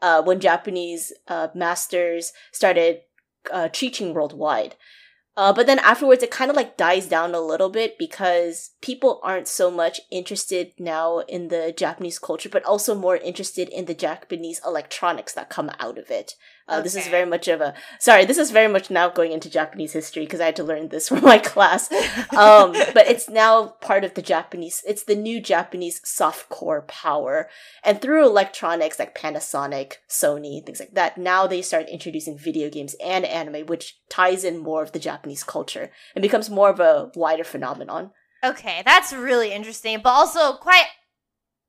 uh, 0.01 0.23
when 0.23 0.39
Japanese 0.39 1.13
uh, 1.27 1.49
masters 1.53 2.33
started 2.51 3.01
uh, 3.51 3.69
teaching 3.71 4.13
worldwide. 4.15 4.75
Uh, 5.35 5.51
but 5.51 5.65
then 5.65 5.79
afterwards, 5.79 6.21
it 6.21 6.29
kind 6.29 6.51
of 6.51 6.55
like 6.55 6.77
dies 6.77 7.07
down 7.07 7.33
a 7.33 7.41
little 7.41 7.69
bit 7.69 7.97
because 7.97 8.71
people 8.81 9.19
aren't 9.23 9.47
so 9.47 9.71
much 9.71 9.99
interested 10.11 10.71
now 10.77 11.19
in 11.19 11.47
the 11.47 11.73
Japanese 11.75 12.19
culture, 12.19 12.49
but 12.49 12.63
also 12.65 12.93
more 12.93 13.17
interested 13.17 13.67
in 13.69 13.85
the 13.85 13.95
Japanese 13.95 14.61
electronics 14.63 15.33
that 15.33 15.49
come 15.49 15.71
out 15.79 15.97
of 15.97 16.11
it. 16.11 16.35
Uh, 16.67 16.75
okay. 16.75 16.83
This 16.83 16.95
is 16.95 17.07
very 17.07 17.25
much 17.25 17.47
of 17.47 17.59
a 17.61 17.73
sorry. 17.99 18.25
This 18.25 18.37
is 18.37 18.51
very 18.51 18.71
much 18.71 18.89
now 18.89 19.09
going 19.09 19.31
into 19.31 19.49
Japanese 19.49 19.93
history 19.93 20.23
because 20.23 20.39
I 20.39 20.45
had 20.45 20.55
to 20.57 20.63
learn 20.63 20.89
this 20.89 21.09
from 21.09 21.21
my 21.21 21.37
class. 21.37 21.91
Um, 22.35 22.71
but 22.93 23.07
it's 23.07 23.29
now 23.29 23.67
part 23.81 24.03
of 24.03 24.13
the 24.13 24.21
Japanese. 24.21 24.81
It's 24.87 25.03
the 25.03 25.15
new 25.15 25.41
Japanese 25.41 26.01
soft 26.03 26.49
core 26.49 26.83
power, 26.83 27.49
and 27.83 28.01
through 28.01 28.25
electronics 28.25 28.99
like 28.99 29.17
Panasonic, 29.17 29.93
Sony, 30.09 30.65
things 30.65 30.79
like 30.79 30.93
that. 30.93 31.17
Now 31.17 31.47
they 31.47 31.61
start 31.61 31.89
introducing 31.89 32.37
video 32.37 32.69
games 32.69 32.95
and 33.03 33.25
anime, 33.25 33.65
which 33.65 33.97
ties 34.09 34.43
in 34.43 34.57
more 34.57 34.83
of 34.83 34.93
the 34.93 34.99
Japanese 34.99 35.43
culture 35.43 35.91
and 36.15 36.21
becomes 36.21 36.49
more 36.49 36.69
of 36.69 36.79
a 36.79 37.11
wider 37.15 37.43
phenomenon. 37.43 38.11
Okay, 38.43 38.83
that's 38.85 39.13
really 39.13 39.53
interesting, 39.53 39.99
but 40.03 40.09
also 40.09 40.53
quite 40.53 40.87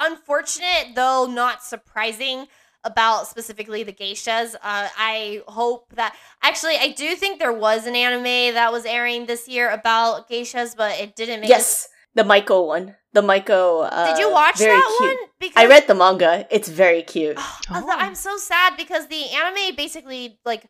unfortunate, 0.00 0.94
though 0.94 1.26
not 1.26 1.62
surprising 1.62 2.46
about 2.84 3.26
specifically 3.26 3.82
the 3.82 3.92
geishas. 3.92 4.54
Uh, 4.54 4.88
I 4.96 5.42
hope 5.48 5.94
that 5.94 6.14
actually 6.42 6.76
I 6.76 6.92
do 6.92 7.14
think 7.16 7.38
there 7.38 7.52
was 7.52 7.86
an 7.86 7.96
anime 7.96 8.54
that 8.54 8.72
was 8.72 8.84
airing 8.84 9.26
this 9.26 9.48
year 9.48 9.70
about 9.70 10.28
geishas, 10.28 10.76
but 10.76 10.98
it 11.00 11.16
didn't 11.16 11.40
make. 11.40 11.50
Yes, 11.50 11.88
the 12.14 12.22
Maiko 12.22 12.66
one. 12.66 12.94
The 13.12 13.22
Maiko. 13.22 13.88
Uh, 13.90 14.12
Did 14.12 14.20
you 14.20 14.30
watch 14.30 14.58
that 14.58 14.96
cute. 14.98 15.08
one? 15.08 15.28
Because 15.40 15.62
I 15.62 15.66
read 15.66 15.86
the 15.86 15.94
manga. 15.94 16.46
It's 16.50 16.68
very 16.68 17.02
cute. 17.02 17.36
oh. 17.38 17.62
I'm 17.70 18.14
so 18.14 18.36
sad 18.36 18.76
because 18.76 19.08
the 19.08 19.30
anime 19.30 19.76
basically 19.76 20.38
like. 20.44 20.68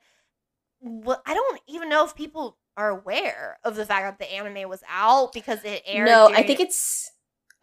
I 0.87 1.33
don't 1.33 1.61
even 1.67 1.89
know 1.89 2.05
if 2.05 2.15
people 2.15 2.59
are 2.77 2.91
aware 2.91 3.59
of 3.65 3.75
the 3.77 3.87
fact 3.87 4.19
that 4.19 4.25
the 4.27 4.35
anime 4.35 4.69
was 4.69 4.83
out 4.89 5.33
because 5.33 5.65
it 5.65 5.83
aired. 5.87 6.07
No, 6.07 6.29
I 6.33 6.43
think 6.43 6.61
it's. 6.61 7.11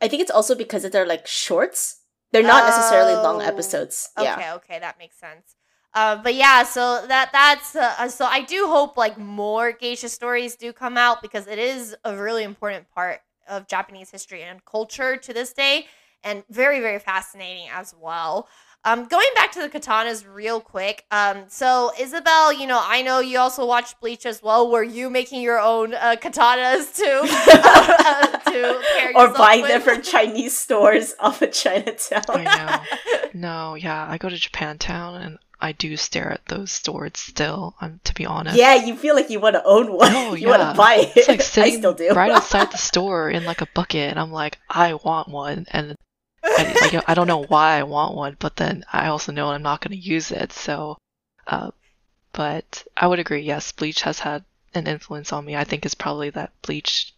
I 0.02 0.08
think 0.08 0.24
it's 0.24 0.32
also 0.32 0.56
because 0.56 0.90
they're 0.90 1.06
like 1.06 1.28
shorts 1.28 2.01
they're 2.32 2.44
not 2.44 2.64
oh, 2.64 2.68
necessarily 2.68 3.14
long 3.14 3.42
oh, 3.42 3.46
episodes. 3.46 4.10
Yeah. 4.20 4.36
Okay, 4.36 4.52
okay, 4.52 4.80
that 4.80 4.98
makes 4.98 5.18
sense. 5.18 5.56
Uh, 5.94 6.16
but 6.16 6.36
yeah, 6.36 6.64
so 6.64 7.06
that 7.08 7.32
that's 7.34 7.76
uh, 7.76 8.08
so 8.08 8.26
I 8.26 8.42
do 8.42 8.68
hope 8.68 8.96
like 8.96 9.18
more 9.18 9.74
geisha 9.74 10.08
stories 10.08 10.56
do 10.56 10.72
come 10.72 10.98
out 10.98 11.22
because 11.22 11.48
it 11.48 11.60
is 11.60 11.96
a 12.06 12.16
really 12.16 12.44
important 12.44 12.90
part 12.92 13.20
of 13.48 13.68
Japanese 13.68 14.10
history 14.10 14.44
and 14.44 14.64
culture 14.64 15.18
to 15.18 15.34
this 15.34 15.52
day, 15.52 15.88
and 16.24 16.44
very 16.50 16.80
very 16.80 17.00
fascinating 17.00 17.68
as 17.74 17.94
well. 18.00 18.48
Um, 18.84 19.06
going 19.06 19.28
back 19.36 19.52
to 19.52 19.60
the 19.60 19.70
katanas 19.70 20.26
real 20.28 20.60
quick. 20.60 21.06
Um, 21.12 21.44
so 21.50 21.92
Isabel, 22.00 22.52
you 22.52 22.66
know, 22.66 22.82
I 22.84 23.04
know 23.04 23.20
you 23.20 23.38
also 23.38 23.66
watched 23.66 24.00
Bleach 24.02 24.26
as 24.26 24.42
well. 24.42 24.72
Were 24.72 24.84
you 24.84 25.10
making 25.12 25.44
your 25.44 25.60
own 25.60 25.94
uh, 25.94 26.16
katanas 26.20 26.96
too? 26.96 27.22
uh, 27.54 28.38
to 28.52 29.14
or 29.16 29.30
buying 29.38 29.68
them 29.68 29.82
from 29.82 30.02
Chinese 30.02 30.58
stores 30.58 31.14
off 31.20 31.44
of 31.44 31.52
Chinatown? 31.52 32.24
I 32.30 32.44
know. 32.44 32.98
No, 33.34 33.76
yeah, 33.76 34.06
I 34.10 34.18
go 34.18 34.28
to 34.28 34.36
Japantown 34.36 35.26
and 35.26 35.40
I 35.62 35.72
do 35.72 35.96
stare 35.96 36.34
at 36.34 36.46
those 36.48 36.70
swords 36.70 37.22
still. 37.22 37.76
Um, 37.80 38.02
to 38.04 38.14
be 38.14 38.26
honest. 38.26 38.58
Yeah, 38.58 38.76
you 38.76 38.96
feel 38.98 39.16
like 39.16 39.30
you 39.30 39.40
want 39.40 39.56
to 39.56 39.64
own 39.64 39.94
one. 39.94 40.12
Oh, 40.14 40.34
you 40.34 40.48
yeah. 40.48 40.58
want 40.58 40.74
to 40.74 40.78
buy 40.78 40.96
it. 40.96 41.14
It's 41.16 41.28
like 41.30 41.42
sitting 41.42 41.76
I 41.76 41.78
still 41.78 41.94
do. 41.94 42.10
right 42.10 42.32
outside 42.32 42.72
the 42.72 42.78
store 42.78 43.30
in 43.30 43.46
like 43.46 43.62
a 43.62 43.68
bucket, 43.74 44.10
and 44.10 44.20
I'm 44.20 44.34
like, 44.34 44.58
I 44.70 44.96
want 44.96 45.30
one, 45.30 45.66
and 45.72 45.96
I, 46.44 46.78
like, 46.82 47.10
I 47.10 47.14
don't 47.14 47.28
know 47.28 47.44
why 47.44 47.78
I 47.78 47.84
want 47.84 48.16
one, 48.16 48.38
but 48.40 48.56
then 48.56 48.84
I 48.92 49.08
also 49.08 49.32
know 49.32 49.50
I'm 49.50 49.62
not 49.62 49.82
going 49.82 50.00
to 50.00 50.08
use 50.08 50.32
it. 50.32 50.52
So, 50.52 50.98
uh, 51.48 51.72
but 52.34 52.84
I 52.96 53.08
would 53.08 53.20
agree. 53.20 53.42
Yes, 53.42 53.72
Bleach 53.72 54.02
has 54.04 54.20
had 54.20 54.44
an 54.74 54.88
influence 54.88 55.34
on 55.34 55.46
me. 55.46 55.56
I 55.56 55.64
think 55.64 55.86
it's 55.86 55.96
probably 55.96 56.30
that 56.32 56.52
Bleach 56.62 57.14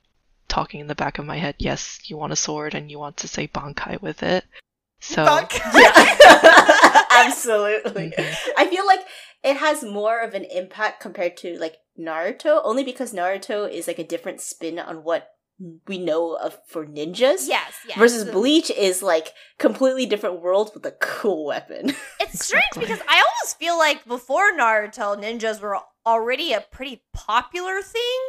talking 0.48 0.80
in 0.80 0.88
the 0.88 0.96
back 0.96 1.20
of 1.20 1.26
my 1.26 1.38
head. 1.38 1.56
Yes, 1.60 2.00
you 2.06 2.18
want 2.18 2.34
a 2.34 2.38
sword 2.38 2.76
and 2.76 2.92
you 2.92 3.00
want 3.00 3.18
to 3.18 3.28
say 3.28 3.48
Bankai 3.48 4.02
with 4.02 4.24
it. 4.24 4.46
So 5.00 5.24
yeah, 5.24 5.48
absolutely. 7.12 8.14
Mm-hmm. 8.18 8.52
I 8.58 8.68
feel 8.68 8.86
like 8.86 9.02
it 9.44 9.58
has 9.58 9.84
more 9.84 10.20
of 10.20 10.34
an 10.34 10.46
impact 10.46 11.02
compared 11.02 11.38
to 11.38 11.58
like 11.60 11.78
Naruto, 12.00 12.62
only 12.64 12.84
because 12.84 13.14
Naruto 13.14 13.70
is 13.70 13.88
like 13.88 14.00
a 14.00 14.04
different 14.04 14.42
spin 14.42 14.80
on 14.80 15.04
what 15.04 15.30
we 15.88 15.98
know 15.98 16.36
of 16.36 16.58
for 16.68 16.86
ninjas. 16.86 17.48
Yes, 17.48 17.74
yes. 17.88 17.98
Versus 17.98 18.26
Bleach 18.26 18.70
is 18.72 19.02
like 19.04 19.34
completely 19.58 20.06
different 20.06 20.42
world 20.42 20.72
with 20.74 20.86
a 20.86 20.92
cool 20.92 21.46
weapon. 21.46 21.94
It's 22.20 22.46
strange 22.46 22.66
because 22.80 23.00
I 23.08 23.18
almost 23.18 23.60
feel 23.60 23.78
like 23.78 24.06
before 24.06 24.54
Naruto, 24.54 25.16
ninjas 25.16 25.62
were 25.62 25.78
already 26.06 26.52
a 26.54 26.62
pretty 26.62 27.04
popular 27.14 27.82
thing 27.82 28.20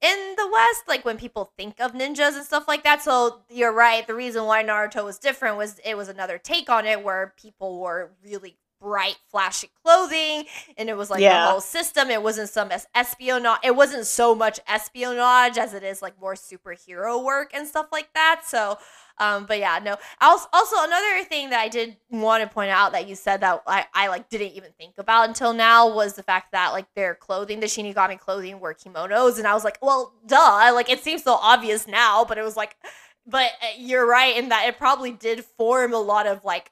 in 0.00 0.34
the 0.36 0.50
West, 0.52 0.82
like 0.88 1.04
when 1.04 1.16
people 1.16 1.52
think 1.56 1.80
of 1.80 1.92
ninjas 1.92 2.34
and 2.34 2.44
stuff 2.44 2.66
like 2.66 2.82
that. 2.84 3.02
So 3.02 3.42
you're 3.48 3.72
right. 3.72 4.06
The 4.06 4.14
reason 4.14 4.44
why 4.44 4.64
Naruto 4.64 5.04
was 5.04 5.18
different 5.18 5.56
was 5.56 5.80
it 5.84 5.96
was 5.96 6.08
another 6.08 6.36
take 6.36 6.68
on 6.68 6.84
it 6.84 7.04
where 7.04 7.34
people 7.40 7.80
were 7.80 8.12
really 8.24 8.58
bright, 8.84 9.16
flashy 9.30 9.70
clothing, 9.82 10.44
and 10.76 10.90
it 10.90 10.96
was 10.96 11.08
like 11.08 11.20
yeah. 11.20 11.46
the 11.46 11.50
whole 11.52 11.60
system. 11.62 12.10
It 12.10 12.22
wasn't 12.22 12.50
some 12.50 12.70
espionage. 12.94 13.60
It 13.64 13.74
wasn't 13.74 14.04
so 14.04 14.34
much 14.34 14.60
espionage 14.68 15.56
as 15.56 15.72
it 15.72 15.82
is 15.82 16.02
like 16.02 16.20
more 16.20 16.34
superhero 16.34 17.24
work 17.24 17.52
and 17.54 17.66
stuff 17.66 17.86
like 17.90 18.12
that. 18.12 18.42
So, 18.44 18.76
um, 19.16 19.46
but 19.46 19.58
yeah, 19.58 19.80
no. 19.82 19.96
Also, 20.20 20.46
also 20.52 20.76
another 20.80 21.24
thing 21.24 21.48
that 21.48 21.60
I 21.60 21.68
did 21.68 21.96
want 22.10 22.42
to 22.42 22.54
point 22.54 22.70
out 22.70 22.92
that 22.92 23.08
you 23.08 23.14
said 23.14 23.40
that 23.40 23.62
I, 23.66 23.86
I 23.94 24.08
like 24.08 24.28
didn't 24.28 24.52
even 24.52 24.72
think 24.78 24.98
about 24.98 25.28
until 25.28 25.54
now 25.54 25.94
was 25.94 26.12
the 26.12 26.22
fact 26.22 26.52
that 26.52 26.72
like 26.72 26.86
their 26.94 27.14
clothing, 27.14 27.60
the 27.60 27.66
Shinigami 27.66 28.18
clothing, 28.18 28.60
were 28.60 28.74
kimonos, 28.74 29.38
and 29.38 29.46
I 29.46 29.54
was 29.54 29.64
like, 29.64 29.78
well, 29.80 30.12
duh. 30.26 30.70
Like 30.74 30.90
it 30.90 31.02
seems 31.02 31.22
so 31.22 31.34
obvious 31.40 31.88
now, 31.88 32.26
but 32.26 32.36
it 32.36 32.42
was 32.42 32.56
like 32.56 32.76
but 33.26 33.52
uh, 33.62 33.66
you're 33.78 34.06
right 34.06 34.36
in 34.36 34.50
that 34.50 34.68
it 34.68 34.76
probably 34.76 35.10
did 35.10 35.44
form 35.56 35.94
a 35.94 35.98
lot 35.98 36.26
of 36.26 36.44
like 36.44 36.70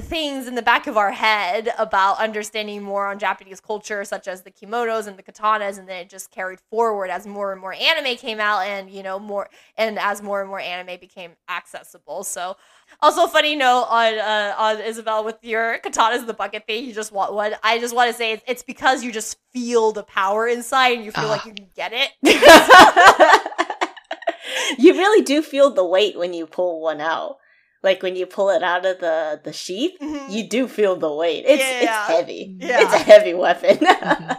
things 0.00 0.46
in 0.46 0.54
the 0.54 0.62
back 0.62 0.86
of 0.86 0.96
our 0.96 1.12
head 1.12 1.68
about 1.78 2.18
understanding 2.18 2.82
more 2.82 3.08
on 3.08 3.18
Japanese 3.18 3.60
culture, 3.60 4.02
such 4.04 4.26
as 4.26 4.40
the 4.42 4.50
kimonos 4.50 5.06
and 5.06 5.18
the 5.18 5.22
katanas, 5.22 5.78
and 5.78 5.86
then 5.86 6.00
it 6.00 6.08
just 6.08 6.30
carried 6.30 6.60
forward 6.70 7.10
as 7.10 7.26
more 7.26 7.52
and 7.52 7.60
more 7.60 7.74
anime 7.74 8.16
came 8.16 8.40
out, 8.40 8.60
and 8.60 8.88
you 8.90 9.02
know 9.02 9.18
more, 9.18 9.50
and 9.76 9.98
as 9.98 10.22
more 10.22 10.40
and 10.40 10.48
more 10.48 10.60
anime 10.60 10.98
became 10.98 11.32
accessible. 11.48 12.24
So, 12.24 12.56
also 13.02 13.26
funny 13.26 13.54
note 13.54 13.86
on 13.90 14.14
uh, 14.14 14.54
on 14.56 14.80
Isabel 14.80 15.24
with 15.24 15.36
your 15.42 15.78
katanas 15.80 16.26
the 16.26 16.32
bucket 16.32 16.66
thing. 16.66 16.86
You 16.86 16.94
just 16.94 17.12
want 17.12 17.34
one. 17.34 17.54
I 17.62 17.78
just 17.78 17.94
want 17.94 18.10
to 18.10 18.16
say 18.16 18.32
it's, 18.32 18.44
it's 18.46 18.62
because 18.62 19.04
you 19.04 19.12
just 19.12 19.36
feel 19.52 19.92
the 19.92 20.04
power 20.04 20.48
inside, 20.48 20.96
and 20.96 21.04
you 21.04 21.12
feel 21.12 21.24
uh. 21.24 21.28
like 21.28 21.44
you 21.44 21.52
can 21.52 21.68
get 21.74 21.92
it. 21.94 22.12
you 24.78 24.94
really 24.94 25.22
do 25.22 25.42
feel 25.42 25.68
the 25.68 25.84
weight 25.84 26.18
when 26.18 26.32
you 26.32 26.46
pull 26.46 26.80
one 26.80 27.02
out 27.02 27.36
like 27.82 28.02
when 28.02 28.16
you 28.16 28.26
pull 28.26 28.50
it 28.50 28.62
out 28.62 28.86
of 28.86 29.00
the 29.00 29.40
the 29.42 29.52
sheath, 29.52 29.92
mm-hmm. 30.00 30.30
you 30.30 30.48
do 30.48 30.68
feel 30.68 30.96
the 30.96 31.12
weight. 31.12 31.44
It's 31.46 31.62
yeah. 31.62 31.80
it's 31.82 32.08
heavy. 32.08 32.56
Yeah. 32.58 32.80
It's 32.82 32.94
a 32.94 32.98
heavy 32.98 33.34
weapon. 33.34 33.76
mm-hmm. 33.78 34.32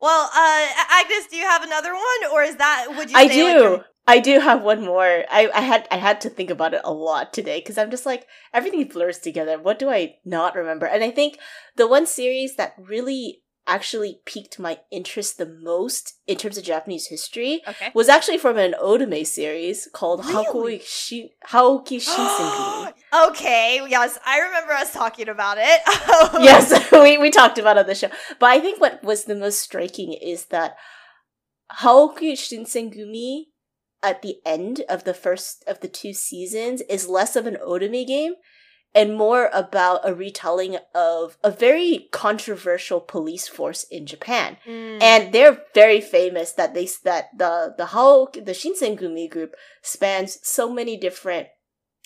well, 0.00 0.30
uh, 0.34 0.68
Agnes, 0.90 1.26
do 1.30 1.36
you 1.36 1.44
have 1.44 1.62
another 1.62 1.92
one, 1.94 2.32
or 2.32 2.42
is 2.42 2.56
that 2.56 2.86
would 2.96 3.10
you? 3.10 3.16
I 3.16 3.28
do. 3.28 3.70
Like 3.70 3.84
I 4.06 4.18
do 4.18 4.40
have 4.40 4.62
one 4.62 4.84
more. 4.84 5.24
I, 5.30 5.48
I 5.54 5.60
had 5.60 5.86
I 5.90 5.96
had 5.96 6.20
to 6.22 6.28
think 6.28 6.50
about 6.50 6.74
it 6.74 6.80
a 6.84 6.92
lot 6.92 7.32
today 7.32 7.60
because 7.60 7.78
I'm 7.78 7.90
just 7.90 8.06
like 8.06 8.26
everything 8.52 8.84
blurs 8.88 9.18
together. 9.18 9.58
What 9.58 9.78
do 9.78 9.90
I 9.90 10.16
not 10.24 10.56
remember? 10.56 10.86
And 10.86 11.04
I 11.04 11.10
think 11.10 11.38
the 11.76 11.86
one 11.86 12.06
series 12.06 12.56
that 12.56 12.74
really 12.78 13.41
actually 13.66 14.20
piqued 14.24 14.58
my 14.58 14.80
interest 14.90 15.38
the 15.38 15.46
most 15.46 16.14
in 16.26 16.36
terms 16.36 16.58
of 16.58 16.64
Japanese 16.64 17.06
history 17.06 17.62
okay. 17.66 17.90
was 17.94 18.08
actually 18.08 18.38
from 18.38 18.58
an 18.58 18.74
Otome 18.82 19.24
series 19.26 19.88
called 19.92 20.24
really? 20.24 20.44
Hakuoki, 20.44 21.30
Hakuoki 21.46 22.00
Shinsengumi. 22.08 22.92
okay, 23.28 23.80
yes, 23.88 24.18
I 24.26 24.40
remember 24.40 24.72
us 24.72 24.92
talking 24.92 25.28
about 25.28 25.58
it. 25.60 25.80
yes, 26.42 26.72
we, 26.92 27.18
we 27.18 27.30
talked 27.30 27.58
about 27.58 27.76
it 27.76 27.80
on 27.80 27.86
the 27.86 27.94
show. 27.94 28.10
But 28.38 28.50
I 28.50 28.60
think 28.60 28.80
what 28.80 29.02
was 29.04 29.24
the 29.24 29.36
most 29.36 29.60
striking 29.60 30.12
is 30.12 30.46
that 30.46 30.76
Hakuoki 31.80 32.32
Shinsengumi 32.32 33.44
at 34.02 34.22
the 34.22 34.36
end 34.44 34.82
of 34.88 35.04
the 35.04 35.14
first 35.14 35.64
of 35.68 35.80
the 35.80 35.88
two 35.88 36.12
seasons 36.12 36.82
is 36.82 37.08
less 37.08 37.36
of 37.36 37.46
an 37.46 37.56
Otome 37.64 38.06
game 38.06 38.34
and 38.94 39.16
more 39.16 39.50
about 39.52 40.00
a 40.04 40.14
retelling 40.14 40.76
of 40.94 41.38
a 41.42 41.50
very 41.50 42.08
controversial 42.10 43.00
police 43.00 43.48
force 43.48 43.84
in 43.84 44.06
Japan. 44.06 44.56
Mm. 44.66 45.02
And 45.02 45.32
they're 45.32 45.62
very 45.74 46.00
famous 46.00 46.52
that 46.52 46.74
they 46.74 46.88
that 47.04 47.30
the 47.36 47.74
the 47.76 47.86
how 47.86 48.26
the 48.34 48.52
Shinsengumi 48.52 49.30
group 49.30 49.54
spans 49.80 50.38
so 50.42 50.72
many 50.72 50.96
different 50.96 51.48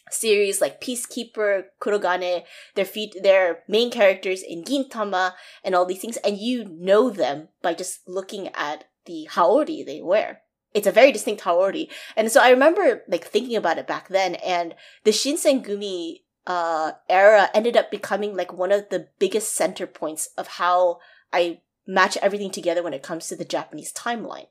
series 0.09 0.61
like 0.61 0.81
Peacemaker, 0.81 1.67
Kurogane, 1.81 2.45
their 2.77 2.85
feet 2.85 3.17
their 3.23 3.65
main 3.69 3.91
characters 3.91 4.43
in 4.43 4.63
Gintama 4.63 5.33
and 5.65 5.75
all 5.75 5.85
these 5.87 6.01
things 6.01 6.17
and 6.19 6.39
you 6.39 6.65
know 6.65 7.11
them 7.11 7.49
by 7.63 7.75
just 7.75 8.09
looking 8.09 8.49
at 8.55 8.85
the 9.07 9.29
haori 9.31 9.85
they 9.85 10.03
wear 10.03 10.43
it's 10.75 10.87
a 10.87 10.93
very 10.93 11.11
distinct 11.11 11.43
haori. 11.43 11.89
And 12.17 12.31
so 12.31 12.43
I 12.43 12.51
remember 12.51 13.03
like 13.09 13.25
thinking 13.25 13.57
about 13.57 13.79
it 13.79 13.87
back 13.87 14.09
then 14.09 14.35
and 14.37 14.75
the 15.05 15.11
Shinsengumi 15.11 16.19
uh, 16.47 16.93
era 17.09 17.51
ended 17.55 17.77
up 17.77 17.91
becoming 17.91 18.37
like 18.37 18.53
one 18.53 18.73
of 18.73 18.89
the 18.91 19.09
biggest 19.19 19.55
center 19.55 19.87
points 19.87 20.31
of 20.39 20.47
how 20.47 20.99
I 21.33 21.61
match 21.87 22.17
everything 22.19 22.51
together 22.51 22.83
when 22.83 22.95
it 22.95 23.03
comes 23.03 23.29
to 23.29 23.37
the 23.37 23.45
Japanese 23.45 23.93
timeline. 23.93 24.47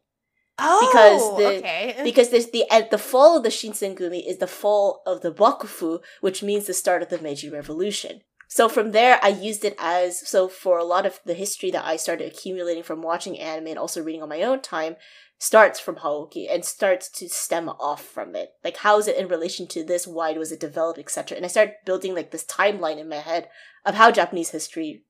Oh, 0.57 0.87
because 0.87 1.37
the 1.37 1.57
okay. 1.57 1.95
because 2.03 2.29
there's 2.29 2.51
the 2.51 2.69
at 2.71 2.91
the 2.91 2.97
fall 2.97 3.37
of 3.37 3.43
the 3.43 3.49
Shinsengumi 3.49 4.25
is 4.25 4.37
the 4.37 4.47
fall 4.47 5.01
of 5.05 5.21
the 5.21 5.31
Bakufu, 5.31 6.01
which 6.21 6.43
means 6.43 6.65
the 6.65 6.73
start 6.73 7.01
of 7.01 7.09
the 7.09 7.19
Meiji 7.19 7.49
Revolution. 7.49 8.21
So 8.47 8.69
from 8.69 8.91
there, 8.91 9.19
I 9.21 9.29
used 9.29 9.65
it 9.65 9.75
as 9.79 10.25
so 10.27 10.47
for 10.47 10.77
a 10.77 10.83
lot 10.85 11.05
of 11.05 11.19
the 11.25 11.33
history 11.33 11.71
that 11.71 11.85
I 11.85 11.97
started 11.97 12.31
accumulating 12.31 12.83
from 12.83 13.01
watching 13.01 13.37
anime 13.37 13.67
and 13.67 13.79
also 13.79 14.01
reading 14.01 14.21
on 14.21 14.29
my 14.29 14.43
own 14.43 14.61
time 14.61 14.95
starts 15.37 15.79
from 15.79 15.95
Hakuoki 15.95 16.47
and 16.49 16.63
starts 16.63 17.09
to 17.09 17.29
stem 17.29 17.69
off 17.69 18.03
from 18.03 18.35
it. 18.35 18.51
Like 18.63 18.77
how 18.77 18.97
is 18.97 19.07
it 19.07 19.17
in 19.17 19.27
relation 19.27 19.67
to 19.67 19.83
this? 19.83 20.07
Why 20.07 20.31
was 20.33 20.51
it 20.51 20.59
developed, 20.59 20.99
etc. 20.99 21.35
And 21.35 21.45
I 21.45 21.49
started 21.49 21.75
building 21.85 22.15
like 22.15 22.31
this 22.31 22.45
timeline 22.45 22.99
in 22.99 23.09
my 23.09 23.17
head 23.17 23.49
of 23.85 23.95
how 23.95 24.11
Japanese 24.11 24.51
history 24.51 25.03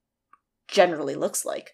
generally 0.68 1.14
looks 1.14 1.44
like. 1.44 1.72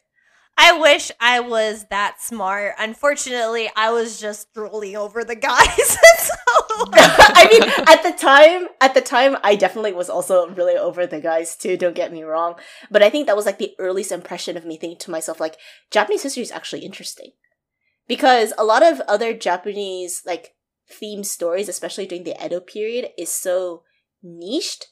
I 0.58 0.78
wish 0.78 1.10
I 1.18 1.40
was 1.40 1.86
that 1.88 2.20
smart. 2.20 2.74
Unfortunately, 2.78 3.70
I 3.74 3.90
was 3.90 4.20
just 4.20 4.52
drooling 4.52 4.96
over 4.96 5.24
the 5.24 5.34
guys. 5.34 5.66
so. 6.18 6.34
I 6.92 7.48
mean, 7.50 7.62
at 7.88 8.02
the 8.02 8.12
time, 8.12 8.68
at 8.80 8.92
the 8.92 9.00
time, 9.00 9.38
I 9.42 9.56
definitely 9.56 9.92
was 9.92 10.10
also 10.10 10.48
really 10.50 10.76
over 10.76 11.06
the 11.06 11.20
guys 11.20 11.56
too. 11.56 11.78
Don't 11.78 11.94
get 11.94 12.12
me 12.12 12.22
wrong, 12.22 12.56
but 12.90 13.02
I 13.02 13.08
think 13.08 13.26
that 13.26 13.36
was 13.36 13.46
like 13.46 13.58
the 13.58 13.74
earliest 13.78 14.12
impression 14.12 14.56
of 14.56 14.66
me 14.66 14.76
thinking 14.76 14.98
to 14.98 15.10
myself, 15.10 15.40
like 15.40 15.56
Japanese 15.90 16.22
history 16.22 16.42
is 16.42 16.52
actually 16.52 16.84
interesting 16.84 17.30
because 18.08 18.52
a 18.58 18.64
lot 18.64 18.82
of 18.82 19.00
other 19.02 19.32
Japanese 19.32 20.22
like 20.26 20.54
theme 20.88 21.24
stories, 21.24 21.68
especially 21.68 22.06
during 22.06 22.24
the 22.24 22.36
Edo 22.44 22.60
period, 22.60 23.10
is 23.16 23.30
so 23.30 23.82
niched, 24.22 24.88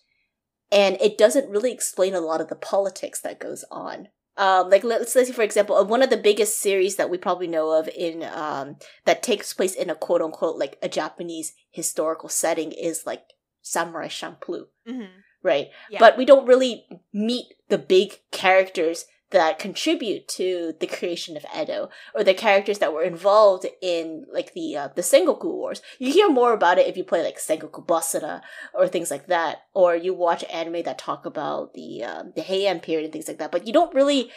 and 0.73 0.97
it 1.01 1.19
doesn't 1.19 1.51
really 1.51 1.73
explain 1.73 2.15
a 2.15 2.21
lot 2.21 2.41
of 2.41 2.49
the 2.49 2.57
politics 2.57 3.21
that 3.21 3.41
goes 3.41 3.65
on. 3.71 4.09
Um, 4.37 4.71
like 4.71 4.85
let's, 4.85 5.15
let's 5.15 5.29
say 5.29 5.35
for 5.35 5.43
example, 5.43 5.77
uh, 5.77 5.85
one 5.85 6.03
of 6.03 6.11
the 6.11 6.17
biggest 6.17 6.61
series 6.61 6.97
that 6.97 7.11
we 7.11 7.19
probably 7.19 7.47
know 7.47 7.79
of 7.79 7.89
in 7.89 8.23
um, 8.23 8.77
that 9.05 9.23
takes 9.23 9.53
place 9.53 9.75
in 9.75 9.91
a 9.91 9.95
quote 9.95 10.23
unquote 10.23 10.57
like 10.57 10.79
a 10.83 10.89
Japanese 10.89 11.53
historical 11.71 12.29
setting 12.29 12.73
is 12.73 13.03
like 13.05 13.23
Samurai 13.61 14.09
Champloo, 14.09 14.67
mm-hmm. 14.89 15.03
right? 15.43 15.69
Yeah. 15.91 15.99
But 15.99 16.17
we 16.17 16.25
don't 16.25 16.47
really 16.47 16.87
meet 17.13 17.47
the 17.69 17.79
big 17.79 18.21
characters 18.31 19.05
that 19.31 19.59
contribute 19.59 20.26
to 20.26 20.74
the 20.81 20.87
creation 20.87 21.37
of 21.37 21.45
Edo 21.57 21.89
or 22.14 22.24
the 22.24 22.35
characters 22.35 22.78
that 22.78 22.93
were 22.93 23.03
involved 23.03 23.66
in 23.81 24.26
like 24.33 24.55
the 24.55 24.76
uh, 24.76 24.89
the 24.95 25.03
Sengoku 25.03 25.45
Wars. 25.45 25.83
You 25.99 26.12
hear 26.12 26.28
more 26.28 26.53
about 26.53 26.78
it 26.78 26.87
if 26.87 26.97
you 26.97 27.05
play 27.05 27.22
like 27.22 27.39
Sengoku 27.39 27.85
Basara 27.87 28.43
or 28.74 28.89
things 28.89 29.11
like 29.11 29.26
that, 29.26 29.62
or 29.72 29.95
you 29.95 30.14
watch 30.14 30.45
anime 30.53 30.83
that 30.83 30.99
talk 30.99 31.26
about 31.26 31.74
the 31.74 32.03
um, 32.05 32.33
the 32.35 32.43
Heian 32.43 32.83
period 32.83 33.05
and 33.05 33.12
things 33.12 33.28
like 33.28 33.39
that. 33.39 33.53
But 33.53 33.66
you 33.66 33.72
don't 33.72 33.95
really 33.95 34.31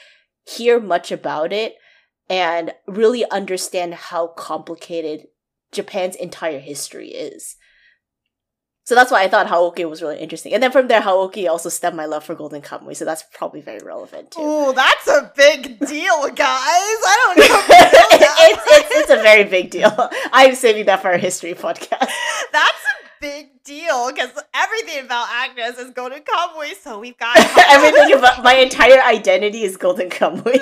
hear 0.45 0.79
much 0.79 1.11
about 1.11 1.51
it 1.51 1.75
and 2.29 2.73
really 2.87 3.29
understand 3.31 3.93
how 3.95 4.27
complicated 4.27 5.27
Japan's 5.71 6.15
entire 6.15 6.59
history 6.59 7.09
is. 7.09 7.55
So 8.85 8.95
that's 8.95 9.11
why 9.11 9.23
I 9.23 9.29
thought 9.29 9.47
Hakuoki 9.47 9.89
was 9.89 10.01
really 10.01 10.19
interesting. 10.19 10.53
And 10.53 10.61
then 10.61 10.71
from 10.71 10.87
there, 10.89 10.99
Hakuoki 10.99 11.49
also 11.49 11.69
stemmed 11.69 11.95
my 11.95 12.05
love 12.05 12.25
for 12.25 12.35
Golden 12.35 12.61
Kamuy, 12.61 12.95
so 12.95 13.05
that's 13.05 13.23
probably 13.33 13.61
very 13.61 13.79
relevant 13.79 14.31
too. 14.31 14.41
Ooh, 14.41 14.73
that's 14.73 15.07
a 15.07 15.31
big 15.37 15.79
deal, 15.79 16.27
guys. 16.27 16.37
I 16.39 17.23
don't 17.25 17.37
know. 17.37 17.43
it's, 17.69 18.63
it's, 18.67 18.89
it's 18.91 19.09
a 19.11 19.23
very 19.23 19.45
big 19.45 19.71
deal. 19.71 20.09
I'm 20.33 20.55
saving 20.55 20.85
that 20.87 21.01
for 21.01 21.09
our 21.09 21.17
history 21.17 21.53
podcast. 21.53 22.09
That's 22.51 22.83
a 22.83 23.09
big 23.21 23.63
deal 23.63 24.11
because 24.11 24.31
everything 24.53 25.05
about 25.05 25.27
Agnes 25.31 25.77
is 25.77 25.91
Golden 25.91 26.19
Kamuy, 26.19 26.73
so 26.81 26.99
we've 26.99 27.17
got 27.17 27.37
everything 27.69 28.13
about 28.17 28.43
my 28.43 28.55
entire 28.55 29.01
identity 29.01 29.63
is 29.63 29.77
Golden 29.77 30.09
Kamuy. 30.09 30.59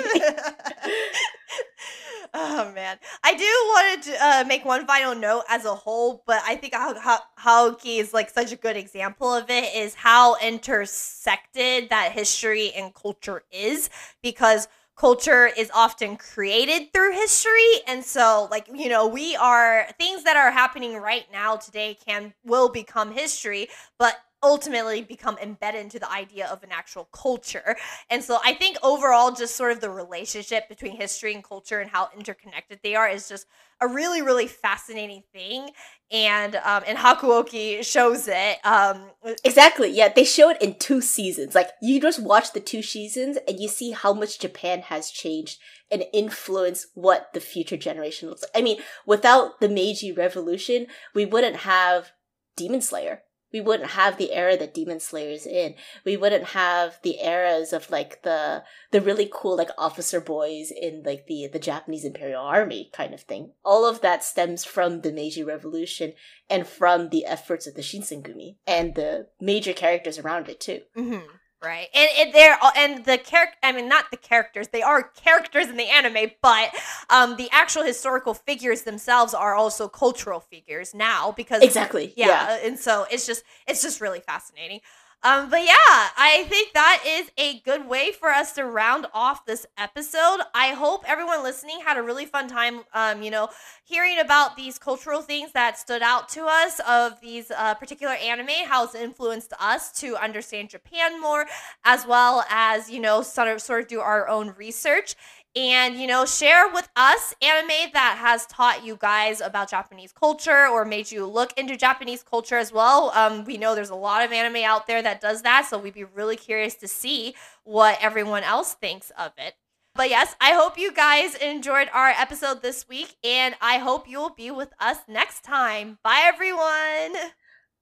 Oh 2.34 2.72
man, 2.74 2.98
I 3.22 3.34
do 3.34 3.44
want 3.44 4.02
to 4.04 4.16
uh, 4.24 4.44
make 4.46 4.64
one 4.64 4.86
final 4.86 5.14
note 5.14 5.44
as 5.50 5.66
a 5.66 5.74
whole, 5.74 6.22
but 6.26 6.42
I 6.46 6.56
think 6.56 6.74
how, 6.74 7.20
Hakuoki 7.38 7.98
is 7.98 8.14
like 8.14 8.30
such 8.30 8.52
a 8.52 8.56
good 8.56 8.76
example 8.76 9.34
of 9.34 9.50
it 9.50 9.74
is 9.74 9.94
how 9.94 10.36
intersected 10.36 11.90
that 11.90 12.12
history 12.12 12.72
and 12.72 12.94
culture 12.94 13.42
is 13.52 13.90
because 14.22 14.66
culture 14.96 15.46
is 15.46 15.70
often 15.74 16.16
created 16.16 16.92
through 16.92 17.12
history 17.12 17.80
and 17.86 18.04
so 18.04 18.46
like 18.50 18.68
you 18.72 18.90
know 18.90 19.08
we 19.08 19.34
are 19.36 19.86
things 19.98 20.22
that 20.24 20.36
are 20.36 20.50
happening 20.50 20.94
right 20.96 21.24
now 21.32 21.56
today 21.56 21.96
can 22.06 22.34
will 22.44 22.68
become 22.68 23.10
history 23.10 23.68
but 23.98 24.16
ultimately 24.42 25.02
become 25.02 25.38
embedded 25.42 25.80
into 25.80 25.98
the 25.98 26.10
idea 26.10 26.46
of 26.48 26.62
an 26.62 26.70
actual 26.72 27.04
culture. 27.12 27.76
And 28.10 28.22
so 28.22 28.38
I 28.44 28.54
think 28.54 28.76
overall, 28.82 29.32
just 29.32 29.56
sort 29.56 29.72
of 29.72 29.80
the 29.80 29.90
relationship 29.90 30.68
between 30.68 30.96
history 30.96 31.34
and 31.34 31.44
culture 31.44 31.80
and 31.80 31.90
how 31.90 32.08
interconnected 32.16 32.80
they 32.82 32.94
are 32.94 33.08
is 33.08 33.28
just 33.28 33.46
a 33.80 33.88
really, 33.88 34.22
really 34.22 34.46
fascinating 34.46 35.22
thing. 35.32 35.70
And 36.10 36.56
um, 36.56 36.82
and 36.86 36.98
Hakuoki 36.98 37.84
shows 37.84 38.28
it. 38.28 38.58
Um, 38.64 39.10
exactly. 39.44 39.90
Yeah, 39.90 40.12
they 40.14 40.24
show 40.24 40.50
it 40.50 40.60
in 40.60 40.78
two 40.78 41.00
seasons. 41.00 41.54
Like 41.54 41.70
you 41.80 42.00
just 42.00 42.22
watch 42.22 42.52
the 42.52 42.60
two 42.60 42.82
seasons 42.82 43.38
and 43.48 43.58
you 43.58 43.68
see 43.68 43.92
how 43.92 44.12
much 44.12 44.38
Japan 44.38 44.80
has 44.82 45.10
changed 45.10 45.58
and 45.90 46.04
influenced 46.12 46.86
what 46.94 47.32
the 47.34 47.40
future 47.40 47.76
generation 47.76 48.28
looks 48.28 48.42
like. 48.42 48.50
I 48.54 48.62
mean, 48.62 48.78
without 49.06 49.60
the 49.60 49.68
Meiji 49.68 50.12
Revolution, 50.12 50.86
we 51.14 51.26
wouldn't 51.26 51.56
have 51.56 52.12
Demon 52.56 52.80
Slayer 52.80 53.22
we 53.52 53.60
wouldn't 53.60 53.90
have 53.90 54.16
the 54.16 54.32
era 54.32 54.56
that 54.56 54.74
Demon 54.74 55.00
Slayer 55.00 55.30
is 55.30 55.46
in. 55.46 55.74
We 56.04 56.16
wouldn't 56.16 56.44
have 56.48 56.98
the 57.02 57.20
eras 57.20 57.72
of 57.72 57.90
like 57.90 58.22
the 58.22 58.64
the 58.90 59.00
really 59.00 59.28
cool 59.32 59.56
like 59.56 59.70
officer 59.76 60.20
boys 60.20 60.70
in 60.70 61.02
like 61.04 61.26
the 61.26 61.48
the 61.52 61.58
Japanese 61.58 62.04
Imperial 62.04 62.42
Army 62.42 62.90
kind 62.92 63.14
of 63.14 63.20
thing. 63.20 63.52
All 63.64 63.84
of 63.84 64.00
that 64.00 64.24
stems 64.24 64.64
from 64.64 65.00
the 65.02 65.12
Meiji 65.12 65.44
Revolution 65.44 66.14
and 66.48 66.66
from 66.66 67.08
the 67.08 67.26
efforts 67.26 67.66
of 67.66 67.74
the 67.74 67.82
Shinsengumi 67.82 68.56
and 68.66 68.94
the 68.94 69.28
major 69.40 69.72
characters 69.72 70.18
around 70.18 70.48
it 70.48 70.60
too. 70.60 70.80
Mm-hmm. 70.96 71.26
Right, 71.62 71.88
and, 71.94 72.08
and 72.18 72.32
they're 72.34 72.58
and 72.76 73.04
the 73.04 73.18
character. 73.18 73.56
I 73.62 73.70
mean, 73.70 73.88
not 73.88 74.10
the 74.10 74.16
characters; 74.16 74.68
they 74.68 74.82
are 74.82 75.02
characters 75.02 75.68
in 75.68 75.76
the 75.76 75.84
anime, 75.84 76.32
but 76.42 76.70
um, 77.08 77.36
the 77.36 77.48
actual 77.52 77.84
historical 77.84 78.34
figures 78.34 78.82
themselves 78.82 79.32
are 79.32 79.54
also 79.54 79.86
cultural 79.86 80.40
figures 80.40 80.92
now 80.92 81.30
because 81.30 81.62
exactly, 81.62 82.14
yeah, 82.16 82.26
yeah. 82.26 82.66
and 82.66 82.78
so 82.78 83.06
it's 83.12 83.26
just 83.26 83.44
it's 83.68 83.80
just 83.80 84.00
really 84.00 84.18
fascinating. 84.20 84.80
Um, 85.24 85.50
but 85.50 85.62
yeah, 85.64 85.74
I 85.76 86.44
think 86.48 86.72
that 86.72 87.04
is 87.06 87.30
a 87.38 87.60
good 87.60 87.88
way 87.88 88.10
for 88.10 88.30
us 88.30 88.52
to 88.54 88.64
round 88.64 89.06
off 89.14 89.46
this 89.46 89.66
episode. 89.78 90.40
I 90.52 90.68
hope 90.70 91.04
everyone 91.06 91.44
listening 91.44 91.78
had 91.84 91.96
a 91.96 92.02
really 92.02 92.26
fun 92.26 92.48
time, 92.48 92.80
um, 92.92 93.22
you 93.22 93.30
know, 93.30 93.48
hearing 93.84 94.18
about 94.18 94.56
these 94.56 94.80
cultural 94.80 95.22
things 95.22 95.52
that 95.52 95.78
stood 95.78 96.02
out 96.02 96.28
to 96.30 96.46
us 96.46 96.80
of 96.88 97.20
these 97.20 97.52
uh, 97.52 97.74
particular 97.74 98.14
anime, 98.14 98.66
how 98.66 98.84
it's 98.84 98.96
influenced 98.96 99.52
us 99.60 99.92
to 100.00 100.16
understand 100.16 100.70
Japan 100.70 101.20
more, 101.20 101.46
as 101.84 102.04
well 102.04 102.44
as, 102.50 102.90
you 102.90 102.98
know, 102.98 103.22
sort 103.22 103.46
of, 103.46 103.62
sort 103.62 103.82
of 103.82 103.86
do 103.86 104.00
our 104.00 104.28
own 104.28 104.54
research 104.58 105.14
and 105.54 105.96
you 106.00 106.06
know 106.06 106.24
share 106.24 106.70
with 106.72 106.88
us 106.96 107.34
anime 107.42 107.90
that 107.92 108.16
has 108.18 108.46
taught 108.46 108.84
you 108.84 108.96
guys 108.96 109.40
about 109.40 109.68
japanese 109.70 110.12
culture 110.12 110.66
or 110.66 110.84
made 110.84 111.10
you 111.10 111.26
look 111.26 111.52
into 111.58 111.76
japanese 111.76 112.22
culture 112.22 112.56
as 112.56 112.72
well. 112.72 113.10
Um, 113.14 113.44
we 113.44 113.58
know 113.58 113.74
there's 113.74 113.90
a 113.90 113.94
lot 113.94 114.24
of 114.24 114.32
anime 114.32 114.64
out 114.64 114.86
there 114.86 115.02
that 115.02 115.20
does 115.20 115.42
that 115.42 115.66
so 115.66 115.78
we'd 115.78 115.94
be 115.94 116.04
really 116.04 116.36
curious 116.36 116.74
to 116.76 116.88
see 116.88 117.34
what 117.64 117.98
everyone 118.00 118.42
else 118.44 118.74
thinks 118.74 119.10
of 119.18 119.32
it. 119.38 119.54
But 119.94 120.08
yes 120.10 120.34
i 120.40 120.52
hope 120.52 120.78
you 120.78 120.92
guys 120.92 121.34
enjoyed 121.34 121.88
our 121.92 122.08
episode 122.08 122.62
this 122.62 122.88
week 122.88 123.16
and 123.22 123.54
i 123.60 123.78
hope 123.78 124.08
you'll 124.08 124.30
be 124.34 124.50
with 124.50 124.72
us 124.80 124.98
next 125.08 125.42
time. 125.44 125.98
Bye 126.02 126.22
everyone. 126.24 127.30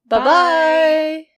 Bye 0.05 0.19
bye 0.19 1.25